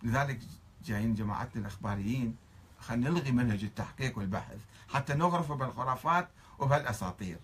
لذلك 0.05 0.41
جايين 0.85 1.15
جماعتنا 1.15 1.61
الأخباريين 1.61 2.37
خلينا 2.81 3.11
نلغي 3.11 3.33
منهج 3.33 3.65
التحقيق 3.65 4.19
والبحث 4.19 4.59
حتى 4.89 5.15
نغرف 5.15 5.53
بالخرافات 5.53 6.29
وبالأساطير. 6.59 7.39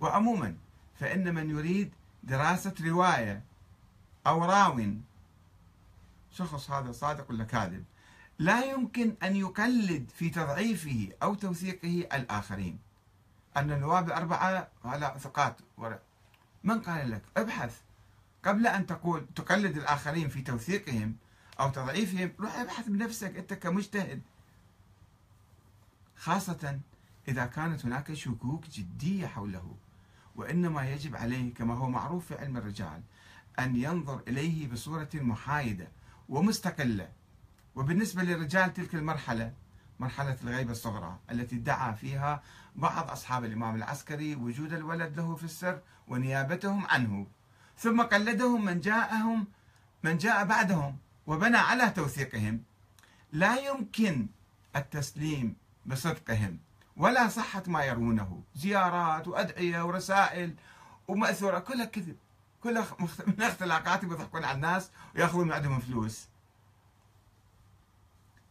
وعموما 0.00 0.56
فإن 1.00 1.34
من 1.34 1.50
يريد 1.50 1.92
دراسة 2.22 2.74
رواية 2.80 3.42
أو 4.26 4.44
راو 4.44 4.94
شخص 6.32 6.70
هذا 6.70 6.92
صادق 6.92 7.30
ولا 7.30 7.44
كاذب 7.44 7.84
لا 8.38 8.64
يمكن 8.64 9.14
أن 9.22 9.36
يقلد 9.36 10.10
في 10.14 10.30
تضعيفه 10.30 11.08
أو 11.22 11.34
توثيقه 11.34 12.16
الآخرين. 12.16 12.78
أن 13.56 13.70
النواب 13.70 14.06
الأربعة 14.06 14.68
على 14.84 15.14
ثقات 15.18 15.56
من 16.64 16.80
قال 16.80 17.10
لك؟ 17.10 17.22
ابحث. 17.36 17.80
قبل 18.44 18.66
أن 18.66 18.86
تقول 18.86 19.26
تقلد 19.34 19.76
الآخرين 19.76 20.28
في 20.28 20.42
توثيقهم 20.42 21.16
أو 21.60 21.70
تضعيفهم 21.70 22.32
روح 22.40 22.58
ابحث 22.58 22.88
بنفسك 22.88 23.36
أنت 23.36 23.54
كمجتهد. 23.54 24.22
خاصة 26.16 26.80
إذا 27.28 27.46
كانت 27.46 27.86
هناك 27.86 28.12
شكوك 28.12 28.66
جدية 28.68 29.26
حوله 29.26 29.76
وإنما 30.36 30.90
يجب 30.90 31.16
عليه 31.16 31.54
كما 31.54 31.74
هو 31.74 31.90
معروف 31.90 32.26
في 32.26 32.34
علم 32.34 32.56
الرجال 32.56 33.02
أن 33.58 33.76
ينظر 33.76 34.22
إليه 34.28 34.68
بصورة 34.68 35.08
محايدة 35.14 35.88
ومستقلة. 36.28 37.08
وبالنسبة 37.74 38.22
للرجال 38.22 38.72
تلك 38.72 38.94
المرحلة 38.94 39.54
مرحلة 40.00 40.36
الغيبة 40.42 40.72
الصغرى 40.72 41.18
التي 41.30 41.56
ادعى 41.56 41.94
فيها 41.94 42.42
بعض 42.76 43.10
أصحاب 43.10 43.44
الإمام 43.44 43.74
العسكري 43.74 44.34
وجود 44.34 44.72
الولد 44.72 45.16
له 45.16 45.36
في 45.36 45.44
السر 45.44 45.80
ونيابتهم 46.08 46.86
عنه. 46.86 47.26
ثم 47.80 48.02
قلدهم 48.02 48.64
من 48.64 48.80
جاءهم 48.80 49.46
من 50.02 50.18
جاء 50.18 50.44
بعدهم 50.44 50.96
وبنى 51.26 51.56
على 51.56 51.90
توثيقهم. 51.90 52.62
لا 53.32 53.56
يمكن 53.56 54.26
التسليم 54.76 55.56
بصدقهم 55.86 56.58
ولا 56.96 57.28
صحة 57.28 57.62
ما 57.66 57.84
يرونه. 57.84 58.42
زيارات 58.54 59.28
وأدعية 59.28 59.82
ورسائل 59.82 60.54
ومأثورة. 61.08 61.58
كلها 61.58 61.84
كذب. 61.84 62.16
كلها 62.62 62.86
من 63.26 63.42
اختلاقات 63.42 64.02
يضحكون 64.04 64.44
على 64.44 64.56
الناس 64.56 64.90
ويأخذون 65.14 65.46
من 65.46 65.52
عندهم 65.52 65.80
فلوس. 65.80 66.28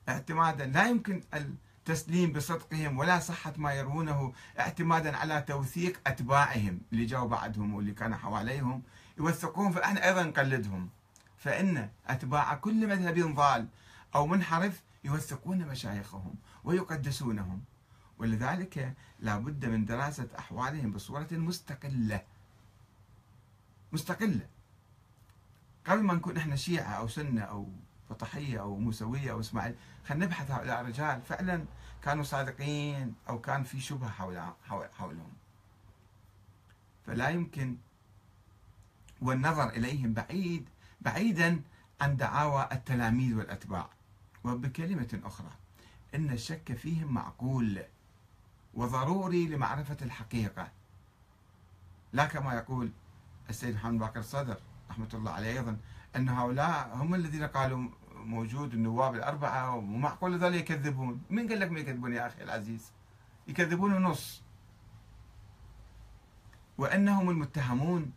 اعتمادا. 0.09 0.65
لا 0.65 0.87
يمكن 0.87 1.23
التسليم 1.33 2.33
بصدقهم 2.33 2.97
ولا 2.97 3.19
صحة 3.19 3.53
ما 3.57 3.73
يروونه 3.73 4.33
اعتمادا 4.59 5.17
على 5.17 5.41
توثيق 5.41 5.99
أتباعهم 6.07 6.79
اللي 6.93 7.05
جاوا 7.05 7.27
بعدهم 7.27 7.73
واللي 7.73 7.91
كانوا 7.91 8.17
حواليهم. 8.17 8.83
يوثقون 9.19 9.71
فإحنا 9.71 10.07
أيضا 10.07 10.23
نقلدهم 10.23 10.89
فإن 11.37 11.89
أتباع 12.07 12.55
كل 12.55 12.87
مذهب 12.87 13.35
ضال 13.35 13.67
أو 14.15 14.27
منحرف 14.27 14.83
يوثقون 15.03 15.67
مشايخهم 15.67 16.35
ويقدسونهم. 16.63 17.61
ولذلك 18.17 18.95
لا 19.19 19.37
بد 19.37 19.65
من 19.65 19.85
دراسة 19.85 20.27
أحوالهم 20.39 20.91
بصورة 20.91 21.27
مستقلة. 21.31 22.21
مستقلة. 23.91 24.47
قبل 25.85 26.03
ما 26.03 26.13
نكون 26.13 26.37
إحنا 26.37 26.55
شيعة 26.55 26.91
أو 26.91 27.07
سنة 27.07 27.41
أو 27.41 27.69
فطحية 28.09 28.61
أو 28.61 28.77
موسوية 28.77 29.31
أو 29.31 29.39
إسماعيل 29.39 29.75
خلينا 30.07 30.25
نبحث 30.25 30.51
هؤلاء 30.51 30.81
الرجال. 30.81 31.21
فعلا 31.21 31.65
كانوا 32.03 32.23
صادقين 32.23 33.15
أو 33.29 33.41
كان 33.41 33.63
في 33.63 33.79
شبهة 33.79 34.09
حول 34.09 34.53
حولهم. 34.97 35.33
فلا 37.05 37.29
يمكن 37.29 37.77
والنظر 39.21 39.69
إليهم 39.69 40.13
بعيد 40.13 40.69
بعيدا 41.01 41.61
عن 42.01 42.17
دعاوى 42.17 42.69
التلاميذ 42.71 43.35
والأتباع. 43.35 43.89
وبكلمة 44.43 45.19
أخرى 45.23 45.51
إن 46.15 46.31
الشك 46.31 46.73
فيهم 46.73 47.13
معقول 47.13 47.83
وضروري 48.73 49.47
لمعرفة 49.47 49.97
الحقيقة. 50.01 50.71
لا 52.13 52.25
كما 52.25 52.53
يقول 52.53 52.91
السيد 53.49 53.75
محمد 53.75 53.99
باكر 53.99 54.19
الصدر 54.19 54.57
رحمة 54.89 55.09
الله 55.13 55.31
عليه 55.31 55.59
أيضا 55.59 55.77
أن 56.15 56.29
هؤلاء 56.29 56.91
هم 56.95 57.15
الذين 57.15 57.43
قالوا 57.43 57.89
موجود 58.15 58.73
النواب 58.73 59.15
الأربعة 59.15 59.75
ومعقول 59.75 60.37
ذلك 60.37 60.69
يكذبون. 60.69 61.21
من 61.29 61.49
قال 61.49 61.59
لك 61.59 61.71
ما 61.71 61.79
يكذبون 61.79 62.13
يا 62.13 62.27
أخي 62.27 62.43
العزيز؟ 62.43 62.91
يكذبون 63.47 64.03
نص. 64.03 64.41
وأنهم 66.77 67.29
المتهمون 67.29 68.11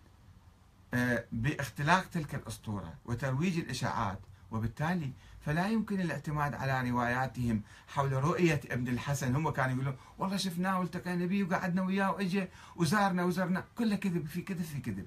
باختلاق 1.32 2.06
تلك 2.06 2.34
الأسطورة 2.34 2.94
وترويج 3.04 3.58
الإشاعات 3.58 4.18
وبالتالي 4.50 5.12
فلا 5.40 5.68
يمكن 5.68 6.00
الاعتماد 6.00 6.54
على 6.54 6.90
رواياتهم 6.90 7.62
حول 7.88 8.12
رؤية 8.12 8.60
ابن 8.70 8.88
الحسن. 8.88 9.36
هم 9.36 9.50
كانوا 9.50 9.74
يقولون 9.74 9.96
والله 10.18 10.36
شفناه 10.36 10.80
والتقينا 10.80 11.26
به 11.26 11.44
وقعدنا 11.44 11.82
وياه 11.82 12.10
واجى 12.10 12.48
وزارنا 12.76 13.24
وزرنا 13.24 13.64
كله 13.78 13.96
كذب 13.96 14.26
في 14.26 14.42
كذب 14.42 14.62
في 14.62 14.80
كذب. 14.80 15.06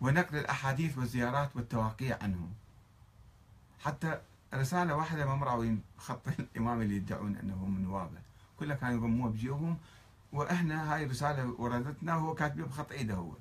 ونقل 0.00 0.36
الأحاديث 0.36 0.98
والزيارات 0.98 1.56
والتواقيع 1.56 2.18
عنه 2.22 2.48
حتى 3.80 4.20
رسالة 4.54 4.94
واحدة 4.94 5.26
ما 5.26 5.36
مراوين 5.36 5.82
خط 5.98 6.28
الإمام 6.28 6.82
اللي 6.82 6.96
يدعون 6.96 7.36
أنه 7.36 7.66
من 7.66 7.82
نوابه 7.82 8.18
كلها 8.58 8.76
كانوا 8.76 8.96
يضموها 8.96 9.30
بجيوبهم 9.30 9.78
وإحنا 10.32 10.94
هاي 10.94 11.04
الرسالة 11.04 11.54
وردتنا 11.58 12.16
وهو 12.16 12.34
كاتبها 12.34 12.66
بخط 12.66 12.92
إيده 12.92 13.14
هو. 13.14 13.32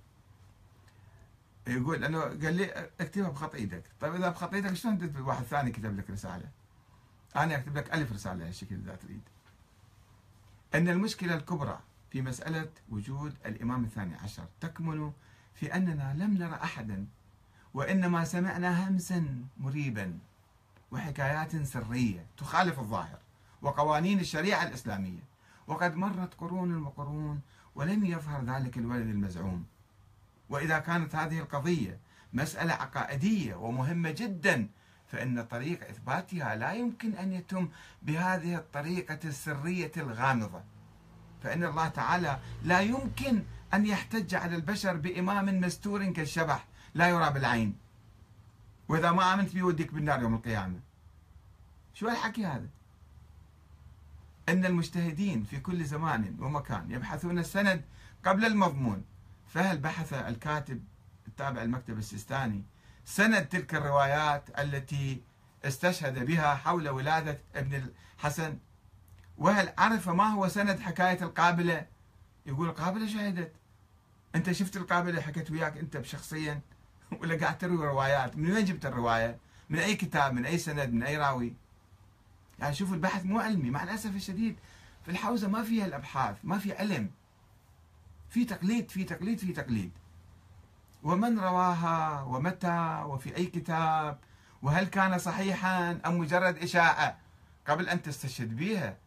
يقول 1.68 2.04
أنه 2.04 2.20
قال 2.22 2.54
لي 2.54 2.90
اكتبها 3.00 3.30
بخط 3.30 3.56
إيدك. 3.56 3.84
طيب 4.00 4.16
إذا 4.16 4.30
بخط 4.30 4.54
إيدك 4.54 4.74
شلون 4.74 5.16
واحد 5.20 5.44
ثاني 5.44 5.72
كتب 5.72 5.98
لك 5.98 6.10
رسالة. 6.10 6.50
أنا 7.36 7.56
أكتب 7.56 7.78
لك 7.78 7.94
ألف 7.94 8.12
رسالة 8.12 8.48
هالشكل 8.48 8.76
إذا 8.76 8.96
تريد. 8.96 9.22
أن 10.76 10.90
المشكلة 10.90 11.36
الكبرى 11.36 11.80
في 12.10 12.22
مسألة 12.22 12.70
وجود 12.90 13.36
الإمام 13.46 13.84
الثاني 13.84 14.16
عشر 14.16 14.46
تكمن 14.62 15.12
في 15.54 15.76
أننا 15.76 16.14
لم 16.18 16.38
نرى 16.38 16.60
أحدا 16.64 17.06
وإنما 17.74 18.24
سمعنا 18.24 18.90
همسا 18.90 19.46
مريبا 19.58 20.20
وحكايات 20.92 21.56
سرية 21.56 22.26
تخالف 22.38 22.80
الظاهر 22.80 23.20
وقوانين 23.62 24.20
الشريعة 24.20 24.64
الإسلامية. 24.64 25.31
وقد 25.72 25.96
مرت 25.96 26.34
قرون 26.34 26.84
وقرون 26.84 27.42
ولم 27.76 28.06
يظهر 28.06 28.44
ذلك 28.44 28.78
الولد 28.78 29.08
المزعوم. 29.08 29.66
وإذا 30.50 30.80
كانت 30.80 31.16
هذه 31.16 31.40
القضية 31.40 32.00
مسألة 32.34 32.74
عقائدية 32.74 33.56
ومهمة 33.56 34.12
جدا 34.12 34.68
فإن 35.08 35.44
طريق 35.44 35.90
إثباتها 35.90 36.56
لا 36.56 36.74
يمكن 36.74 37.14
أن 37.14 37.34
يتم 37.34 37.70
بهذه 38.02 38.56
الطريقة 38.56 39.20
السرية 39.26 39.92
الغامضة. 39.98 40.62
فإن 41.44 41.64
الله 41.64 41.88
تعالى 41.88 42.40
لا 42.64 42.82
يمكن 42.82 43.44
أن 43.74 43.86
يحتج 43.86 44.36
على 44.36 44.56
البشر 44.56 44.96
بإمام 44.96 45.62
مستور 45.62 46.06
كالشبح 46.06 46.66
لا 46.94 47.10
يرى 47.10 47.30
بالعين. 47.32 47.76
وإذا 48.90 49.12
ما 49.12 49.34
آمنت 49.34 49.54
بيوديك 49.54 49.94
بالنار 49.94 50.22
يوم 50.22 50.34
القيامة. 50.34 50.80
شو 51.94 52.10
الحكي 52.10 52.46
هذا؟ 52.46 52.68
أن 54.52 54.66
المجتهدين 54.66 55.44
في 55.44 55.60
كل 55.60 55.86
زمان 55.86 56.38
ومكان 56.40 56.92
يبحثون 56.92 57.40
السند 57.40 57.82
قبل 58.26 58.46
المضمون. 58.46 59.04
فهل 59.48 59.78
بحث 59.78 60.14
الكاتب 60.14 60.84
التابع 61.28 61.62
المكتب 61.62 61.98
السيستاني 61.98 62.64
سند 63.06 63.46
تلك 63.46 63.76
الروايات 63.76 64.60
التي 64.60 65.22
استشهد 65.66 66.26
بها 66.26 66.56
حول 66.56 66.90
ولادة 66.90 67.40
ابن 67.56 67.92
الحسن؟ 68.20 68.58
وهل 69.38 69.74
عرف 69.78 70.10
ما 70.10 70.24
هو 70.24 70.48
سند 70.48 70.80
حكاية 70.80 71.24
القابلة؟ 71.24 71.86
يقول 72.46 72.70
القابلة 72.70 73.08
شهدت. 73.08 73.52
أنت 74.36 74.52
شفت 74.52 74.78
القابلة 74.78 75.22
حكيت 75.22 75.52
وياك 75.52 75.78
أنت 75.78 76.02
شخصيا 76.02 76.62
ولا 77.22 77.36
قاعد 77.36 77.58
تروي 77.58 77.88
روايات. 77.88 78.38
من 78.38 78.52
وين 78.52 78.66
جبت 78.66 78.86
الرواية؟ 78.86 79.38
من 79.70 79.80
أي 79.80 79.96
كتاب؟ 79.96 80.34
من 80.34 80.46
أي 80.46 80.58
سند؟ 80.58 80.94
من 80.94 81.04
أي 81.04 81.18
راوي؟ 81.18 81.54
يعني 82.62 82.76
شوف 82.76 82.94
البحث 82.94 83.26
مو 83.26 83.40
علمي 83.40 83.70
مع 83.70 83.84
الأسف 83.84 84.16
الشديد 84.16 84.56
في 85.06 85.12
الحوزة 85.12 85.48
ما 85.48 85.64
فيها 85.64 85.86
الأبحاث 85.86 86.38
ما 86.44 86.58
في 86.58 86.74
علم. 86.74 87.12
في 88.30 88.46
تقليد 88.46 88.92
في 88.92 89.04
تقليد 89.04 89.40
في 89.40 89.54
تقليد. 89.54 89.92
ومن 91.04 91.40
رواها 91.40 92.22
ومتى 92.22 93.04
وفي 93.06 93.38
أي 93.38 93.46
كتاب 93.46 94.20
وهل 94.62 94.86
كان 94.86 95.20
صحيحا 95.20 96.00
أم 96.06 96.18
مجرد 96.18 96.58
إشاعة؟ 96.58 97.18
قبل 97.68 97.90
أن 97.90 98.02
تستشهد 98.02 98.56
بها 98.56 98.98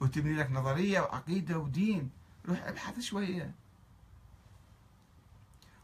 وتبني 0.00 0.34
لك 0.34 0.50
نظرية 0.50 1.00
وعقيدة 1.00 1.58
ودين. 1.58 2.10
روح 2.48 2.62
ابحث 2.62 3.00
شوية. 3.00 3.54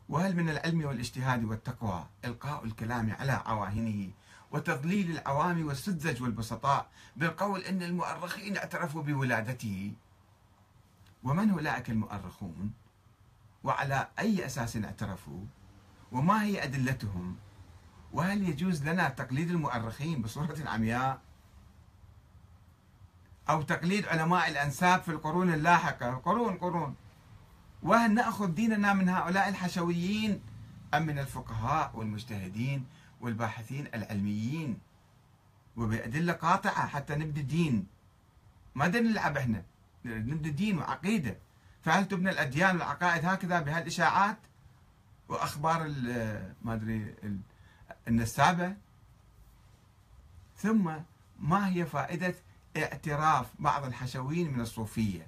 وهل 0.09 0.37
من 0.37 0.51
العلم 0.51 0.85
والاجتهاد 0.85 1.45
والتقوى 1.45 2.07
إلقاء 2.25 2.65
الكلام 2.65 3.13
على 3.13 3.33
عواهنه؟ 3.33 4.11
وتضليل 4.55 5.11
العوام 5.11 5.67
والسذج 5.67 6.23
والبسطاء 6.23 6.87
بالقول 7.17 7.61
أن 7.61 7.83
المؤرخين 7.83 8.57
اعترفوا 8.57 9.03
بولادته. 9.03 9.93
ومن 11.23 11.51
أولئك 11.51 11.91
المؤرخون؟ 11.91 12.73
وعلى 13.65 14.09
أي 14.19 14.47
أساس 14.47 14.77
اعترفوا؟ 14.77 15.45
وما 16.13 16.43
هي 16.43 16.65
أدلتهم؟ 16.65 17.37
وهل 18.13 18.49
يجوز 18.49 18.89
لنا 18.89 19.09
تقليد 19.09 19.51
المؤرخين 19.51 20.23
بصورة 20.23 20.57
عمياء؟ 20.67 21.21
أو 23.51 23.63
تقليد 23.63 24.07
علماء 24.07 24.51
الأنساب 24.51 25.03
في 25.03 25.09
القرون 25.09 25.55
اللاحقة؟ 25.55 26.15
قرون 26.15 26.57
قرون. 26.57 26.95
وهل 27.83 28.15
نأخذ 28.15 28.47
ديننا 28.47 28.93
من 28.93 29.09
هؤلاء 29.09 29.49
الحشويين 29.49 30.43
أم 30.95 31.07
من 31.07 31.19
الفقهاء 31.19 31.91
والمجتهدين؟ 31.95 32.87
والباحثين 33.25 33.87
العلميين 33.95 34.79
وبأدلة 35.77 36.33
قاطعة 36.33 36.87
حتى 36.87 37.15
نبدي 37.15 37.43
دين. 37.43 37.87
ما 38.75 38.89
نلعب 38.89 39.37
إحنا 39.37 39.63
نبدي 40.05 40.51
دين 40.51 40.79
وعقيدة. 40.79 41.39
فهل 41.83 42.09
تبنى 42.09 42.31
الأديان 42.31 42.75
والعقائد 42.77 43.25
هكذا 43.25 43.61
بهالإشاعات؟ 43.61 44.39
وأخبار 45.29 45.89
ما 46.63 46.75
أدري 46.75 47.15
النسابة؟ 48.09 48.77
ثم 50.57 50.93
ما 51.41 51.69
هي 51.69 51.87
فائدة 51.87 52.35
اعتراف 52.77 53.53
بعض 53.59 53.85
الحشويين 53.85 54.53
من 54.53 54.61
الصوفية؟ 54.61 55.27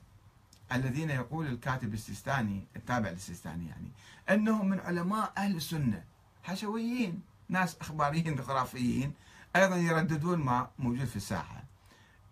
الذين 0.73 1.11
يقول 1.11 1.47
الكاتب 1.47 1.95
السيستاني 1.95 2.67
التابع 2.77 3.11
للسيستاني 3.11 3.69
يعني 3.69 3.89
أنهم 4.31 4.69
من 4.69 4.81
علماء 4.81 5.33
أهل 5.37 5.57
السنة 5.57 6.05
حشويين. 6.43 7.23
ناس 7.49 7.77
أخباريين 7.81 8.43
خرافيين 8.43 9.13
أيضا 9.57 9.77
يرددون 9.77 10.39
ما 10.39 10.71
موجود 10.79 11.05
في 11.05 11.17
الساحة. 11.17 11.65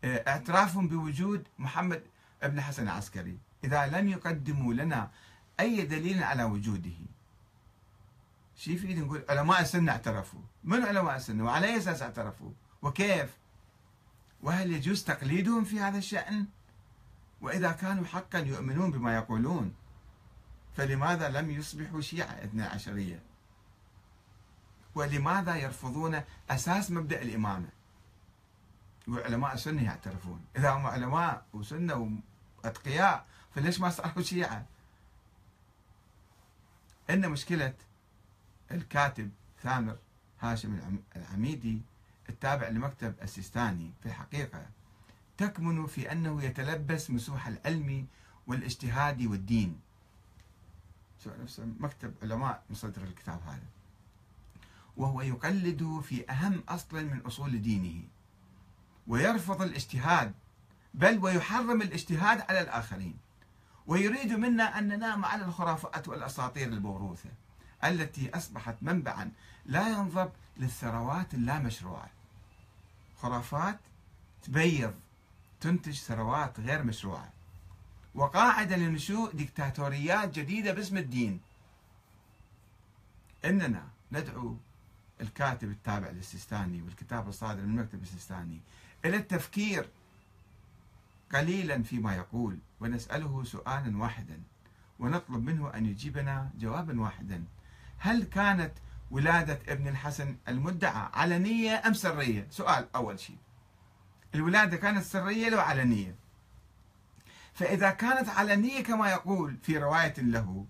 اعترافهم 0.05 0.89
بوجود 0.89 1.49
محمد 1.59 2.03
ابن 2.43 2.61
حسن 2.61 2.83
العسكري. 2.83 3.39
إذا 3.65 3.87
لم 3.87 4.09
يقدموا 4.09 4.75
لنا 4.75 5.11
أي 5.61 5.87
دليل 5.87 6.23
على 6.23 6.45
وجوده. 6.45 6.97
شو 8.57 8.71
يفيد 8.71 8.99
نقول 8.99 9.25
علماء 9.29 9.61
السنة 9.61 9.93
اعترفوا. 9.93 10.41
من 10.65 10.83
علماء 10.83 11.17
السنة؟ 11.17 11.45
وعلى 11.45 11.67
أي 11.67 11.77
أساس 11.77 12.03
اعترفوا؟ 12.03 12.51
وكيف؟ 12.83 13.37
وهل 14.43 14.73
يجوز 14.73 15.05
تقليدهم 15.05 15.65
في 15.65 15.81
هذا 15.81 15.99
الشأن؟ 15.99 16.47
وإذا 17.41 17.73
كانوا 17.73 18.05
حقا 18.05 18.39
يؤمنون 18.39 18.91
بما 18.91 19.15
يقولون 19.15 19.75
فلماذا 20.77 21.29
لم 21.29 21.51
يصبحوا 21.51 22.01
شيعة 22.01 22.33
اثنى 22.45 22.62
عشرية؟ 22.62 23.23
ولماذا 24.95 25.57
يرفضون 25.57 26.20
أساس 26.51 26.90
مبدأ 26.90 27.22
الإمامة؟ 27.22 27.68
وعلماء 29.09 29.55
السنة 29.55 29.84
يعترفون. 29.84 30.45
إذا 30.57 30.70
هم 30.70 30.86
علماء 30.86 31.47
وسنة 31.53 32.20
وأتقياء 32.64 33.26
فليش 33.55 33.80
ما 33.80 33.90
صاروا 33.90 34.22
شيعة؟ 34.22 34.66
إن 37.11 37.28
مشكلة 37.28 37.74
الكاتب 38.70 39.30
ثامر 39.62 39.97
هاشم 40.40 40.99
العميدي 41.16 41.82
التابع 42.28 42.68
لمكتب 42.68 43.14
السيستاني 43.22 43.90
في 44.03 44.07
الحقيقة 44.07 44.66
تكمن 45.36 45.86
في 45.86 46.12
أنه 46.12 46.42
يتلبس 46.42 47.11
مسوح 47.11 47.47
العلم 47.47 48.07
والاجتهاد 48.47 49.22
والدين. 49.22 49.80
مكتب 51.59 52.14
علماء 52.22 52.62
مصدر 52.70 53.03
الكتاب 53.03 53.40
هذا؟ 53.47 53.74
وهو 54.97 55.20
يقلد 55.20 56.01
في 56.09 56.30
أهم 56.30 56.62
أصل 56.68 57.05
من 57.05 57.20
أصول 57.26 57.62
دينه 57.62 58.03
ويرفض 59.07 59.62
الاجتهاد 59.62 60.34
بل 60.95 61.18
ويحرم 61.18 61.82
الاجتهاد 61.82 62.40
على 62.40 62.61
الآخرين. 62.61 63.16
ويريد 63.86 64.32
منا 64.32 64.78
أن 64.78 64.88
ننام 64.88 65.24
على 65.24 65.45
الخرافات 65.45 66.09
والأساطير 66.09 66.68
الموروثة 66.68 67.30
التي 67.84 68.30
أصبحت 68.36 68.76
منبعا 68.82 69.32
لا 69.66 69.88
ينضب 69.88 70.30
للثروات 70.57 71.34
اللامشروعة. 71.34 72.11
خرافات 73.16 73.78
تبيض 74.42 74.95
تنتج 75.61 75.92
ثروات 75.92 76.61
غير 76.61 76.82
مشروعة. 76.82 77.32
وقاعدة 78.14 78.76
لنشوء 78.76 79.32
ديكتاتوريات 79.32 80.38
جديدة 80.38 80.72
باسم 80.72 80.97
الدين. 80.97 81.40
إننا 83.45 83.88
ندعو 84.12 84.57
الكاتب 85.25 85.70
التابع 85.70 86.11
للسيستاني 86.11 86.83
والكتاب 86.83 87.29
الصادر 87.29 87.62
من 87.62 87.79
المكتب 87.79 88.03
السيستاني 88.03 88.61
إلى 89.05 89.16
التفكير 89.16 89.89
قليلا 91.35 91.83
فيما 91.83 92.14
يقول 92.16 92.59
ونسأله 92.81 93.45
سؤالا 93.45 93.99
واحدا 93.99 94.41
ونطلب 94.99 95.45
منه 95.45 95.75
أن 95.75 95.87
يجيبنا 95.87 96.51
جوابا 96.59 97.01
واحدا. 97.01 97.45
هل 97.99 98.25
كانت 98.25 98.72
ولادة 99.11 99.59
ابن 99.68 99.89
الحسن 99.89 100.37
المدعى 100.49 101.09
علنية 101.14 101.83
أم 101.87 101.95
سرية؟ 101.95 102.47
سؤال 102.51 102.89
أول 102.95 103.20
شيء. 103.20 103.37
الولادة 104.35 104.77
كانت 104.77 105.05
سرية 105.05 105.49
لو 105.49 105.61
علنية. 105.61 106.14
فإذا 107.55 107.91
كانت 107.91 108.29
علنية 108.29 108.83
كما 108.83 109.11
يقول 109.11 109.57
في 109.62 109.79
رواية 109.79 110.14
له 110.18 110.66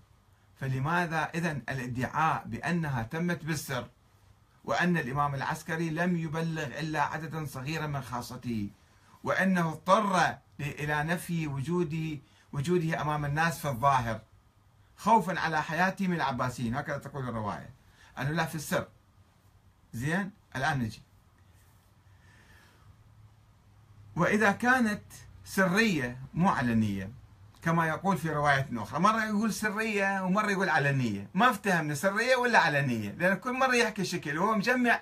فلماذا 0.59 1.23
إذا 1.35 1.51
الادعاء 1.51 2.43
بأنها 2.47 3.03
تمت 3.03 3.45
بالسر؟ 3.45 3.87
وأن 4.65 4.97
الإمام 4.97 5.35
العسكري 5.35 5.89
لم 5.89 6.17
يبلغ 6.17 6.65
إلا 6.79 7.01
عددا 7.01 7.45
صغيرا 7.45 7.87
من 7.87 8.01
خاصته 8.01 8.69
وأنه 9.23 9.69
اضطر 9.69 10.37
إلى 10.59 11.03
نفي 11.03 11.47
وجوده 11.47 12.19
وجوده 12.53 13.01
أمام 13.01 13.25
الناس 13.25 13.59
في 13.59 13.67
الظاهر 13.67 14.21
خوفا 14.97 15.39
على 15.39 15.63
حياته 15.63 16.07
من 16.07 16.15
العباسيين. 16.15 16.75
هكذا 16.75 16.97
تقول 16.97 17.29
الرواية. 17.29 17.69
أنه 18.19 18.29
لا 18.29 18.45
في 18.45 18.55
السر. 18.55 18.87
زين؟ 19.93 20.31
الآن 20.55 20.79
نجي. 20.79 21.01
وإذا 24.15 24.51
كانت 24.51 25.03
سرية 25.45 26.17
مو 26.33 26.49
علنية 26.49 27.11
كما 27.65 27.87
يقول 27.87 28.17
في 28.17 28.29
رواية 28.29 28.67
أخرى. 28.73 28.99
مرة 28.99 29.25
يقول 29.25 29.53
سرية 29.53 30.23
ومرة 30.23 30.51
يقول 30.51 30.69
علنية. 30.69 31.29
ما 31.33 31.49
افتهمنا 31.49 31.95
سرية 31.95 32.35
ولا 32.35 32.59
علنية 32.59 33.11
لأن 33.11 33.37
كل 33.37 33.53
مرة 33.53 33.75
يحكي 33.75 34.05
شكل. 34.05 34.37
وهو 34.37 34.55
مجمع 34.55 35.01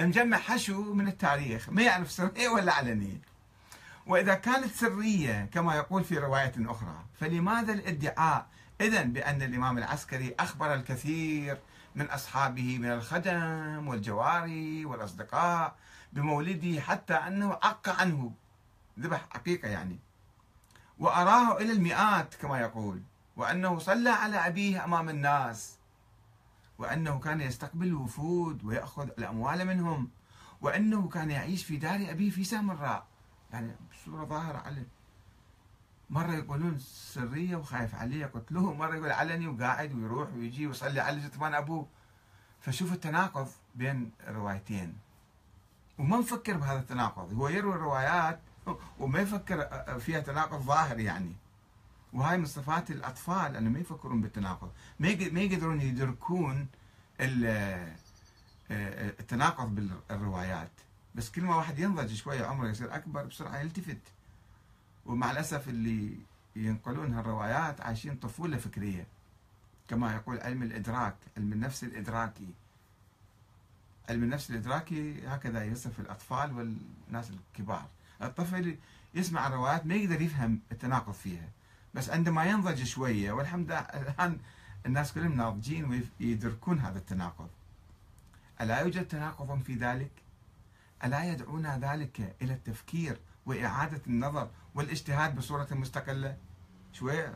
مجمع 0.00 0.36
حشو 0.36 0.94
من 0.94 1.08
التاريخ. 1.08 1.68
ما 1.68 1.82
يعرف 1.82 2.10
سرية 2.10 2.48
ولا 2.48 2.72
علنية. 2.72 3.20
وإذا 4.06 4.34
كانت 4.34 4.74
سرية 4.74 5.48
كما 5.52 5.74
يقول 5.74 6.04
في 6.04 6.18
رواية 6.18 6.52
أخرى 6.58 7.04
فلماذا 7.20 7.72
الادعاء؟ 7.72 8.46
إذا 8.80 9.02
بأن 9.02 9.42
الإمام 9.42 9.78
العسكري 9.78 10.34
أخبر 10.40 10.74
الكثير 10.74 11.58
من 11.94 12.10
أصحابه 12.10 12.78
من 12.78 12.92
الخدم 12.92 13.88
والجواري 13.88 14.84
والأصدقاء 14.84 15.76
بمولده 16.12 16.80
حتى 16.80 17.14
أنه 17.14 17.52
عق 17.62 18.00
عنه. 18.00 18.32
ذبح 19.00 19.26
عقيقة 19.34 19.68
يعني. 19.68 19.98
وأراه 21.02 21.56
إلى 21.56 21.72
المئات 21.72 22.34
كما 22.34 22.60
يقول. 22.60 23.02
وأنه 23.36 23.78
صلى 23.78 24.10
على 24.10 24.36
أبيه 24.36 24.84
أمام 24.84 25.08
الناس. 25.08 25.78
وأنه 26.78 27.18
كان 27.18 27.40
يستقبل 27.40 27.86
الوفود 27.86 28.64
ويأخذ 28.64 29.08
الأموال 29.18 29.64
منهم. 29.64 30.10
وأنه 30.60 31.08
كان 31.08 31.30
يعيش 31.30 31.64
في 31.64 31.76
دار 31.76 32.10
أبيه 32.10 32.30
في 32.30 32.44
سامراء. 32.44 33.06
يعني 33.52 33.76
بصورة 33.90 34.24
ظاهرة 34.24 34.58
عليه 34.58 34.88
مرة 36.10 36.32
يقولون 36.32 36.78
سرية 36.78 37.56
وخايف 37.56 37.94
عليه 37.94 38.26
قتلوه 38.26 38.74
مرة 38.74 38.94
يقول 38.94 39.12
علني 39.12 39.48
وقاعد 39.48 39.94
ويروح 39.94 40.28
ويجي 40.34 40.66
ويصلي 40.66 41.00
على 41.00 41.20
جثمان 41.20 41.54
أبوه. 41.54 41.86
فشوف 42.60 42.92
التناقض 42.92 43.48
بين 43.74 44.10
الروايتين 44.20 44.98
وما 45.98 46.16
مفكر 46.16 46.56
بهذا 46.56 46.78
التناقض. 46.78 47.32
هو 47.34 47.48
يروي 47.48 47.74
الروايات 47.74 48.40
وما 48.98 49.18
يفكر 49.18 49.68
فيها 50.00 50.20
تناقض 50.20 50.62
ظاهر 50.62 50.98
يعني. 50.98 51.32
وهاي 52.12 52.38
من 52.38 52.46
صفات 52.46 52.90
الأطفال 52.90 53.56
أنه 53.56 53.70
ما 53.70 53.78
يفكرون 53.78 54.20
بالتناقض. 54.20 54.70
ما 54.98 55.08
يقدرون 55.40 55.80
يدركون 55.80 56.66
التناقض 58.70 59.74
بالروايات. 59.74 60.70
بس 61.14 61.30
كل 61.30 61.42
ما 61.42 61.56
واحد 61.56 61.78
ينضج 61.78 62.14
شوية 62.14 62.44
عمره 62.44 62.68
يصير 62.68 62.94
أكبر 62.94 63.24
بسرعة 63.24 63.58
يلتفت. 63.58 64.00
ومع 65.06 65.30
الأسف 65.30 65.68
اللي 65.68 66.16
ينقلون 66.56 67.14
هالروايات 67.14 67.80
عايشين 67.80 68.16
طفولة 68.16 68.56
فكرية. 68.56 69.06
كما 69.88 70.14
يقول 70.14 70.40
علم 70.40 70.62
الإدراك 70.62 71.16
علم 71.36 71.52
النفس 71.52 71.84
الإدراكي. 71.84 72.48
علم 74.08 74.22
النفس 74.22 74.50
الإدراكي 74.50 75.26
هكذا 75.26 75.64
يصف 75.64 76.00
الأطفال 76.00 76.52
والناس 76.52 77.30
الكبار. 77.30 77.86
الطفل 78.22 78.76
يسمع 79.14 79.46
الروايات 79.46 79.86
ما 79.86 79.94
يقدر 79.94 80.20
يفهم 80.20 80.60
التناقض 80.72 81.12
فيها. 81.12 81.48
بس 81.94 82.10
عندما 82.10 82.44
ينضج 82.44 82.84
شوية 82.84 83.32
والحمد 83.32 83.66
لله 83.66 83.78
الآن 83.78 84.38
الناس 84.86 85.12
كلهم 85.12 85.36
ناضجين 85.36 86.04
ويدركون 86.20 86.78
هذا 86.78 86.98
التناقض. 86.98 87.48
ألا 88.60 88.80
يوجد 88.80 89.08
تناقض 89.08 89.62
في 89.62 89.74
ذلك؟ 89.74 90.10
ألا 91.04 91.24
يدعونا 91.24 91.78
ذلك 91.78 92.36
إلى 92.42 92.52
التفكير 92.52 93.18
وإعادة 93.46 94.00
النظر 94.06 94.50
والاجتهاد 94.74 95.36
بصورة 95.36 95.68
مستقلة؟ 95.70 96.36
شوية 96.92 97.34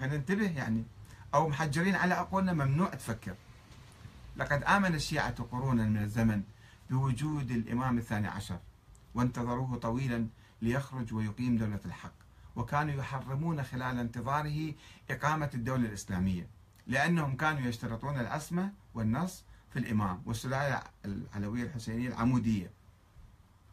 خلينا 0.00 0.16
ننتبه 0.16 0.50
يعني. 0.50 0.84
أو 1.34 1.48
محجرين 1.48 1.94
على 1.94 2.14
عقولنا 2.14 2.52
ممنوع 2.52 2.88
تفكر. 2.88 3.34
لقد 4.36 4.62
آمن 4.62 4.94
الشيعة 4.94 5.42
قرونا 5.42 5.84
من 5.84 6.02
الزمن 6.02 6.42
بوجود 6.90 7.50
الإمام 7.50 7.98
الثاني 7.98 8.28
عشر. 8.28 8.58
وانتظروه 9.18 9.76
طويلا 9.76 10.26
ليخرج 10.62 11.14
ويقيم 11.14 11.56
دولة 11.56 11.80
الحق. 11.84 12.12
وكانوا 12.56 12.94
يحرمون 12.94 13.62
خلال 13.62 13.98
انتظاره 13.98 14.74
إقامة 15.10 15.50
الدولة 15.54 15.88
الإسلامية 15.88 16.46
لأنهم 16.86 17.36
كانوا 17.36 17.60
يشترطون 17.60 18.20
العصمة 18.20 18.72
والنص 18.94 19.44
في 19.70 19.78
الإمام 19.78 20.22
والسلاية 20.26 20.84
العلوية 21.04 21.62
الحسينية 21.62 22.08
العمودية. 22.08 22.70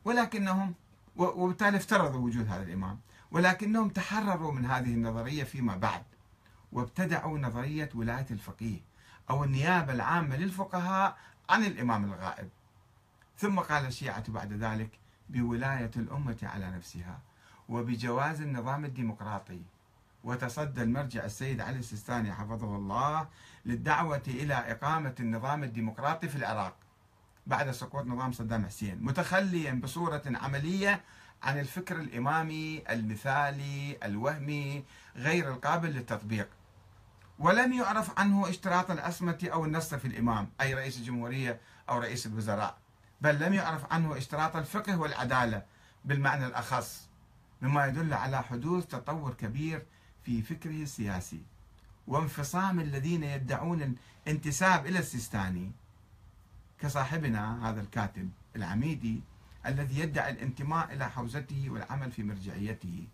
ولكنهم 0.05 0.73
وبالتالي 1.15 1.77
افترضوا 1.77 2.19
وجود 2.19 2.47
هذا 2.47 2.63
الإمام. 2.63 2.99
ولكنهم 3.31 3.89
تحرروا 3.89 4.51
من 4.51 4.65
هذه 4.65 4.93
النظرية 4.93 5.43
فيما 5.43 5.77
بعد 5.77 6.03
وابتدعوا 6.71 7.39
نظرية 7.39 7.89
ولاية 7.95 8.27
الفقيه 8.31 8.79
أو 9.29 9.43
النيابة 9.43 9.93
العامة 9.93 10.37
للفقهاء 10.37 11.17
عن 11.49 11.63
الإمام 11.63 12.05
الغائب. 12.05 12.49
ثم 13.37 13.59
قال 13.59 13.85
الشيعة 13.85 14.31
بعد 14.31 14.53
ذلك 14.53 15.04
بولاية 15.29 15.91
الأمة 15.95 16.37
على 16.43 16.71
نفسها 16.71 17.19
وبجواز 17.69 18.41
النظام 18.41 18.85
الديمقراطي. 18.85 19.61
وتصدى 20.23 20.83
المرجع 20.83 21.25
السيد 21.25 21.61
علي 21.61 21.79
السيستاني 21.79 22.33
حفظه 22.33 22.75
الله 22.75 23.27
للدعوة 23.65 24.21
إلى 24.27 24.53
إقامة 24.53 25.15
النظام 25.19 25.63
الديمقراطي 25.63 26.29
في 26.29 26.35
العراق 26.35 26.75
بعد 27.47 27.71
سقوط 27.71 28.05
نظام 28.05 28.31
صدام 28.31 28.65
حسين 28.65 29.03
متخليا 29.03 29.71
بصورة 29.71 30.21
عملية 30.25 31.01
عن 31.43 31.59
الفكر 31.59 31.99
الإمامي 31.99 32.83
المثالي 32.89 33.97
الوهمي 34.03 34.83
غير 35.15 35.53
القابل 35.53 35.89
للتطبيق. 35.89 36.49
ولم 37.39 37.73
يعرف 37.73 38.19
عنه 38.19 38.49
اشتراط 38.49 38.91
الأسمة 38.91 39.49
أو 39.53 39.65
النص 39.65 39.93
في 39.93 40.07
الإمام 40.07 40.49
أي 40.61 40.73
رئيس 40.73 40.97
الجمهورية 40.97 41.59
أو 41.89 41.99
رئيس 41.99 42.25
الوزراء. 42.25 42.77
بل 43.21 43.39
لم 43.39 43.53
يعرف 43.53 43.93
عنه 43.93 44.17
اشتراط 44.17 44.55
الفقه 44.55 44.97
والعدالة 44.97 45.63
بالمعنى 46.05 46.45
الأخص 46.45 47.07
مما 47.61 47.85
يدل 47.85 48.13
على 48.13 48.43
حدوث 48.43 48.85
تطور 48.85 49.33
كبير 49.33 49.85
في 50.23 50.41
فكره 50.41 50.83
السياسي. 50.83 51.41
وانفصام 52.07 52.79
الذين 52.79 53.23
يدعون 53.23 53.95
الانتساب 54.27 54.85
إلى 54.85 54.99
السيستاني 54.99 55.71
كصاحبنا 56.79 57.69
هذا 57.69 57.81
الكاتب 57.81 58.29
العميدي 58.55 59.21
الذي 59.65 59.99
يدعي 59.99 60.31
الانتماء 60.31 60.93
إلى 60.93 61.09
حوزته 61.09 61.69
والعمل 61.69 62.11
في 62.11 62.23
مرجعيته. 62.23 63.07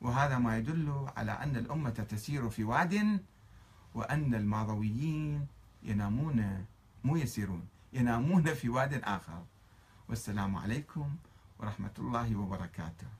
وهذا 0.00 0.38
ما 0.38 0.58
يدل 0.58 1.08
على 1.16 1.32
أن 1.32 1.56
الأمة 1.56 1.90
تسير 1.90 2.50
في 2.50 2.64
واد 2.64 3.20
وأن 3.94 4.34
الماضويين 4.34 5.46
ينامون 5.82 6.66
مو 7.04 7.16
يسيرون. 7.16 7.66
ينامون 7.92 8.54
في 8.54 8.68
واد 8.68 8.94
آخر. 9.04 9.42
والسلام 10.08 10.56
عليكم 10.56 11.16
ورحمة 11.58 11.94
الله 11.98 12.36
وبركاته. 12.36 13.19